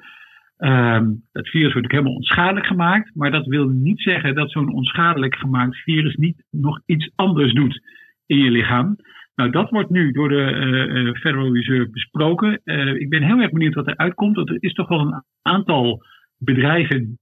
Ehm, 0.56 1.12
dat 1.32 1.48
virus 1.48 1.72
wordt 1.72 1.86
ook 1.86 1.92
helemaal 1.92 2.14
onschadelijk 2.14 2.66
gemaakt, 2.66 3.14
maar 3.14 3.30
dat 3.30 3.46
wil 3.46 3.68
niet 3.68 4.00
zeggen 4.00 4.34
dat 4.34 4.50
zo'n 4.50 4.72
onschadelijk 4.72 5.34
gemaakt 5.34 5.76
virus 5.76 6.14
niet 6.14 6.44
nog 6.50 6.80
iets 6.86 7.10
anders 7.14 7.52
doet 7.52 7.82
in 8.26 8.38
je 8.38 8.50
lichaam. 8.50 8.96
Nou, 9.34 9.50
dat 9.50 9.70
wordt 9.70 9.90
nu 9.90 10.12
door 10.12 10.28
de 10.28 10.42
eh, 10.42 11.20
Federal 11.20 11.54
Reserve 11.54 11.90
besproken. 11.90 12.60
Eh, 12.64 12.94
ik 12.94 13.08
ben 13.08 13.22
heel 13.22 13.40
erg 13.40 13.50
benieuwd 13.50 13.74
wat 13.74 13.86
er 13.86 13.96
uitkomt. 13.96 14.36
Want 14.36 14.48
er 14.48 14.56
is 14.60 14.72
toch 14.72 14.88
wel 14.88 15.00
een 15.00 15.22
aantal 15.42 16.02
bedrijven 16.38 17.18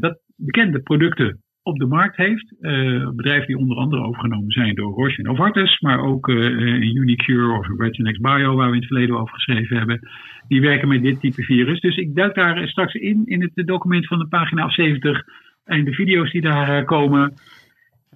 dat 0.00 0.20
bekende 0.36 0.80
producten 0.80 1.44
op 1.66 1.78
de 1.78 1.86
markt 1.86 2.16
heeft. 2.16 2.54
Eh, 2.60 3.08
bedrijven 3.10 3.46
die 3.46 3.58
onder 3.58 3.76
andere 3.76 4.02
overgenomen 4.02 4.50
zijn 4.50 4.74
door 4.74 4.94
Roche 4.94 5.16
en 5.16 5.24
Novartis, 5.24 5.80
maar 5.80 6.00
ook 6.00 6.28
een 6.28 6.96
Unicure 6.96 7.58
of 7.58 7.68
Regenex 7.78 8.18
Bio, 8.18 8.54
waar 8.54 8.68
we 8.68 8.74
in 8.74 8.80
het 8.80 8.86
verleden 8.86 9.18
over 9.18 9.34
geschreven 9.34 9.76
hebben. 9.76 10.00
Die 10.48 10.60
werken 10.60 10.88
met 10.88 11.02
dit 11.02 11.20
type 11.20 11.42
virus. 11.42 11.80
Dus 11.80 11.96
ik 11.96 12.14
duik 12.14 12.34
daar 12.34 12.68
straks 12.68 12.94
in, 12.94 13.22
in 13.24 13.42
het 13.54 13.66
document 13.66 14.06
van 14.06 14.18
de 14.18 14.28
pagina 14.28 14.70
70 14.70 15.22
en 15.64 15.84
de 15.84 15.92
video's 15.92 16.30
die 16.30 16.40
daar 16.40 16.84
komen. 16.84 17.34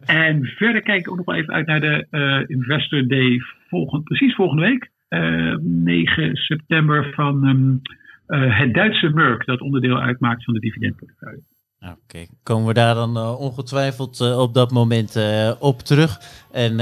En 0.05 0.45
verder 0.45 0.83
kijk 0.83 1.01
ik 1.01 1.11
ook 1.11 1.17
nog 1.17 1.27
wel 1.27 1.35
even 1.35 1.55
uit 1.55 1.67
naar 1.67 1.81
de 1.81 2.45
Investor 2.47 3.07
Day 3.07 3.41
volgend, 3.69 4.05
precies 4.05 4.35
volgende 4.35 4.63
week. 4.63 4.91
eh, 5.09 5.57
9 5.61 6.37
september 6.37 7.13
van 7.15 7.45
ehm, 7.45 7.77
eh, 8.27 8.59
het 8.59 8.75
Duitse 8.75 9.09
Merck, 9.09 9.47
dat 9.47 9.61
onderdeel 9.61 10.01
uitmaakt 10.01 10.45
van 10.45 10.55
de 10.55 10.61
dividendportefeuille. 10.61 11.43
Oké, 11.81 12.27
komen 12.43 12.67
we 12.67 12.75
daar 12.75 12.95
dan 12.95 13.17
eh, 13.17 13.41
ongetwijfeld 13.41 14.21
eh, 14.21 14.39
op 14.39 14.55
dat 14.55 14.71
moment 14.71 15.17
eh, 15.17 15.51
op 15.59 15.81
terug. 15.81 16.21
En 16.51 16.77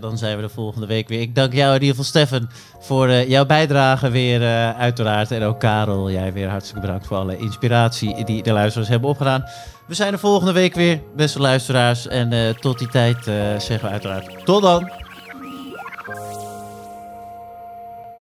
dan 0.00 0.18
zijn 0.18 0.36
we 0.36 0.42
de 0.42 0.48
volgende 0.48 0.86
week 0.86 1.08
weer. 1.08 1.20
Ik 1.20 1.34
dank 1.34 1.52
jou 1.52 1.68
in 1.74 1.80
ieder 1.80 1.96
geval, 1.96 2.04
Stefan, 2.04 2.48
voor 2.80 3.10
jouw 3.10 3.46
bijdrage 3.46 4.10
weer 4.10 4.40
uiteraard. 4.74 5.30
En 5.30 5.42
ook 5.42 5.60
Karel, 5.60 6.10
jij 6.10 6.32
weer 6.32 6.48
hartstikke 6.48 6.80
bedankt 6.80 7.06
voor 7.06 7.16
alle 7.16 7.36
inspiratie 7.36 8.24
die 8.24 8.42
de 8.42 8.52
luisteraars 8.52 8.88
hebben 8.88 9.08
opgedaan. 9.08 9.44
We 9.86 9.94
zijn 9.94 10.12
de 10.12 10.18
volgende 10.18 10.52
week 10.52 10.74
weer, 10.74 11.00
beste 11.14 11.40
luisteraars. 11.40 12.06
En 12.06 12.56
tot 12.60 12.78
die 12.78 12.88
tijd 12.88 13.24
zeggen 13.62 13.80
we 13.80 13.88
uiteraard 13.88 14.44
tot 14.44 14.62
dan. 14.62 15.05